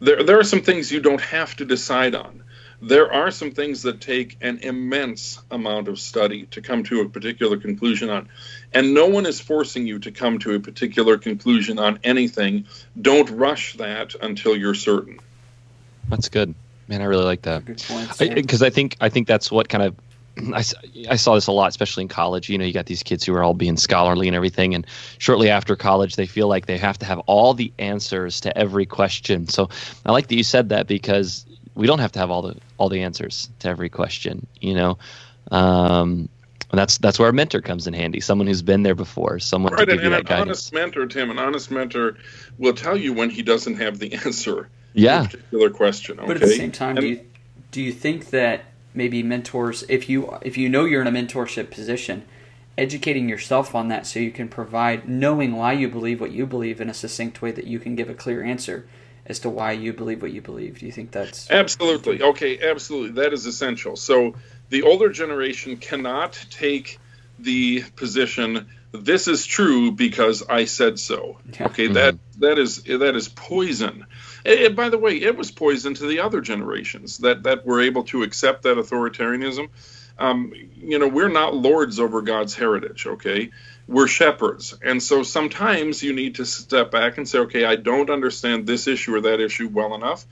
there, 0.00 0.22
there 0.24 0.38
are 0.38 0.44
some 0.44 0.62
things 0.62 0.90
you 0.90 1.00
don't 1.00 1.20
have 1.20 1.54
to 1.56 1.64
decide 1.64 2.14
on. 2.14 2.42
There 2.80 3.12
are 3.12 3.30
some 3.30 3.52
things 3.52 3.82
that 3.82 4.00
take 4.00 4.36
an 4.40 4.58
immense 4.58 5.40
amount 5.52 5.86
of 5.86 6.00
study 6.00 6.46
to 6.46 6.60
come 6.60 6.82
to 6.84 7.00
a 7.02 7.08
particular 7.08 7.56
conclusion 7.56 8.10
on. 8.10 8.28
And 8.72 8.92
no 8.92 9.06
one 9.06 9.24
is 9.24 9.40
forcing 9.40 9.86
you 9.86 10.00
to 10.00 10.10
come 10.10 10.40
to 10.40 10.54
a 10.54 10.60
particular 10.60 11.16
conclusion 11.16 11.78
on 11.78 12.00
anything. 12.02 12.66
Don't 13.00 13.30
rush 13.30 13.74
that 13.74 14.16
until 14.20 14.56
you're 14.56 14.74
certain. 14.74 15.20
That's 16.08 16.28
good. 16.28 16.56
Man, 16.88 17.00
I 17.00 17.04
really 17.04 17.24
like 17.24 17.42
that. 17.42 17.64
Because 17.64 18.62
I, 18.62 18.66
I 18.66 18.70
think 18.70 18.96
I 19.00 19.08
think 19.08 19.28
that's 19.28 19.52
what 19.52 19.68
kind 19.68 19.84
of 19.84 19.94
I, 20.54 20.64
I 21.10 21.16
saw 21.16 21.34
this 21.34 21.46
a 21.46 21.52
lot, 21.52 21.68
especially 21.68 22.02
in 22.02 22.08
college. 22.08 22.48
You 22.48 22.58
know, 22.58 22.64
you 22.64 22.72
got 22.72 22.86
these 22.86 23.02
kids 23.02 23.24
who 23.24 23.34
are 23.34 23.42
all 23.42 23.54
being 23.54 23.76
scholarly 23.76 24.28
and 24.28 24.36
everything, 24.36 24.74
and 24.74 24.86
shortly 25.18 25.50
after 25.50 25.76
college, 25.76 26.16
they 26.16 26.26
feel 26.26 26.48
like 26.48 26.66
they 26.66 26.78
have 26.78 26.98
to 26.98 27.06
have 27.06 27.18
all 27.20 27.54
the 27.54 27.72
answers 27.78 28.40
to 28.42 28.56
every 28.56 28.86
question. 28.86 29.46
So 29.48 29.68
I 30.06 30.12
like 30.12 30.28
that 30.28 30.36
you 30.36 30.44
said 30.44 30.70
that 30.70 30.86
because 30.86 31.46
we 31.74 31.86
don't 31.86 31.98
have 31.98 32.12
to 32.12 32.18
have 32.18 32.30
all 32.30 32.42
the 32.42 32.56
all 32.78 32.88
the 32.88 33.02
answers 33.02 33.50
to 33.60 33.68
every 33.68 33.88
question. 33.88 34.46
You 34.60 34.74
know, 34.74 34.98
um, 35.50 36.28
and 36.70 36.78
that's 36.78 36.98
that's 36.98 37.18
where 37.18 37.28
a 37.28 37.32
mentor 37.32 37.60
comes 37.60 37.86
in 37.86 37.94
handy. 37.94 38.20
Someone 38.20 38.46
who's 38.46 38.62
been 38.62 38.82
there 38.82 38.94
before, 38.94 39.38
someone 39.38 39.74
right, 39.74 39.80
to 39.80 39.86
give 39.86 39.94
and, 39.96 40.04
you 40.04 40.10
that 40.10 40.20
an 40.20 40.26
guidance. 40.26 40.48
honest 40.48 40.72
mentor, 40.72 41.06
Tim, 41.06 41.30
an 41.30 41.38
honest 41.38 41.70
mentor 41.70 42.16
will 42.58 42.72
tell 42.72 42.96
you 42.96 43.12
when 43.12 43.30
he 43.30 43.42
doesn't 43.42 43.74
have 43.74 43.98
the 43.98 44.14
answer. 44.24 44.68
Yeah, 44.94 45.20
to 45.20 45.24
a 45.24 45.28
particular 45.28 45.70
question. 45.70 46.18
Okay? 46.18 46.26
But 46.26 46.36
at 46.36 46.42
the 46.42 46.48
same 46.48 46.72
time, 46.72 46.96
and, 46.96 47.00
do 47.00 47.06
you 47.06 47.20
do 47.70 47.82
you 47.82 47.92
think 47.92 48.30
that 48.30 48.64
maybe 48.94 49.22
mentors 49.22 49.84
if 49.88 50.08
you 50.08 50.38
if 50.42 50.56
you 50.56 50.68
know 50.68 50.84
you're 50.84 51.02
in 51.02 51.06
a 51.06 51.12
mentorship 51.12 51.70
position 51.70 52.24
educating 52.78 53.28
yourself 53.28 53.74
on 53.74 53.88
that 53.88 54.06
so 54.06 54.18
you 54.18 54.30
can 54.30 54.48
provide 54.48 55.08
knowing 55.08 55.54
why 55.56 55.72
you 55.72 55.88
believe 55.88 56.20
what 56.20 56.32
you 56.32 56.46
believe 56.46 56.80
in 56.80 56.88
a 56.88 56.94
succinct 56.94 57.42
way 57.42 57.50
that 57.50 57.66
you 57.66 57.78
can 57.78 57.94
give 57.94 58.08
a 58.08 58.14
clear 58.14 58.42
answer 58.42 58.86
as 59.26 59.38
to 59.40 59.48
why 59.48 59.72
you 59.72 59.92
believe 59.92 60.20
what 60.20 60.32
you 60.32 60.40
believe. 60.40 60.78
Do 60.78 60.86
you 60.86 60.92
think 60.92 61.12
that's 61.12 61.50
absolutely. 61.50 62.22
Okay 62.22 62.58
absolutely. 62.60 63.22
That 63.22 63.32
is 63.32 63.46
essential. 63.46 63.96
So 63.96 64.34
the 64.70 64.82
older 64.82 65.10
generation 65.10 65.76
cannot 65.76 66.32
take 66.50 66.98
the 67.38 67.82
position 67.96 68.68
this 68.92 69.26
is 69.26 69.46
true 69.46 69.90
because 69.90 70.42
i 70.48 70.66
said 70.66 70.98
so. 70.98 71.38
Yeah. 71.58 71.66
okay 71.66 71.84
mm-hmm. 71.86 71.94
that 71.94 72.18
that 72.38 72.58
is 72.58 72.82
that 72.82 73.16
is 73.16 73.28
poison 73.28 74.06
it, 74.44 74.76
by 74.76 74.88
the 74.88 74.98
way, 74.98 75.16
it 75.20 75.36
was 75.36 75.50
poison 75.50 75.94
to 75.94 76.06
the 76.06 76.20
other 76.20 76.40
generations 76.40 77.18
that, 77.18 77.42
that 77.44 77.66
were 77.66 77.80
able 77.80 78.04
to 78.04 78.22
accept 78.22 78.62
that 78.62 78.76
authoritarianism. 78.76 79.68
Um, 80.18 80.52
you 80.76 80.98
know, 80.98 81.08
we're 81.08 81.28
not 81.28 81.54
lords 81.54 81.98
over 81.98 82.22
God's 82.22 82.54
heritage, 82.54 83.06
okay? 83.06 83.50
We're 83.88 84.06
shepherds. 84.06 84.76
And 84.82 85.02
so 85.02 85.22
sometimes 85.22 86.02
you 86.02 86.12
need 86.12 86.36
to 86.36 86.44
step 86.44 86.90
back 86.90 87.18
and 87.18 87.28
say, 87.28 87.40
okay, 87.40 87.64
I 87.64 87.76
don't 87.76 88.10
understand 88.10 88.66
this 88.66 88.86
issue 88.86 89.14
or 89.14 89.20
that 89.22 89.40
issue 89.40 89.68
well 89.68 89.94
enough. 89.94 90.24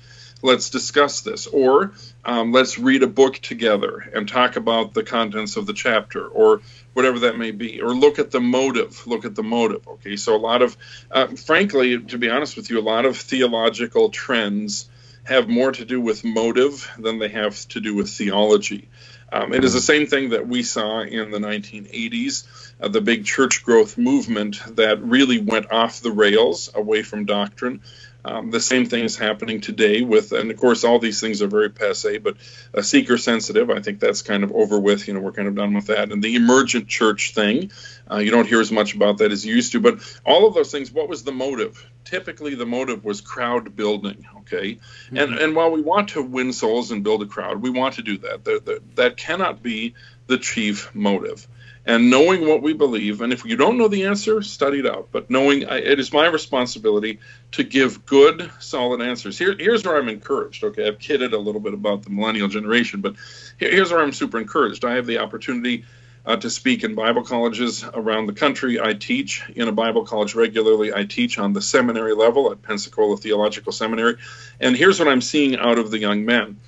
Let's 0.43 0.71
discuss 0.71 1.21
this. 1.21 1.47
Or 1.47 1.93
um, 2.25 2.53
let's 2.53 2.79
read 2.79 3.03
a 3.03 3.07
book 3.07 3.39
together 3.39 3.99
and 3.99 4.29
talk 4.29 4.57
about 4.57 4.95
the 4.95 5.03
contents 5.03 5.57
of 5.57 5.67
the 5.67 5.75
chapter. 5.75 6.27
Or 6.27 6.61
whatever 6.93 7.21
that 7.21 7.39
may 7.39 7.51
be, 7.51 7.81
or 7.81 7.95
look 7.95 8.19
at 8.19 8.31
the 8.31 8.41
motive. 8.41 9.07
Look 9.07 9.25
at 9.25 9.35
the 9.35 9.43
motive. 9.43 9.87
Okay, 9.89 10.17
so 10.17 10.37
a 10.37 10.39
lot 10.39 10.63
of, 10.63 10.77
uh, 11.11 11.29
frankly, 11.29 11.99
to 11.99 12.19
be 12.19 12.31
honest 12.31 12.57
with 12.57 12.71
you, 12.71 12.79
a 12.79 12.83
lot 12.83 13.07
of 13.07 13.17
theological 13.17 14.11
trends 14.11 14.89
have 15.25 15.49
more 15.49 15.71
to 15.73 15.85
do 15.85 16.01
with 16.01 16.25
motive 16.25 16.91
than 16.99 17.19
they 17.19 17.29
have 17.29 17.69
to 17.69 17.81
do 17.81 17.95
with 17.95 18.11
theology. 18.11 18.89
Um, 19.33 19.53
it 19.53 19.63
is 19.63 19.73
the 19.73 19.81
same 19.81 20.07
thing 20.07 20.31
that 20.31 20.49
we 20.49 20.65
saw 20.65 21.03
in 21.03 21.31
the 21.31 21.39
1980s, 21.39 22.73
uh, 22.81 22.89
the 22.89 23.01
big 23.01 23.25
church 23.25 23.63
growth 23.63 23.97
movement 23.97 24.61
that 24.77 25.01
really 25.03 25.39
went 25.39 25.71
off 25.71 26.01
the 26.01 26.11
rails 26.11 26.71
away 26.75 27.03
from 27.03 27.27
doctrine. 27.27 27.81
Um, 28.25 28.51
the 28.51 28.61
same 28.61 28.87
thing 28.87 29.05
is 29.05 29.17
happening 29.17 29.61
today 29.61 30.03
with, 30.03 30.33
and 30.33 30.51
of 30.51 30.59
course, 30.59 30.85
all 30.85 30.99
these 30.99 31.21
things 31.21 31.43
are 31.43 31.47
very 31.47 31.71
passe, 31.71 32.19
but 32.19 32.37
uh, 32.75 32.83
seeker 32.83 33.17
sensitive, 33.17 33.71
I 33.71 33.81
think 33.81 34.01
that's 34.01 34.23
kind 34.23 34.45
of 34.45 34.53
over 34.53 34.79
with. 34.79 35.09
You 35.09 35.15
know, 35.15 35.21
we're 35.21 35.33
kind 35.33 35.49
of 35.49 35.55
done 35.55 35.75
with 35.75 35.87
that. 35.87 36.13
And 36.13 36.23
the 36.23 36.37
emergent 36.37 36.89
church 36.89 37.35
thing, 37.35 37.71
uh, 38.11 38.19
you 38.19 38.31
don't 38.31 38.47
hear 38.47 38.61
as 38.61 38.71
much 38.71 38.95
about 38.95 39.19
that 39.19 39.33
as 39.33 39.45
you 39.45 39.55
used 39.55 39.73
to. 39.73 39.81
But 39.81 40.01
all 40.25 40.47
of 40.47 40.55
those 40.55 40.71
things, 40.71 40.93
what 40.93 41.09
was 41.09 41.23
the 41.23 41.33
motive? 41.33 41.85
Typically, 42.05 42.55
the 42.55 42.67
motive 42.67 43.05
was 43.05 43.21
crowd 43.21 43.77
building. 43.77 44.27
Okay, 44.41 44.75
mm-hmm. 44.75 45.17
and 45.17 45.35
and 45.39 45.57
while 45.57 45.71
we 45.71 45.81
want 45.81 46.11
to 46.11 46.23
win 46.23 46.53
souls 46.53 46.91
and 46.91 47.05
build 47.05 47.23
a 47.23 47.27
crowd, 47.27 47.63
we 47.63 47.71
want 47.71 47.95
to 47.95 48.03
do 48.03 48.19
that. 48.19 48.45
That, 48.45 48.65
that, 48.67 48.97
that 48.97 49.17
cannot 49.17 49.63
be 49.63 49.95
the 50.27 50.39
chief 50.39 50.95
motive 50.95 51.47
and 51.87 52.11
knowing 52.11 52.47
what 52.47 52.63
we 52.63 52.73
believe. 52.73 53.21
And 53.23 53.33
if 53.33 53.45
you 53.45 53.57
don't 53.57 53.79
know 53.79 53.89
the 53.89 54.07
answer, 54.07 54.43
study 54.43 54.81
it 54.81 54.87
out. 54.87 55.09
But 55.11 55.31
knowing 55.31 55.67
I, 55.67 55.79
it 55.79 55.99
is 55.99 56.13
my 56.13 56.27
responsibility 56.27 57.21
to 57.53 57.65
give 57.65 58.05
good, 58.05 58.51
solid 58.61 59.01
answers. 59.01 59.39
Here, 59.39 59.57
here's 59.59 59.85
where 59.85 59.97
I'm 59.97 60.09
encouraged. 60.09 60.63
Okay, 60.63 60.87
I've 60.87 60.99
kidded 60.99 61.33
a 61.33 61.39
little 61.39 61.61
bit 61.61 61.75
about 61.75 62.03
the 62.03 62.11
millennial 62.11 62.49
generation, 62.49 63.01
but 63.01 63.17
here, 63.59 63.71
here's 63.71 63.91
where 63.91 64.03
I'm 64.03 64.13
super 64.13 64.39
encouraged. 64.39 64.85
I 64.85 64.97
have 64.97 65.07
the 65.07 65.19
opportunity. 65.19 65.85
Uh, 66.27 66.37
to 66.37 66.51
speak 66.51 66.85
in 66.85 66.95
Bible 66.95 67.23
colleges 67.23 67.83
around 67.83 68.27
the 68.27 68.35
country. 68.35 68.79
I 68.79 68.93
teach 68.93 69.43
in 69.57 69.69
a 69.69 69.73
Bible 69.73 70.05
college 70.05 70.35
regularly. 70.35 70.93
I 70.93 71.05
teach 71.05 71.39
on 71.39 71.55
the 71.55 71.63
seminary 71.63 72.13
level 72.13 72.53
at 72.53 72.61
Pensacola 72.61 73.17
Theological 73.17 73.73
Seminary. 73.73 74.17
And 74.61 74.77
here's 74.77 74.99
what 74.99 75.09
I'm 75.09 75.23
seeing 75.23 75.57
out 75.57 75.79
of 75.79 75.91
the 75.91 75.99
young 75.99 76.27
men. 76.27 76.61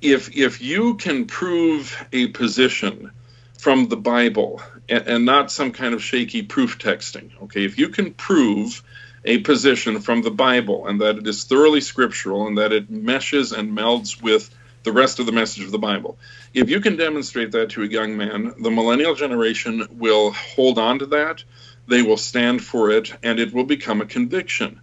If, 0.00 0.34
if 0.34 0.62
you 0.62 0.94
can 0.94 1.26
prove 1.26 2.02
a 2.14 2.28
position 2.28 3.12
from 3.58 3.88
the 3.88 3.96
Bible 3.96 4.62
and, 4.88 5.06
and 5.06 5.24
not 5.24 5.50
some 5.50 5.72
kind 5.72 5.94
of 5.94 6.02
shaky 6.02 6.42
proof 6.42 6.78
texting. 6.78 7.30
Okay, 7.42 7.64
if 7.64 7.78
you 7.78 7.88
can 7.88 8.14
prove 8.14 8.82
a 9.24 9.38
position 9.38 10.00
from 10.00 10.22
the 10.22 10.30
Bible 10.30 10.86
and 10.86 11.00
that 11.00 11.18
it 11.18 11.26
is 11.26 11.44
thoroughly 11.44 11.80
scriptural 11.80 12.46
and 12.46 12.56
that 12.58 12.72
it 12.72 12.88
meshes 12.88 13.52
and 13.52 13.76
melds 13.76 14.22
with 14.22 14.48
the 14.84 14.92
rest 14.92 15.18
of 15.18 15.26
the 15.26 15.32
message 15.32 15.64
of 15.64 15.72
the 15.72 15.78
Bible. 15.78 16.16
If 16.54 16.70
you 16.70 16.80
can 16.80 16.96
demonstrate 16.96 17.52
that 17.52 17.70
to 17.70 17.82
a 17.82 17.86
young 17.86 18.16
man, 18.16 18.54
the 18.60 18.70
millennial 18.70 19.14
generation 19.14 19.86
will 19.90 20.30
hold 20.30 20.78
on 20.78 21.00
to 21.00 21.06
that, 21.06 21.44
they 21.88 22.02
will 22.02 22.16
stand 22.16 22.62
for 22.62 22.90
it, 22.90 23.12
and 23.22 23.38
it 23.38 23.52
will 23.52 23.64
become 23.64 24.00
a 24.00 24.06
conviction. 24.06 24.80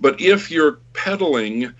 But 0.00 0.20
if 0.20 0.50
you're 0.50 0.78
peddling 0.92 1.74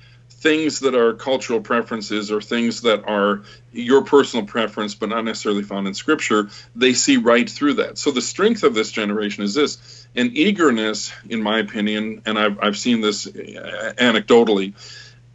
things 0.44 0.80
that 0.80 0.94
are 0.94 1.14
cultural 1.14 1.62
preferences 1.62 2.30
or 2.30 2.38
things 2.38 2.83
that 2.83 3.02
are 3.09 3.44
your 3.72 4.04
personal 4.04 4.44
preference 4.44 4.94
but 4.94 5.09
not 5.09 5.24
necessarily 5.24 5.62
found 5.62 5.88
in 5.88 5.94
scripture 5.94 6.50
they 6.76 6.92
see 6.92 7.16
right 7.16 7.48
through 7.48 7.72
that. 7.72 7.96
So 7.96 8.11
the 8.11 8.20
strength 8.20 8.62
of 8.62 8.74
this 8.74 8.92
generation 8.92 9.42
is 9.42 9.54
this 9.54 10.07
an 10.14 10.33
eagerness 10.35 11.14
in 11.30 11.42
my 11.42 11.61
opinion 11.61 12.20
and 12.26 12.38
i've, 12.38 12.59
I've 12.61 12.76
seen 12.76 13.00
this 13.00 13.26
uh, 13.26 13.94
anecdotally 13.96 14.74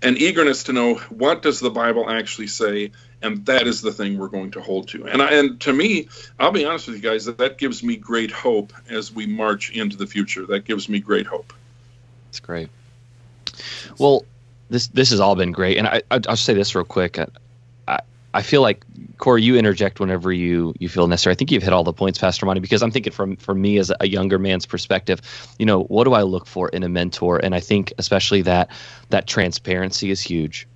an 0.04 0.16
eagerness 0.16 0.66
to 0.66 0.74
know 0.74 0.94
what 1.10 1.42
does 1.42 1.60
the 1.60 1.72
bible 1.72 2.08
actually 2.08 2.48
say 2.48 2.92
and 3.24 3.44
that 3.48 3.66
is 3.66 3.82
the 3.82 3.92
thing 3.92 4.18
we're 4.18 4.30
going 4.30 4.52
to 4.52 4.62
hold 4.62 4.90
to. 4.90 5.06
And 5.08 5.24
I, 5.24 5.32
and 5.40 5.60
to 5.62 5.74
me 5.74 6.08
i'll 6.40 6.52
be 6.52 6.66
honest 6.66 6.86
with 6.86 6.98
you 6.98 7.02
guys 7.02 7.26
that 7.26 7.40
that 7.40 7.58
gives 7.58 7.82
me 7.84 7.96
great 7.96 8.30
hope 8.30 8.74
as 8.88 9.12
we 9.12 9.26
march 9.26 9.72
into 9.72 9.98
the 9.98 10.06
future. 10.06 10.46
That 10.46 10.66
gives 10.66 10.88
me 10.88 11.00
great 11.00 11.26
hope. 11.26 11.52
That's 12.28 12.40
great. 12.40 12.70
Well 13.98 14.24
this 14.70 14.88
this 14.88 15.10
has 15.12 15.20
all 15.20 15.36
been 15.36 15.52
great, 15.52 15.78
and 15.78 15.88
I, 15.88 16.02
I 16.12 16.20
will 16.28 16.36
say 16.36 16.54
this 16.54 16.76
real 16.76 16.86
quick. 16.86 17.18
I 17.20 18.00
I 18.34 18.44
feel 18.44 18.62
like 18.62 18.86
Corey, 19.18 19.42
you 19.42 19.58
interject 19.58 20.00
whenever 20.00 20.32
you 20.32 20.74
you 20.80 20.88
feel 20.88 21.08
necessary. 21.08 21.34
I 21.34 21.36
think 21.36 21.52
you've 21.52 21.64
hit 21.64 21.74
all 21.74 21.84
the 21.84 21.94
points, 21.94 22.20
Pastor 22.20 22.46
Monte, 22.46 22.62
because 22.62 22.84
I'm 22.84 22.92
thinking 22.92 23.12
from 23.12 23.36
from 23.38 23.62
me 23.62 23.78
as 23.80 23.92
a 24.00 24.08
younger 24.08 24.38
man's 24.38 24.66
perspective. 24.66 25.22
You 25.58 25.66
know, 25.66 25.84
what 25.84 26.04
do 26.04 26.14
I 26.14 26.22
look 26.22 26.46
for 26.46 26.70
in 26.70 26.84
a 26.84 26.90
mentor? 26.90 27.40
And 27.44 27.56
I 27.56 27.60
think 27.60 27.92
especially 27.98 28.44
that 28.44 28.70
that 29.10 29.26
transparency 29.28 30.12
is 30.12 30.22
huge. 30.22 30.68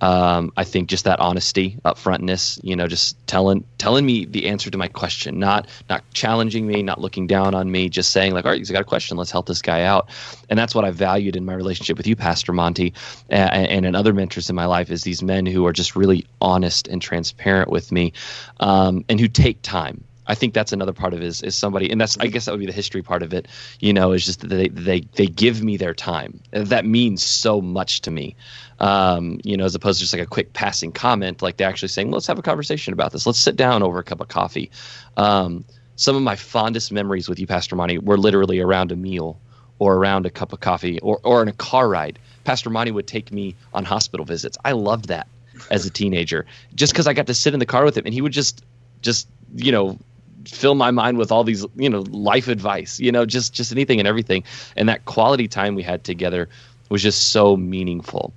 Um, 0.00 0.52
I 0.56 0.64
think 0.64 0.88
just 0.88 1.04
that 1.04 1.20
honesty, 1.20 1.78
upfrontness, 1.84 2.60
you 2.62 2.76
know, 2.76 2.86
just 2.86 3.16
telling 3.26 3.64
telling 3.78 4.04
me 4.04 4.24
the 4.24 4.48
answer 4.48 4.70
to 4.70 4.76
my 4.76 4.88
question, 4.88 5.38
not 5.38 5.66
not 5.88 6.02
challenging 6.12 6.66
me, 6.66 6.82
not 6.82 7.00
looking 7.00 7.26
down 7.26 7.54
on 7.54 7.70
me, 7.70 7.88
just 7.88 8.12
saying 8.12 8.32
like, 8.32 8.44
all 8.44 8.50
right, 8.50 8.60
you 8.60 8.66
got 8.66 8.82
a 8.82 8.84
question, 8.84 9.16
let's 9.16 9.30
help 9.30 9.46
this 9.46 9.62
guy 9.62 9.82
out. 9.82 10.10
And 10.50 10.58
that's 10.58 10.74
what 10.74 10.84
I 10.84 10.90
valued 10.90 11.36
in 11.36 11.44
my 11.44 11.54
relationship 11.54 11.96
with 11.96 12.06
you, 12.06 12.16
Pastor 12.16 12.52
Monte, 12.52 12.92
and, 13.30 13.68
and 13.68 13.86
in 13.86 13.94
other 13.94 14.12
mentors 14.12 14.50
in 14.50 14.56
my 14.56 14.66
life 14.66 14.90
is 14.90 15.04
these 15.04 15.22
men 15.22 15.46
who 15.46 15.66
are 15.66 15.72
just 15.72 15.96
really 15.96 16.26
honest 16.40 16.88
and 16.88 17.00
transparent 17.00 17.70
with 17.70 17.90
me, 17.92 18.12
um, 18.60 19.04
and 19.08 19.20
who 19.20 19.28
take 19.28 19.62
time 19.62 20.04
I 20.26 20.34
think 20.34 20.54
that's 20.54 20.72
another 20.72 20.92
part 20.92 21.12
of 21.12 21.20
it 21.20 21.26
is, 21.26 21.42
is 21.42 21.54
somebody, 21.54 21.90
and 21.90 22.00
that's 22.00 22.16
I 22.18 22.26
guess 22.28 22.46
that 22.46 22.52
would 22.52 22.60
be 22.60 22.66
the 22.66 22.72
history 22.72 23.02
part 23.02 23.22
of 23.22 23.34
it. 23.34 23.48
You 23.80 23.92
know, 23.92 24.12
is 24.12 24.24
just 24.24 24.40
that 24.40 24.48
they 24.48 24.68
they 24.68 25.00
they 25.00 25.26
give 25.26 25.62
me 25.62 25.76
their 25.76 25.94
time. 25.94 26.40
That 26.50 26.86
means 26.86 27.22
so 27.22 27.60
much 27.60 28.02
to 28.02 28.10
me. 28.10 28.36
Um, 28.80 29.40
you 29.44 29.56
know, 29.56 29.64
as 29.64 29.74
opposed 29.74 29.98
to 29.98 30.04
just 30.04 30.14
like 30.14 30.22
a 30.22 30.26
quick 30.26 30.52
passing 30.52 30.92
comment, 30.92 31.42
like 31.42 31.56
they're 31.56 31.68
actually 31.68 31.88
saying, 31.88 32.10
"Let's 32.10 32.26
have 32.26 32.38
a 32.38 32.42
conversation 32.42 32.92
about 32.92 33.12
this. 33.12 33.26
Let's 33.26 33.38
sit 33.38 33.56
down 33.56 33.82
over 33.82 33.98
a 33.98 34.04
cup 34.04 34.20
of 34.20 34.28
coffee." 34.28 34.70
Um, 35.16 35.64
some 35.96 36.16
of 36.16 36.22
my 36.22 36.36
fondest 36.36 36.90
memories 36.90 37.28
with 37.28 37.38
you, 37.38 37.46
Pastor 37.46 37.76
Monte, 37.76 37.98
were 37.98 38.18
literally 38.18 38.60
around 38.60 38.92
a 38.92 38.96
meal 38.96 39.38
or 39.78 39.94
around 39.94 40.26
a 40.26 40.30
cup 40.30 40.52
of 40.52 40.60
coffee 40.60 40.98
or 41.00 41.20
or 41.22 41.42
in 41.42 41.48
a 41.48 41.52
car 41.52 41.88
ride. 41.88 42.18
Pastor 42.44 42.70
Monte 42.70 42.90
would 42.90 43.06
take 43.06 43.32
me 43.32 43.54
on 43.72 43.84
hospital 43.84 44.24
visits. 44.24 44.56
I 44.64 44.72
loved 44.72 45.08
that 45.08 45.28
as 45.70 45.86
a 45.86 45.90
teenager, 45.90 46.46
just 46.74 46.92
because 46.92 47.06
I 47.06 47.12
got 47.12 47.26
to 47.28 47.34
sit 47.34 47.54
in 47.54 47.60
the 47.60 47.66
car 47.66 47.84
with 47.84 47.96
him, 47.96 48.04
and 48.06 48.14
he 48.14 48.20
would 48.20 48.32
just 48.32 48.64
just 49.02 49.28
you 49.54 49.70
know 49.70 49.98
fill 50.46 50.74
my 50.74 50.90
mind 50.90 51.18
with 51.18 51.32
all 51.32 51.44
these 51.44 51.64
you 51.76 51.88
know 51.88 52.00
life 52.10 52.48
advice 52.48 53.00
you 53.00 53.12
know 53.12 53.24
just 53.26 53.52
just 53.52 53.72
anything 53.72 53.98
and 53.98 54.08
everything. 54.08 54.44
And 54.76 54.88
that 54.88 55.04
quality 55.04 55.48
time 55.48 55.74
we 55.74 55.82
had 55.82 56.04
together 56.04 56.48
was 56.90 57.02
just 57.02 57.30
so 57.30 57.56
meaningful. 57.56 58.32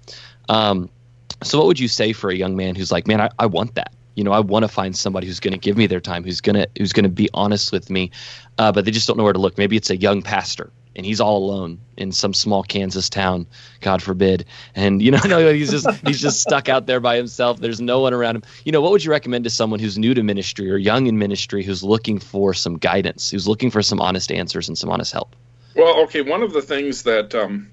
Um, 0.50 0.90
so 1.44 1.58
what 1.58 1.68
would 1.68 1.80
you 1.80 1.88
say 1.88 2.14
for 2.14 2.30
a 2.30 2.36
young 2.36 2.56
man 2.56 2.76
who's 2.76 2.92
like 2.92 3.08
man 3.08 3.22
i, 3.22 3.30
I 3.40 3.46
want 3.46 3.76
that. 3.76 3.94
You 4.16 4.24
know 4.24 4.32
i 4.32 4.40
want 4.40 4.64
to 4.64 4.70
find 4.70 4.98
somebody 4.98 5.28
who's 5.28 5.40
going 5.40 5.54
to 5.54 5.60
give 5.60 5.78
me 5.78 5.86
their 5.86 6.00
time 6.00 6.24
who's 6.24 6.42
going 6.42 6.56
to 6.56 6.68
who's 6.78 6.92
going 6.94 7.04
to 7.04 7.10
be 7.10 7.30
honest 7.34 7.72
with 7.72 7.90
me 7.90 8.10
uh, 8.58 8.72
but 8.72 8.86
they 8.86 8.92
just 8.92 9.08
don't 9.08 9.18
know 9.18 9.24
where 9.24 9.34
to 9.34 9.40
look. 9.40 9.58
Maybe 9.58 9.78
it's 9.78 9.90
a 9.90 9.98
young 9.98 10.22
pastor 10.22 10.72
and 10.98 11.06
he's 11.06 11.22
all 11.22 11.38
alone 11.38 11.80
in 11.96 12.12
some 12.12 12.34
small 12.34 12.64
Kansas 12.64 13.10
town, 13.10 13.46
God 13.82 14.02
forbid. 14.02 14.46
And 14.76 15.02
you 15.02 15.12
know, 15.12 15.20
no, 15.26 15.54
he's 15.54 15.72
just 15.72 15.88
he's 16.06 16.20
just 16.20 16.42
stuck 16.42 16.68
out 16.68 16.88
there 16.88 17.00
by 17.00 17.16
himself. 17.16 17.60
There's 17.60 17.80
no 17.80 18.02
one 18.02 18.14
around 18.14 18.38
him. 18.38 18.44
You 18.66 18.72
know, 18.72 18.82
what 18.82 18.92
would 18.92 19.06
you 19.06 19.12
recommend 19.12 19.46
to 19.46 19.50
someone 19.50 19.80
who's 19.80 19.98
new 19.98 20.14
to 20.16 20.24
ministry 20.24 20.70
or 20.70 20.78
young 20.78 21.08
in 21.08 21.18
ministry 21.18 21.64
who's 21.64 21.84
looking 21.84 22.20
for 22.20 22.54
some 22.54 22.78
guidance, 22.78 23.30
who's 23.30 23.48
looking 23.48 23.70
for 23.70 23.82
some 23.82 24.02
honest 24.02 24.32
answers 24.32 24.68
and 24.68 24.78
some 24.78 24.90
honest 24.90 25.14
help? 25.14 25.36
Well, 25.76 26.02
okay, 26.06 26.22
one 26.22 26.42
of 26.42 26.52
the 26.52 26.64
things 26.64 27.04
that 27.04 27.36
um, 27.36 27.72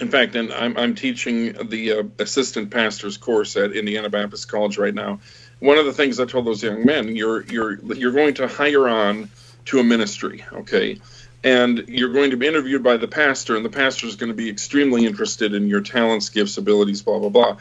in 0.00 0.08
fact, 0.08 0.34
and 0.34 0.52
I'm, 0.52 0.76
I'm 0.76 0.94
teaching 0.96 1.52
the 1.68 1.92
uh, 1.92 2.02
assistant 2.18 2.70
pastor's 2.70 3.16
course 3.16 3.56
at 3.56 3.72
Indiana 3.72 4.10
Baptist 4.10 4.50
College 4.50 4.76
right 4.76 4.94
now. 4.94 5.20
One 5.60 5.78
of 5.78 5.86
the 5.86 5.92
things 5.92 6.18
I 6.18 6.24
told 6.24 6.44
those 6.44 6.62
young 6.62 6.84
men, 6.84 7.14
you're 7.14 7.44
you're 7.44 7.74
you're 7.94 8.10
going 8.10 8.34
to 8.34 8.48
hire 8.48 8.88
on 8.88 9.30
to 9.66 9.78
a 9.78 9.84
ministry, 9.84 10.44
okay? 10.52 10.98
And 11.44 11.84
you're 11.88 12.12
going 12.12 12.30
to 12.30 12.36
be 12.36 12.46
interviewed 12.46 12.82
by 12.82 12.96
the 12.96 13.08
pastor, 13.08 13.56
and 13.56 13.64
the 13.64 13.70
pastor 13.70 14.06
is 14.06 14.16
going 14.16 14.30
to 14.30 14.36
be 14.36 14.48
extremely 14.48 15.06
interested 15.06 15.54
in 15.54 15.68
your 15.68 15.80
talents, 15.80 16.28
gifts, 16.28 16.58
abilities, 16.58 17.02
blah, 17.02 17.18
blah, 17.18 17.28
blah. 17.28 17.56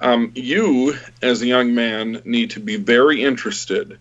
Um, 0.00 0.32
you, 0.34 0.94
as 1.22 1.42
a 1.42 1.46
young 1.46 1.74
man, 1.74 2.22
need 2.24 2.50
to 2.52 2.60
be 2.60 2.76
very 2.76 3.22
interested 3.22 3.98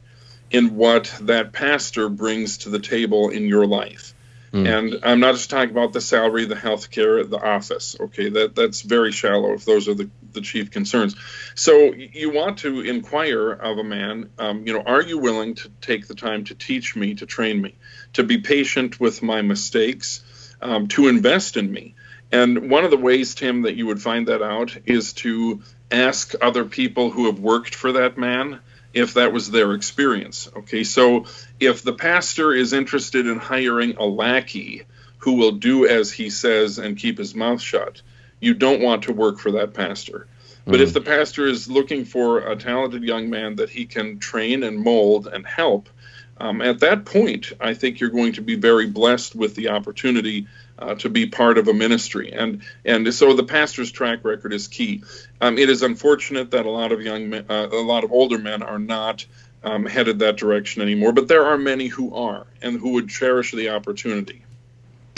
in 0.51 0.75
what 0.75 1.13
that 1.21 1.53
pastor 1.53 2.09
brings 2.09 2.59
to 2.59 2.69
the 2.69 2.79
table 2.79 3.29
in 3.29 3.45
your 3.45 3.65
life. 3.65 4.13
Mm. 4.53 4.67
And 4.67 4.99
I'm 5.03 5.19
not 5.19 5.35
just 5.35 5.49
talking 5.49 5.71
about 5.71 5.91
the 5.91 6.01
salary, 6.01 6.45
the 6.45 6.55
health 6.55 6.89
care, 6.89 7.23
the 7.25 7.39
office. 7.39 7.97
Okay, 7.99 8.29
that 8.29 8.55
that's 8.55 8.81
very 8.81 9.11
shallow 9.11 9.53
if 9.53 9.65
those 9.65 9.89
are 9.89 9.93
the, 9.93 10.09
the 10.35 10.41
chief 10.41 10.69
concerns. 10.69 11.15
So 11.55 11.93
you 11.93 12.29
want 12.29 12.59
to 12.59 12.81
inquire 12.81 13.51
of 13.51 13.79
a 13.79 13.83
man, 13.83 14.29
um, 14.37 14.67
you 14.67 14.73
know, 14.73 14.81
are 14.81 15.01
you 15.01 15.17
willing 15.17 15.55
to 15.55 15.69
take 15.81 16.07
the 16.07 16.15
time 16.15 16.43
to 16.45 16.55
teach 16.55 16.95
me, 16.95 17.15
to 17.15 17.25
train 17.25 17.61
me, 17.61 17.75
to 18.13 18.23
be 18.23 18.37
patient 18.37 18.99
with 18.99 19.23
my 19.23 19.41
mistakes, 19.41 20.53
um, 20.61 20.87
to 20.89 21.07
invest 21.07 21.57
in 21.57 21.71
me? 21.71 21.95
And 22.31 22.69
one 22.69 22.83
of 22.83 22.91
the 22.91 22.97
ways, 22.97 23.33
Tim, 23.35 23.63
that 23.63 23.75
you 23.75 23.87
would 23.87 24.01
find 24.01 24.27
that 24.27 24.41
out 24.41 24.77
is 24.85 25.13
to 25.13 25.61
ask 25.91 26.33
other 26.41 26.65
people 26.65 27.09
who 27.09 27.25
have 27.25 27.39
worked 27.39 27.73
for 27.73 27.93
that 27.93 28.17
man 28.17 28.59
if 28.93 29.15
that 29.15 29.33
was 29.33 29.51
their 29.51 29.73
experience. 29.73 30.49
Okay, 30.55 30.83
so 30.83 31.25
if 31.59 31.83
the 31.83 31.93
pastor 31.93 32.53
is 32.53 32.73
interested 32.73 33.27
in 33.27 33.37
hiring 33.37 33.97
a 33.97 34.05
lackey 34.05 34.83
who 35.19 35.33
will 35.33 35.51
do 35.51 35.85
as 35.85 36.11
he 36.11 36.29
says 36.29 36.79
and 36.79 36.97
keep 36.97 37.17
his 37.17 37.35
mouth 37.35 37.61
shut, 37.61 38.01
you 38.39 38.53
don't 38.53 38.81
want 38.81 39.03
to 39.03 39.13
work 39.13 39.39
for 39.39 39.51
that 39.51 39.73
pastor. 39.73 40.27
But 40.65 40.75
mm-hmm. 40.75 40.83
if 40.83 40.93
the 40.93 41.01
pastor 41.01 41.45
is 41.45 41.69
looking 41.69 42.05
for 42.05 42.39
a 42.39 42.55
talented 42.55 43.03
young 43.03 43.29
man 43.29 43.57
that 43.57 43.69
he 43.69 43.85
can 43.85 44.19
train 44.19 44.63
and 44.63 44.79
mold 44.79 45.27
and 45.27 45.45
help, 45.45 45.89
um, 46.37 46.61
at 46.61 46.79
that 46.79 47.05
point, 47.05 47.53
I 47.61 47.73
think 47.73 47.99
you're 47.99 48.09
going 48.09 48.33
to 48.33 48.41
be 48.41 48.55
very 48.55 48.87
blessed 48.87 49.35
with 49.35 49.55
the 49.55 49.69
opportunity 49.69 50.47
uh, 50.77 50.95
to 50.95 51.09
be 51.09 51.27
part 51.27 51.57
of 51.57 51.67
a 51.67 51.73
ministry. 51.73 52.33
And 52.33 52.61
and 52.83 53.13
so 53.13 53.33
the 53.33 53.43
pastor's 53.43 53.91
track 53.91 54.25
record 54.25 54.51
is 54.53 54.67
key. 54.67 55.03
Um, 55.39 55.57
it 55.57 55.69
is 55.69 55.81
unfortunate 55.81 56.51
that 56.51 56.65
a 56.65 56.69
lot 56.69 56.91
of 56.91 57.01
young 57.01 57.29
men, 57.29 57.45
uh, 57.49 57.67
a 57.71 57.81
lot 57.81 58.03
of 58.03 58.11
older 58.11 58.37
men 58.37 58.63
are 58.63 58.79
not 58.79 59.25
um, 59.63 59.85
headed 59.85 60.19
that 60.19 60.35
direction 60.35 60.81
anymore, 60.81 61.13
but 61.13 61.27
there 61.27 61.45
are 61.45 61.57
many 61.57 61.87
who 61.87 62.13
are 62.13 62.45
and 62.61 62.79
who 62.79 62.89
would 62.93 63.07
cherish 63.07 63.51
the 63.51 63.69
opportunity. 63.69 64.43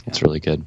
That's 0.06 0.22
really 0.22 0.40
good. 0.40 0.66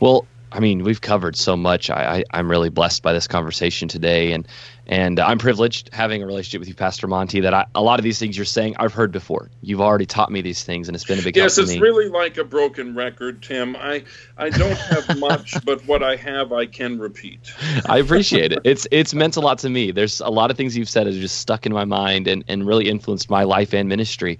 Well, 0.00 0.26
I 0.54 0.60
mean, 0.60 0.84
we've 0.84 1.00
covered 1.00 1.34
so 1.34 1.56
much. 1.56 1.88
I, 1.88 2.24
I 2.30 2.38
am 2.38 2.50
really 2.50 2.68
blessed 2.68 3.02
by 3.02 3.12
this 3.14 3.26
conversation 3.26 3.88
today, 3.88 4.32
and 4.32 4.46
and 4.92 5.18
I'm 5.18 5.38
privileged 5.38 5.88
having 5.90 6.22
a 6.22 6.26
relationship 6.26 6.58
with 6.58 6.68
you, 6.68 6.74
Pastor 6.74 7.08
Monte. 7.08 7.40
That 7.40 7.54
I, 7.54 7.64
a 7.74 7.80
lot 7.80 7.98
of 7.98 8.04
these 8.04 8.18
things 8.18 8.36
you're 8.36 8.44
saying 8.44 8.76
I've 8.78 8.92
heard 8.92 9.10
before. 9.10 9.48
You've 9.62 9.80
already 9.80 10.04
taught 10.04 10.30
me 10.30 10.42
these 10.42 10.64
things, 10.64 10.86
and 10.86 10.94
it's 10.94 11.06
been 11.06 11.18
a 11.18 11.22
big 11.22 11.34
yes. 11.34 11.56
help 11.56 11.64
it's 11.64 11.76
me. 11.76 11.80
really 11.80 12.10
like 12.10 12.36
a 12.36 12.44
broken 12.44 12.94
record, 12.94 13.42
Tim. 13.42 13.74
I 13.74 14.04
I 14.36 14.50
don't 14.50 14.76
have 14.76 15.18
much, 15.18 15.54
but 15.64 15.82
what 15.86 16.02
I 16.02 16.16
have, 16.16 16.52
I 16.52 16.66
can 16.66 16.98
repeat. 16.98 17.54
I 17.86 17.96
appreciate 18.00 18.52
it. 18.52 18.58
It's 18.64 18.86
it's 18.90 19.14
meant 19.14 19.38
a 19.38 19.40
lot 19.40 19.60
to 19.60 19.70
me. 19.70 19.92
There's 19.92 20.20
a 20.20 20.28
lot 20.28 20.50
of 20.50 20.58
things 20.58 20.76
you've 20.76 20.90
said 20.90 21.06
that 21.06 21.14
are 21.14 21.20
just 21.20 21.38
stuck 21.38 21.64
in 21.64 21.72
my 21.72 21.86
mind 21.86 22.28
and 22.28 22.44
and 22.46 22.66
really 22.66 22.90
influenced 22.90 23.30
my 23.30 23.44
life 23.44 23.72
and 23.72 23.88
ministry. 23.88 24.38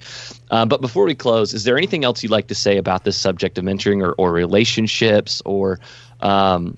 Uh, 0.51 0.67
but 0.67 0.83
before 0.83 1.07
we 1.07 1.15
close, 1.15 1.55
is 1.55 1.65
there 1.65 1.79
anything 1.79 2.05
else 2.05 2.23
you'd 2.23 2.31
like 2.31 2.49
to 2.49 2.55
say 2.55 2.77
about 2.77 3.05
this 3.05 3.17
subject 3.17 3.57
of 3.57 3.65
mentoring 3.65 4.07
or, 4.07 4.13
or 4.19 4.33
relationships 4.33 5.41
or 5.47 5.81
um, 6.21 6.77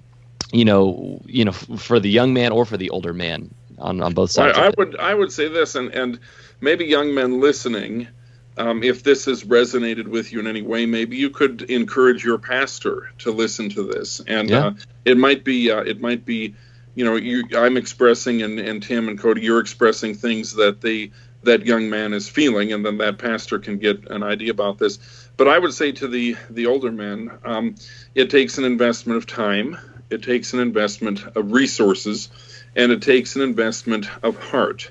you 0.53 0.65
know, 0.65 1.21
you 1.27 1.45
know, 1.45 1.51
for 1.51 1.99
the 1.99 2.09
young 2.09 2.33
man 2.33 2.53
or 2.53 2.65
for 2.65 2.77
the 2.77 2.91
older 2.91 3.13
man 3.13 3.53
on, 3.79 4.03
on 4.03 4.15
both 4.15 4.31
sides. 4.33 4.59
I, 4.59 4.67
I 4.69 4.71
would 4.79 4.97
I 4.99 5.15
would 5.15 5.33
say 5.33 5.49
this, 5.49 5.75
and 5.75 5.95
and 5.95 6.21
maybe 6.61 6.87
young 6.87 7.15
men 7.15 7.41
listening, 7.41 8.09
um, 8.57 8.83
if 8.83 9.03
this 9.05 9.27
has 9.27 9.45
resonated 9.45 10.09
with 10.09 10.33
you 10.33 10.41
in 10.41 10.47
any 10.49 10.63
way, 10.63 10.87
maybe 10.87 11.17
you 11.17 11.31
could 11.31 11.63
encourage 11.63 12.25
your 12.25 12.39
pastor 12.39 13.09
to 13.19 13.31
listen 13.33 13.71
to 13.71 13.85
this, 13.85 14.21
and 14.27 14.51
Yeah. 14.51 14.65
uh, 14.69 14.73
it 15.05 15.19
might 15.19 15.45
be 15.45 15.71
uh, 15.71 15.83
it 15.83 16.01
might 16.01 16.25
be, 16.25 16.57
you 16.95 17.05
know, 17.05 17.17
you 17.17 17.45
I'm 17.57 17.77
expressing 17.77 18.43
and 18.43 18.59
and 18.61 18.83
Tim 18.83 19.09
and 19.09 19.19
Cody, 19.19 19.43
you're 19.43 19.61
expressing 19.61 20.15
things 20.15 20.55
that 20.55 20.81
the 20.83 21.13
that 21.45 21.67
young 21.67 21.91
man 21.91 22.15
is 22.15 22.29
feeling, 22.29 22.73
and 22.73 22.85
then 22.87 22.99
that 22.99 23.19
pastor 23.19 23.59
can 23.61 23.79
get 23.79 24.11
an 24.11 24.23
idea 24.23 24.51
about 24.51 24.79
this. 24.79 24.99
But 25.37 25.49
I 25.49 25.59
would 25.59 25.75
say 25.75 25.93
to 25.93 26.09
the 26.09 26.37
the 26.51 26.67
older 26.67 26.93
men, 26.93 27.31
um, 27.45 27.77
it 28.15 28.31
takes 28.31 28.59
an 28.59 28.65
investment 28.65 29.19
of 29.19 29.27
time, 29.27 29.79
it 30.11 30.23
takes 30.23 30.55
an 30.55 30.61
investment 30.61 31.25
of 31.37 31.53
resources, 31.53 32.31
and 32.77 32.93
it 32.93 33.03
takes 33.03 33.37
an 33.37 33.43
investment 33.43 34.09
of 34.23 34.37
heart. 34.37 34.91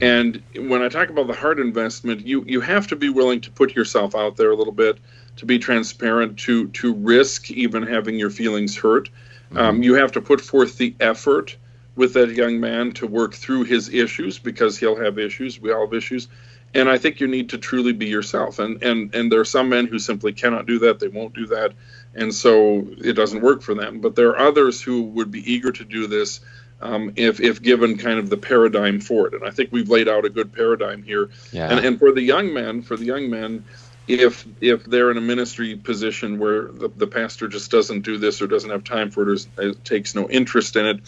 And 0.00 0.42
when 0.56 0.82
I 0.82 0.88
talk 0.88 1.10
about 1.10 1.26
the 1.26 1.34
heart 1.34 1.60
investment, 1.60 2.26
you 2.26 2.42
you 2.46 2.60
have 2.60 2.86
to 2.88 2.96
be 2.96 3.10
willing 3.10 3.42
to 3.42 3.50
put 3.50 3.74
yourself 3.76 4.14
out 4.14 4.36
there 4.36 4.50
a 4.50 4.56
little 4.56 4.72
bit, 4.72 4.98
to 5.36 5.46
be 5.46 5.58
transparent, 5.58 6.38
to 6.40 6.68
to 6.68 6.94
risk 6.94 7.50
even 7.50 7.82
having 7.82 8.18
your 8.18 8.30
feelings 8.30 8.76
hurt. 8.76 9.10
Um, 9.54 9.82
you 9.82 9.94
have 9.94 10.12
to 10.12 10.20
put 10.20 10.40
forth 10.40 10.78
the 10.78 10.94
effort 11.00 11.56
with 11.96 12.14
that 12.14 12.30
young 12.30 12.58
man 12.58 12.92
to 12.92 13.06
work 13.06 13.34
through 13.34 13.64
his 13.64 13.88
issues 13.88 14.38
because 14.38 14.78
he'll 14.78 14.96
have 14.96 15.18
issues. 15.18 15.60
We 15.60 15.72
all 15.72 15.84
have 15.84 15.94
issues. 15.94 16.28
And 16.72 16.88
I 16.88 16.98
think 16.98 17.20
you 17.20 17.28
need 17.28 17.50
to 17.50 17.58
truly 17.58 17.92
be 17.92 18.06
yourself. 18.06 18.58
And 18.58 18.82
and 18.82 19.14
and 19.14 19.30
there 19.30 19.40
are 19.40 19.44
some 19.44 19.68
men 19.68 19.86
who 19.86 19.98
simply 19.98 20.32
cannot 20.32 20.66
do 20.66 20.78
that. 20.80 20.98
They 20.98 21.08
won't 21.08 21.34
do 21.34 21.46
that, 21.48 21.74
and 22.14 22.34
so 22.34 22.86
it 22.98 23.12
doesn't 23.12 23.42
work 23.42 23.62
for 23.62 23.74
them. 23.74 24.00
But 24.00 24.16
there 24.16 24.30
are 24.30 24.48
others 24.48 24.80
who 24.80 25.02
would 25.02 25.30
be 25.30 25.52
eager 25.52 25.70
to 25.72 25.84
do 25.84 26.06
this 26.06 26.40
um, 26.84 27.12
if 27.16 27.40
if 27.40 27.62
given 27.62 27.96
kind 27.96 28.18
of 28.18 28.30
the 28.30 28.36
paradigm 28.36 29.00
for 29.00 29.26
it. 29.26 29.34
And 29.34 29.44
I 29.44 29.50
think 29.50 29.72
we've 29.72 29.88
laid 29.88 30.06
out 30.06 30.24
a 30.24 30.30
good 30.30 30.52
paradigm 30.52 31.02
here. 31.02 31.30
Yeah. 31.50 31.70
And 31.70 31.84
and 31.84 31.98
for 31.98 32.12
the 32.12 32.22
young 32.22 32.52
men, 32.52 32.82
for 32.82 32.96
the 32.96 33.06
young 33.06 33.30
men, 33.30 33.64
if 34.06 34.46
if 34.60 34.84
they're 34.84 35.10
in 35.10 35.16
a 35.16 35.22
ministry 35.22 35.76
position 35.76 36.38
where 36.38 36.64
the, 36.64 36.90
the 36.94 37.06
pastor 37.06 37.48
just 37.48 37.70
doesn't 37.70 38.02
do 38.02 38.18
this 38.18 38.42
or 38.42 38.46
doesn't 38.46 38.70
have 38.70 38.84
time 38.84 39.10
for 39.10 39.28
it 39.28 39.48
or 39.58 39.70
uh, 39.70 39.72
takes 39.82 40.14
no 40.14 40.28
interest 40.28 40.76
in 40.76 40.86
it, 40.86 41.00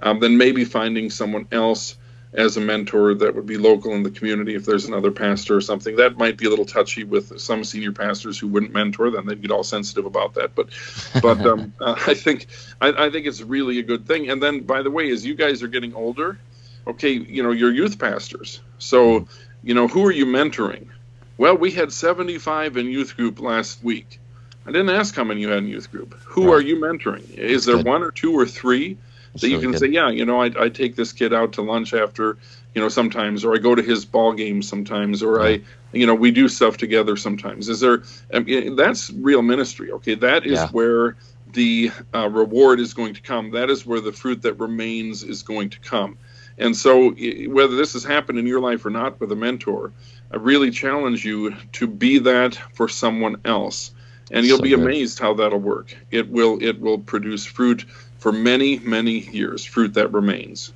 um, 0.00 0.20
then 0.20 0.36
maybe 0.36 0.64
finding 0.64 1.08
someone 1.08 1.48
else 1.50 1.96
as 2.34 2.56
a 2.56 2.60
mentor 2.60 3.14
that 3.14 3.34
would 3.34 3.46
be 3.46 3.58
local 3.58 3.92
in 3.92 4.02
the 4.02 4.10
community 4.10 4.54
if 4.54 4.64
there's 4.64 4.86
another 4.86 5.10
pastor 5.10 5.56
or 5.56 5.60
something. 5.60 5.96
That 5.96 6.16
might 6.16 6.38
be 6.38 6.46
a 6.46 6.50
little 6.50 6.64
touchy 6.64 7.04
with 7.04 7.38
some 7.40 7.62
senior 7.64 7.92
pastors 7.92 8.38
who 8.38 8.48
wouldn't 8.48 8.72
mentor 8.72 9.10
them 9.10 9.26
they'd 9.26 9.42
get 9.42 9.50
all 9.50 9.64
sensitive 9.64 10.06
about 10.06 10.34
that. 10.34 10.54
But 10.54 10.68
but 11.22 11.44
um, 11.44 11.74
uh, 11.80 11.94
i 12.06 12.14
think 12.14 12.46
I, 12.80 13.06
I 13.06 13.10
think 13.10 13.26
it's 13.26 13.42
really 13.42 13.78
a 13.78 13.82
good 13.82 14.06
thing. 14.06 14.30
And 14.30 14.42
then 14.42 14.60
by 14.60 14.82
the 14.82 14.90
way 14.90 15.10
as 15.10 15.24
you 15.26 15.34
guys 15.34 15.62
are 15.62 15.68
getting 15.68 15.94
older 15.94 16.38
okay 16.86 17.12
you 17.12 17.42
know 17.42 17.50
you're 17.52 17.72
youth 17.72 17.98
pastors. 17.98 18.60
So 18.78 19.28
you 19.62 19.74
know 19.74 19.86
who 19.88 20.04
are 20.06 20.12
you 20.12 20.26
mentoring? 20.26 20.88
Well 21.36 21.56
we 21.56 21.70
had 21.70 21.92
75 21.92 22.76
in 22.78 22.86
youth 22.86 23.16
group 23.16 23.40
last 23.40 23.82
week. 23.84 24.18
I 24.64 24.70
didn't 24.70 24.90
ask 24.90 25.14
how 25.14 25.24
many 25.24 25.40
you 25.42 25.48
had 25.48 25.58
in 25.58 25.66
youth 25.68 25.90
group. 25.90 26.14
Who 26.24 26.44
Right. 26.46 26.54
are 26.54 26.60
you 26.62 26.76
mentoring? 26.76 27.28
Is 27.36 27.64
there 27.64 27.78
one 27.78 28.02
or 28.02 28.10
two 28.10 28.32
or 28.32 28.46
three 28.46 28.96
That's 29.32 29.42
that 29.42 29.48
you 29.48 29.56
really 29.56 29.66
can 29.66 29.72
good. 29.72 29.80
say, 29.80 29.86
yeah, 29.88 30.10
you 30.10 30.24
know, 30.24 30.42
I, 30.42 30.50
I 30.58 30.68
take 30.68 30.96
this 30.96 31.12
kid 31.12 31.32
out 31.32 31.54
to 31.54 31.62
lunch 31.62 31.94
after, 31.94 32.38
you 32.74 32.80
know, 32.80 32.88
sometimes, 32.88 33.44
or 33.44 33.54
I 33.54 33.58
go 33.58 33.74
to 33.74 33.82
his 33.82 34.04
ball 34.04 34.32
game 34.32 34.62
sometimes, 34.62 35.22
or 35.22 35.40
I, 35.42 35.60
you 35.92 36.06
know, 36.06 36.14
we 36.14 36.30
do 36.30 36.48
stuff 36.48 36.76
together 36.76 37.16
sometimes. 37.16 37.68
Is 37.68 37.80
there? 37.80 38.02
I 38.32 38.40
mean, 38.40 38.76
that's 38.76 39.10
real 39.10 39.42
ministry. 39.42 39.90
Okay, 39.92 40.14
that 40.16 40.46
is 40.46 40.52
Yeah. 40.52 40.68
where 40.68 41.16
the 41.52 41.90
uh, 42.14 42.28
reward 42.28 42.80
is 42.80 42.94
going 42.94 43.14
to 43.14 43.22
come. 43.22 43.50
That 43.50 43.70
is 43.70 43.84
where 43.86 44.00
the 44.00 44.12
fruit 44.12 44.42
that 44.42 44.54
remains 44.54 45.22
is 45.22 45.42
going 45.42 45.70
to 45.70 45.80
come. 45.80 46.18
And 46.58 46.76
so, 46.76 47.10
whether 47.48 47.76
this 47.76 47.94
has 47.94 48.04
happened 48.04 48.38
in 48.38 48.46
your 48.46 48.60
life 48.60 48.84
or 48.84 48.90
not 48.90 49.18
with 49.20 49.32
a 49.32 49.36
mentor, 49.36 49.92
I 50.30 50.36
really 50.36 50.70
challenge 50.70 51.24
you 51.24 51.54
to 51.72 51.86
be 51.86 52.18
that 52.18 52.54
for 52.74 52.88
someone 52.88 53.36
else, 53.44 53.92
and 54.30 54.46
you'll 54.46 54.58
So 54.58 54.62
be 54.62 54.70
good. 54.70 54.80
amazed 54.80 55.18
how 55.18 55.34
that'll 55.34 55.58
work. 55.58 55.96
It 56.10 56.30
will 56.30 56.62
it 56.62 56.80
will 56.80 56.98
produce 56.98 57.44
fruit 57.44 57.86
for 58.22 58.30
many 58.30 58.78
many 58.78 59.18
years, 59.18 59.64
fruit 59.64 59.94
that 59.94 60.12
remains. 60.12 60.72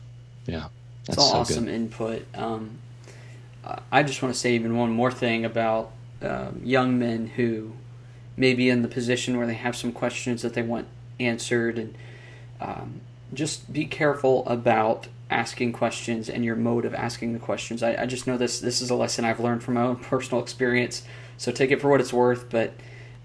Yeah. 0.46 0.66
It's 1.00 1.08
That's 1.10 1.18
all 1.18 1.30
so 1.30 1.36
awesome 1.38 1.64
good. 1.66 1.74
input. 1.74 2.26
Um, 2.34 2.78
I- 3.64 3.78
I 3.92 4.02
just 4.02 4.20
want 4.20 4.34
to 4.34 4.40
say 4.40 4.54
even 4.56 4.76
one 4.76 4.90
more 4.90 5.12
thing 5.12 5.44
about 5.44 5.92
um, 6.22 6.60
young 6.64 6.98
men 6.98 7.28
who 7.36 7.72
may 8.36 8.52
be 8.54 8.68
in 8.68 8.82
the 8.82 8.88
position 8.88 9.36
where 9.38 9.46
they 9.46 9.54
have 9.54 9.76
some 9.76 9.92
questions 9.92 10.42
that 10.42 10.54
they 10.54 10.62
want 10.62 10.88
answered, 11.20 11.78
and 11.78 11.94
um, 12.60 13.00
just 13.32 13.72
be 13.72 13.84
careful 13.84 14.44
about 14.48 15.06
asking 15.30 15.72
questions 15.72 16.28
and 16.28 16.44
your 16.44 16.56
mode 16.56 16.84
of 16.84 16.94
asking 16.94 17.32
the 17.32 17.38
questions. 17.38 17.82
I, 17.82 18.02
I 18.02 18.06
just 18.06 18.26
know 18.26 18.36
this. 18.36 18.58
This 18.58 18.82
is 18.82 18.90
a 18.90 18.94
lesson 18.96 19.24
I've 19.24 19.40
learned 19.40 19.62
from 19.62 19.74
my 19.74 19.82
own 19.82 19.96
personal 20.12 20.42
experience. 20.42 21.04
So 21.38 21.52
take 21.52 21.70
it 21.70 21.80
for 21.80 21.88
what 21.90 22.00
it's 22.00 22.12
worth, 22.12 22.50
but 22.50 22.72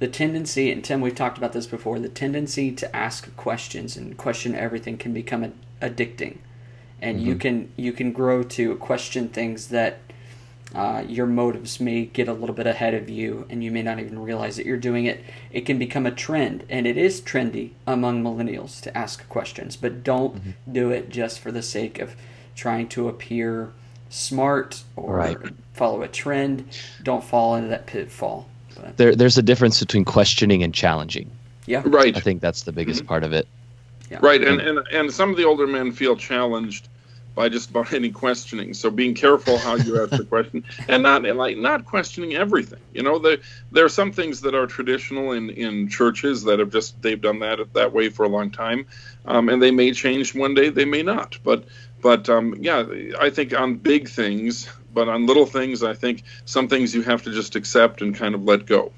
the 0.02 0.08
tendency, 0.08 0.72
and 0.72 0.84
Tim, 0.84 1.00
we've 1.00 1.14
talked 1.14 1.38
about 1.38 1.54
this 1.54 1.68
before, 1.68 2.00
the 2.00 2.10
tendency 2.10 2.72
to 2.72 2.96
ask 2.96 3.34
questions 3.38 3.96
and 3.96 4.18
question 4.18 4.56
everything 4.56 4.98
can 4.98 5.14
become 5.14 5.54
addicting. 5.80 6.40
And 7.00 7.22
you 7.22 7.36
can 7.36 7.72
you 7.78 7.94
can 7.94 8.12
grow 8.12 8.42
to 8.42 8.76
question 8.78 9.30
things 9.30 9.68
that 9.68 10.00
uh, 10.74 11.04
your 11.08 11.28
motives 11.28 11.80
may 11.80 12.06
get 12.06 12.28
a 12.28 12.34
little 12.34 12.56
bit 12.56 12.66
ahead 12.66 12.96
of 12.96 13.10
you 13.10 13.46
and 13.52 13.64
you 13.64 13.70
may 13.70 13.84
not 13.84 14.00
even 14.00 14.18
realize 14.18 14.56
that 14.58 14.66
you're 14.66 14.76
doing 14.78 15.06
it. 15.06 15.24
It 15.52 15.68
can 15.68 15.78
become 15.78 16.08
a 16.08 16.12
trend 16.12 16.64
and 16.68 16.88
it 16.88 16.98
is 16.98 17.22
trendy 17.22 17.74
among 17.86 18.24
millennials 18.24 18.82
to 18.82 18.98
ask 18.98 19.28
questions 19.30 19.76
but 19.76 20.04
don't 20.04 20.42
do 20.72 20.90
it 20.90 21.10
just 21.10 21.40
for 21.40 21.52
the 21.52 21.62
sake 21.62 22.00
of 22.00 22.16
trying 22.56 22.88
to 22.90 23.08
appear 23.08 23.72
smart 24.10 24.84
or 24.96 25.16
Right. 25.18 25.38
follow 25.74 26.02
a 26.02 26.08
trend. 26.08 26.66
Don't 27.04 27.24
fall 27.24 27.56
into 27.56 27.68
that 27.70 27.86
pitfall 27.86 28.48
but 28.82 28.98
There, 28.98 29.16
there's 29.16 29.38
a 29.38 29.42
difference 29.44 29.80
between 29.80 30.06
questioning 30.06 30.64
and 30.64 30.74
challenging. 30.74 31.30
yeah 31.66 31.82
Right, 31.86 32.16
I 32.16 32.20
think 32.20 32.42
that's 32.42 32.64
the 32.64 32.72
biggest 32.72 33.06
part 33.06 33.24
of 33.24 33.34
it. 33.34 33.48
yeah. 34.10 34.20
right, 34.22 34.44
and, 34.44 34.60
and 34.62 34.80
and 34.92 35.14
some 35.14 35.30
of 35.30 35.38
the 35.38 35.46
older 35.46 35.68
men 35.68 35.92
feel 35.92 36.16
challenged 36.16 36.88
by 37.34 37.48
just 37.48 37.70
about 37.70 37.94
any 37.94 38.12
questioning. 38.12 38.74
So 38.74 38.90
being 38.92 39.14
careful 39.14 39.58
how 39.58 39.76
you 39.76 40.02
ask 40.02 40.12
the 40.12 40.26
question, 40.26 40.66
and 40.88 41.04
not 41.04 41.24
like 41.24 41.58
not 41.58 41.86
questioning 41.86 42.36
everything. 42.36 42.80
You 42.94 43.04
know, 43.04 43.20
there 43.20 43.38
there 43.72 43.86
are 43.86 43.90
some 43.90 44.12
things 44.12 44.42
that 44.42 44.54
are 44.56 44.68
traditional 44.68 45.32
in 45.32 45.50
in 45.50 45.88
churches 45.88 46.44
that 46.44 46.60
have 46.60 46.72
just 46.72 47.02
they've 47.02 47.22
done 47.22 47.40
that 47.40 47.74
that 47.74 47.94
way 47.94 48.10
for 48.10 48.24
a 48.24 48.30
long 48.30 48.52
time, 48.52 48.86
um, 49.26 49.50
and 49.50 49.62
they 49.62 49.72
may 49.72 49.92
change 49.94 50.36
one 50.36 50.54
day, 50.56 50.70
they 50.70 50.86
may 50.86 51.04
not. 51.04 51.38
But 51.44 51.66
but 52.02 52.28
um, 52.30 52.56
yeah, 52.60 52.86
I 53.20 53.30
think 53.30 53.54
on 53.58 53.76
big 53.76 54.10
things, 54.10 54.68
but 54.94 55.08
on 55.10 55.26
little 55.26 55.46
things, 55.46 55.84
I 55.84 55.94
think 55.94 56.24
some 56.46 56.68
things 56.68 56.94
you 56.96 57.02
have 57.04 57.24
to 57.24 57.32
just 57.32 57.56
accept 57.56 58.02
and 58.02 58.16
kind 58.16 58.36
of 58.36 58.44
let 58.44 58.66
go. 58.66 58.92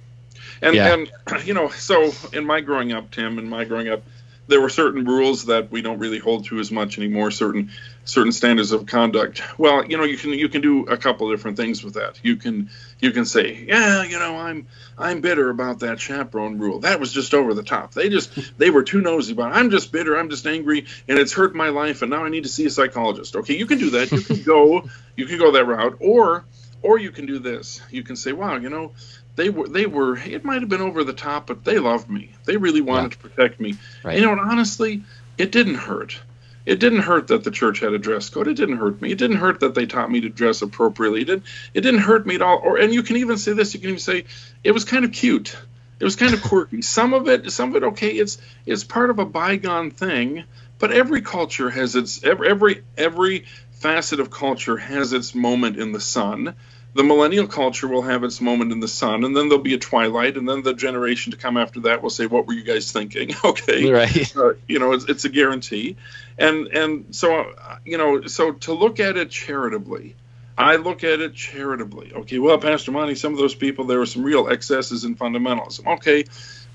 And 0.61 0.75
Yeah. 0.75 0.93
and 0.93 1.11
you 1.45 1.53
know, 1.53 1.69
so 1.69 2.11
in 2.33 2.45
my 2.45 2.61
growing 2.61 2.91
up, 2.91 3.11
Tim, 3.11 3.39
in 3.39 3.49
my 3.49 3.65
growing 3.65 3.89
up, 3.89 4.03
there 4.47 4.59
were 4.59 4.69
certain 4.69 5.05
rules 5.05 5.45
that 5.45 5.71
we 5.71 5.81
don't 5.81 5.99
really 5.99 6.19
hold 6.19 6.45
to 6.45 6.59
as 6.59 6.71
much 6.71 6.97
anymore. 6.97 7.31
Certain 7.31 7.71
certain 8.05 8.31
standards 8.31 8.71
of 8.71 8.85
conduct. 8.85 9.41
Well, 9.57 9.85
you 9.85 9.97
know, 9.97 10.03
you 10.03 10.17
can 10.17 10.31
you 10.31 10.49
can 10.49 10.61
do 10.61 10.85
a 10.85 10.97
couple 10.97 11.29
different 11.31 11.57
things 11.57 11.83
with 11.83 11.93
that. 11.93 12.19
You 12.23 12.35
can 12.35 12.69
you 12.99 13.11
can 13.11 13.25
say, 13.25 13.65
yeah, 13.67 14.03
you 14.03 14.19
know, 14.19 14.37
I'm 14.37 14.67
I'm 14.97 15.21
bitter 15.21 15.49
about 15.49 15.79
that 15.79 15.99
chaperone 15.99 16.57
rule. 16.57 16.79
That 16.79 16.99
was 16.99 17.13
just 17.13 17.33
over 17.33 17.53
the 17.53 17.63
top. 17.63 17.93
They 17.93 18.09
just 18.09 18.57
they 18.57 18.69
were 18.69 18.83
too 18.83 19.01
nosy 19.01 19.33
about. 19.33 19.51
It. 19.51 19.55
I'm 19.55 19.69
just 19.69 19.91
bitter. 19.91 20.17
I'm 20.17 20.29
just 20.29 20.45
angry, 20.45 20.85
and 21.07 21.17
it's 21.17 21.33
hurt 21.33 21.55
my 21.55 21.69
life, 21.69 22.01
and 22.01 22.11
now 22.11 22.25
I 22.25 22.29
need 22.29 22.43
to 22.43 22.49
see 22.49 22.65
a 22.65 22.69
psychologist. 22.69 23.35
Okay, 23.35 23.57
you 23.57 23.65
can 23.65 23.79
do 23.79 23.91
that. 23.91 24.11
You 24.11 24.21
can 24.21 24.43
go 24.43 24.89
you 25.15 25.25
can 25.25 25.37
go 25.37 25.51
that 25.51 25.65
route, 25.65 25.97
or 25.99 26.45
or 26.81 26.99
you 26.99 27.11
can 27.11 27.25
do 27.25 27.39
this. 27.39 27.81
You 27.89 28.03
can 28.03 28.15
say, 28.15 28.33
wow, 28.33 28.57
you 28.57 28.69
know, 28.69 28.91
they 29.35 29.49
were 29.49 29.67
they 29.67 29.85
were 29.85 30.17
it 30.17 30.43
might 30.43 30.61
have 30.61 30.69
been 30.69 30.81
over 30.81 31.03
the 31.03 31.13
top, 31.13 31.47
but 31.47 31.63
they 31.63 31.79
loved 31.79 32.09
me. 32.09 32.31
They 32.45 32.57
really 32.57 32.81
wanted 32.81 33.13
to 33.13 33.17
protect 33.17 33.59
me. 33.59 33.75
Right. 34.03 34.17
You 34.17 34.25
know, 34.25 34.31
and 34.31 34.41
honestly, 34.41 35.03
it 35.37 35.51
didn't 35.51 35.75
hurt. 35.75 36.19
It 36.65 36.79
didn't 36.79 37.01
hurt 37.01 37.27
that 37.27 37.43
the 37.43 37.51
church 37.51 37.79
had 37.79 37.93
a 37.93 37.99
dress 37.99 38.29
code. 38.29 38.47
It 38.47 38.53
didn't 38.53 38.77
hurt 38.77 39.01
me. 39.01 39.11
It 39.11 39.17
didn't 39.17 39.37
hurt 39.37 39.59
that 39.61 39.75
they 39.75 39.85
taught 39.85 40.09
me 40.09 40.21
to 40.21 40.29
dress 40.29 40.61
appropriately. 40.61 41.21
It 41.21 41.25
didn't, 41.25 41.43
it 41.73 41.81
didn't 41.81 42.01
hurt 42.01 42.25
me 42.25 42.35
at 42.35 42.41
all. 42.41 42.57
Or 42.57 42.77
and 42.77 42.93
you 42.93 43.03
can 43.03 43.17
even 43.17 43.37
say 43.37 43.53
this. 43.53 43.73
You 43.73 43.81
can 43.81 43.89
even 43.89 43.99
say 43.99 44.25
it 44.63 44.71
was 44.71 44.85
kind 44.85 45.03
of 45.03 45.11
cute 45.11 45.57
It 45.99 46.05
was 46.05 46.15
kind 46.15 46.33
of 46.33 46.41
quirky. 46.41 46.81
some 46.97 47.13
of 47.13 47.27
it, 47.27 47.51
some 47.51 47.69
of 47.69 47.75
it, 47.75 47.85
okay, 47.87 48.11
it's 48.11 48.37
it's 48.65 48.83
part 48.83 49.09
of 49.09 49.19
a 49.19 49.25
bygone 49.25 49.91
thing. 49.91 50.45
But 50.79 50.91
every 50.91 51.21
culture 51.21 51.69
has 51.69 51.95
its 51.95 52.23
every 52.23 52.49
every 52.49 52.83
every 52.97 53.45
facet 53.71 54.19
of 54.21 54.31
culture 54.31 54.77
has 54.77 55.11
its 55.11 55.35
moment 55.35 55.77
in 55.77 55.91
the 55.91 55.99
sun. 55.99 56.55
The 56.95 57.03
millennial 57.03 57.47
culture 57.47 57.87
will 57.87 58.03
have 58.03 58.23
its 58.23 58.39
moment 58.39 58.71
in 58.71 58.79
the 58.79 58.87
sun, 58.87 59.23
and 59.23 59.35
then 59.35 59.49
there'll 59.49 59.63
be 59.63 59.73
a 59.73 59.79
twilight, 59.79 60.37
and 60.37 60.47
then 60.47 60.61
the 60.61 60.75
generation 60.75 61.31
to 61.31 61.37
come 61.37 61.57
after 61.57 61.81
that 61.81 62.03
will 62.03 62.11
say, 62.11 62.27
"What 62.27 62.45
were 62.45 62.53
you 62.53 62.63
guys 62.63 62.91
thinking?" 62.91 63.31
okay, 63.43 63.91
right? 63.91 64.35
Uh, 64.35 64.53
you 64.67 64.77
know, 64.77 64.93
it's, 64.93 65.05
it's 65.05 65.25
a 65.25 65.29
guarantee, 65.29 65.97
and 66.37 66.67
and 66.67 67.15
so 67.15 67.35
uh, 67.35 67.77
you 67.83 67.97
know, 67.97 68.23
so 68.27 68.51
to 68.51 68.73
look 68.73 68.99
at 68.99 69.17
it 69.17 69.31
charitably, 69.31 70.15
I 70.57 70.75
look 70.75 71.03
at 71.03 71.19
it 71.19 71.33
charitably. 71.33 72.13
Okay, 72.13 72.37
well, 72.37 72.59
Pastor 72.59 72.91
Monte, 72.91 73.15
some 73.15 73.33
of 73.33 73.39
those 73.39 73.55
people, 73.55 73.85
there 73.85 73.97
were 73.97 74.05
some 74.05 74.23
real 74.23 74.47
excesses 74.47 75.03
in 75.03 75.15
fundamentalism. 75.15 75.95
Okay, 75.95 76.25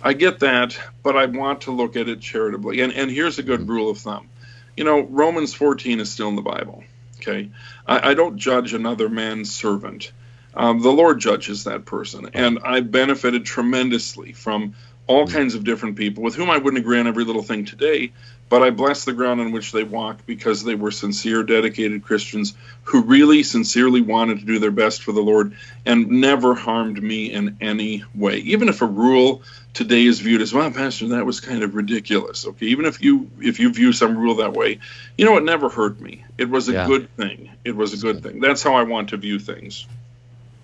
I 0.03 0.15
get 0.15 0.41
that, 0.41 0.79
but 1.05 1.17
I 1.17 1.27
want 1.27 1.63
to 1.63 1.71
look 1.71 1.95
at 1.95 2.09
it 2.09 2.21
charitably. 2.21 2.81
And 2.81 2.93
and 2.93 3.11
here's 3.11 3.39
a 3.39 3.45
good 3.45 3.69
rule 3.69 3.89
of 3.89 3.99
thumb. 3.99 4.29
You 4.77 4.85
know, 4.85 5.01
Romans 5.01 5.55
14 5.55 6.01
is 6.01 6.11
still 6.11 6.29
in 6.29 6.37
the 6.37 6.43
Bible. 6.43 6.85
Okay, 7.21 7.51
I, 7.87 8.11
I 8.11 8.15
don't 8.15 8.37
judge 8.37 8.75
another 8.75 9.09
man's 9.09 9.55
servant. 9.55 10.13
Um, 10.55 10.81
the 10.81 10.91
Lord 10.91 11.21
judges 11.21 11.65
that 11.65 11.85
person, 11.85 12.31
and 12.35 12.59
I 12.65 12.81
benefited 12.81 13.45
tremendously 13.45 14.33
from 14.33 14.75
all 15.09 15.27
hmm. 15.27 15.33
kinds 15.33 15.55
of 15.57 15.65
different 15.65 15.97
people 15.97 16.23
with 16.23 16.37
whom 16.37 16.51
I 16.51 16.59
wouldn't 16.59 16.81
agree 16.81 17.01
on 17.01 17.09
every 17.09 17.25
little 17.25 17.43
thing 17.43 17.65
today, 17.65 18.13
but 18.49 18.63
I 18.63 18.71
bless 18.71 19.05
the 19.05 19.13
ground 19.13 19.41
on 19.41 19.53
which 19.53 19.73
they 19.73 19.83
walk 19.83 20.25
because 20.27 20.63
they 20.63 20.75
were 20.75 20.91
sincere, 20.91 21.43
dedicated 21.43 22.05
Christians 22.05 22.55
who 22.85 23.03
really 23.03 23.43
sincerely 23.43 24.01
wanted 24.01 24.39
to 24.39 24.45
do 24.45 24.59
their 24.59 24.71
best 24.71 25.03
for 25.03 25.13
the 25.13 25.21
Lord 25.21 25.55
and 25.85 26.09
never 26.09 26.55
harmed 26.55 27.03
me 27.03 27.33
in 27.33 27.57
any 27.61 28.05
way. 28.15 28.37
Even 28.39 28.69
if 28.69 28.81
a 28.81 28.87
rule 28.87 29.43
today 29.75 30.05
is 30.05 30.21
viewed 30.21 30.41
as, 30.41 30.55
well, 30.55 30.71
Pastor, 30.71 31.09
that 31.09 31.27
was 31.27 31.41
kind 31.41 31.63
of 31.63 31.75
ridiculous. 31.75 32.47
Okay, 32.47 32.67
even 32.67 32.87
if 32.87 33.03
you 33.03 33.31
if 33.41 33.61
you 33.61 33.73
view 33.73 33.93
some 33.93 34.17
rule 34.17 34.37
that 34.37 34.55
way, 34.55 34.79
you 35.17 35.25
know, 35.25 35.37
it 35.37 35.45
never 35.45 35.69
hurt 35.69 36.01
me. 36.01 36.25
It 36.39 36.49
was 36.49 36.69
a 36.69 36.73
yeah. 36.73 36.87
good 36.87 37.15
thing. 37.17 37.51
It 37.65 37.77
was 37.77 37.93
a 37.93 37.97
good, 37.99 38.23
good 38.23 38.33
thing. 38.33 38.41
That's 38.41 38.63
how 38.63 38.75
I 38.75 38.83
want 38.83 39.11
to 39.11 39.17
view 39.17 39.39
things. 39.39 39.87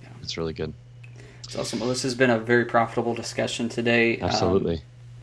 Yeah, 0.03 0.09
it's 0.23 0.37
really 0.39 0.55
good. 0.55 0.73
It's 1.45 1.57
awesome. 1.57 1.81
Well, 1.81 1.89
this 1.89 2.03
has 2.03 2.15
been 2.15 2.31
a 2.31 2.39
very 2.39 2.65
profitable 2.65 3.15
discussion 3.15 3.69
today. 3.69 4.19
Um, 4.21 4.31
Absolutely. 4.31 4.83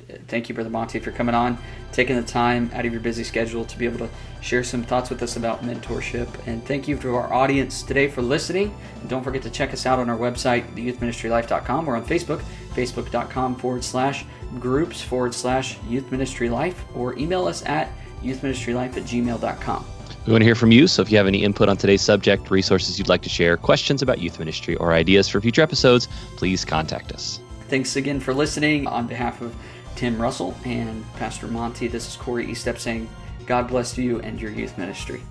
Um, 0.09 0.19
thank 0.27 0.49
you, 0.49 0.55
Brother 0.55 0.69
Monte, 0.69 0.99
for 0.99 1.11
coming 1.11 1.35
on, 1.35 1.57
taking 1.91 2.15
the 2.15 2.23
time 2.23 2.69
out 2.73 2.85
of 2.85 2.91
your 2.91 3.01
busy 3.01 3.23
schedule 3.23 3.65
to 3.65 3.77
be 3.77 3.85
able 3.85 3.99
to 3.99 4.09
share 4.41 4.63
some 4.63 4.83
thoughts 4.83 5.09
with 5.09 5.21
us 5.23 5.35
about 5.35 5.63
mentorship. 5.63 6.27
And 6.47 6.65
thank 6.65 6.87
you 6.87 6.97
to 6.97 7.15
our 7.15 7.31
audience 7.33 7.83
today 7.83 8.07
for 8.07 8.21
listening. 8.21 8.75
And 8.99 9.09
don't 9.09 9.23
forget 9.23 9.41
to 9.43 9.49
check 9.49 9.73
us 9.73 9.85
out 9.85 9.99
on 9.99 10.09
our 10.09 10.17
website, 10.17 10.73
theyouthministrylife.com, 10.75 11.89
or 11.89 11.95
on 11.95 12.05
Facebook, 12.05 12.41
facebook.com 12.73 13.55
forward 13.55 13.83
slash 13.83 14.25
groups 14.59 15.01
forward 15.01 15.33
slash 15.33 15.77
youthministrylife, 15.79 16.75
or 16.95 17.17
email 17.17 17.45
us 17.45 17.65
at 17.65 17.89
youthministrylife 18.21 18.97
at 18.97 19.03
gmail.com. 19.03 19.85
We 20.27 20.31
want 20.31 20.41
to 20.41 20.45
hear 20.45 20.53
from 20.53 20.71
you, 20.71 20.85
so 20.85 21.01
if 21.01 21.11
you 21.11 21.17
have 21.17 21.25
any 21.25 21.43
input 21.43 21.67
on 21.67 21.77
today's 21.77 22.03
subject, 22.03 22.51
resources 22.51 22.99
you'd 22.99 23.07
like 23.07 23.23
to 23.23 23.29
share, 23.29 23.57
questions 23.57 24.03
about 24.03 24.19
youth 24.19 24.37
ministry, 24.37 24.75
or 24.75 24.93
ideas 24.93 25.27
for 25.27 25.41
future 25.41 25.63
episodes, 25.63 26.07
please 26.35 26.63
contact 26.63 27.11
us. 27.11 27.39
Thanks 27.69 27.95
again 27.95 28.19
for 28.19 28.31
listening. 28.31 28.85
On 28.85 29.07
behalf 29.07 29.41
of 29.41 29.55
Tim 29.95 30.21
Russell 30.21 30.55
and 30.63 31.03
Pastor 31.15 31.47
Monte, 31.47 31.87
this 31.87 32.07
is 32.07 32.15
Corey 32.15 32.45
Estep 32.45 32.77
saying, 32.77 33.09
God 33.47 33.67
bless 33.67 33.97
you 33.97 34.19
and 34.19 34.39
your 34.39 34.51
youth 34.51 34.77
ministry. 34.77 35.23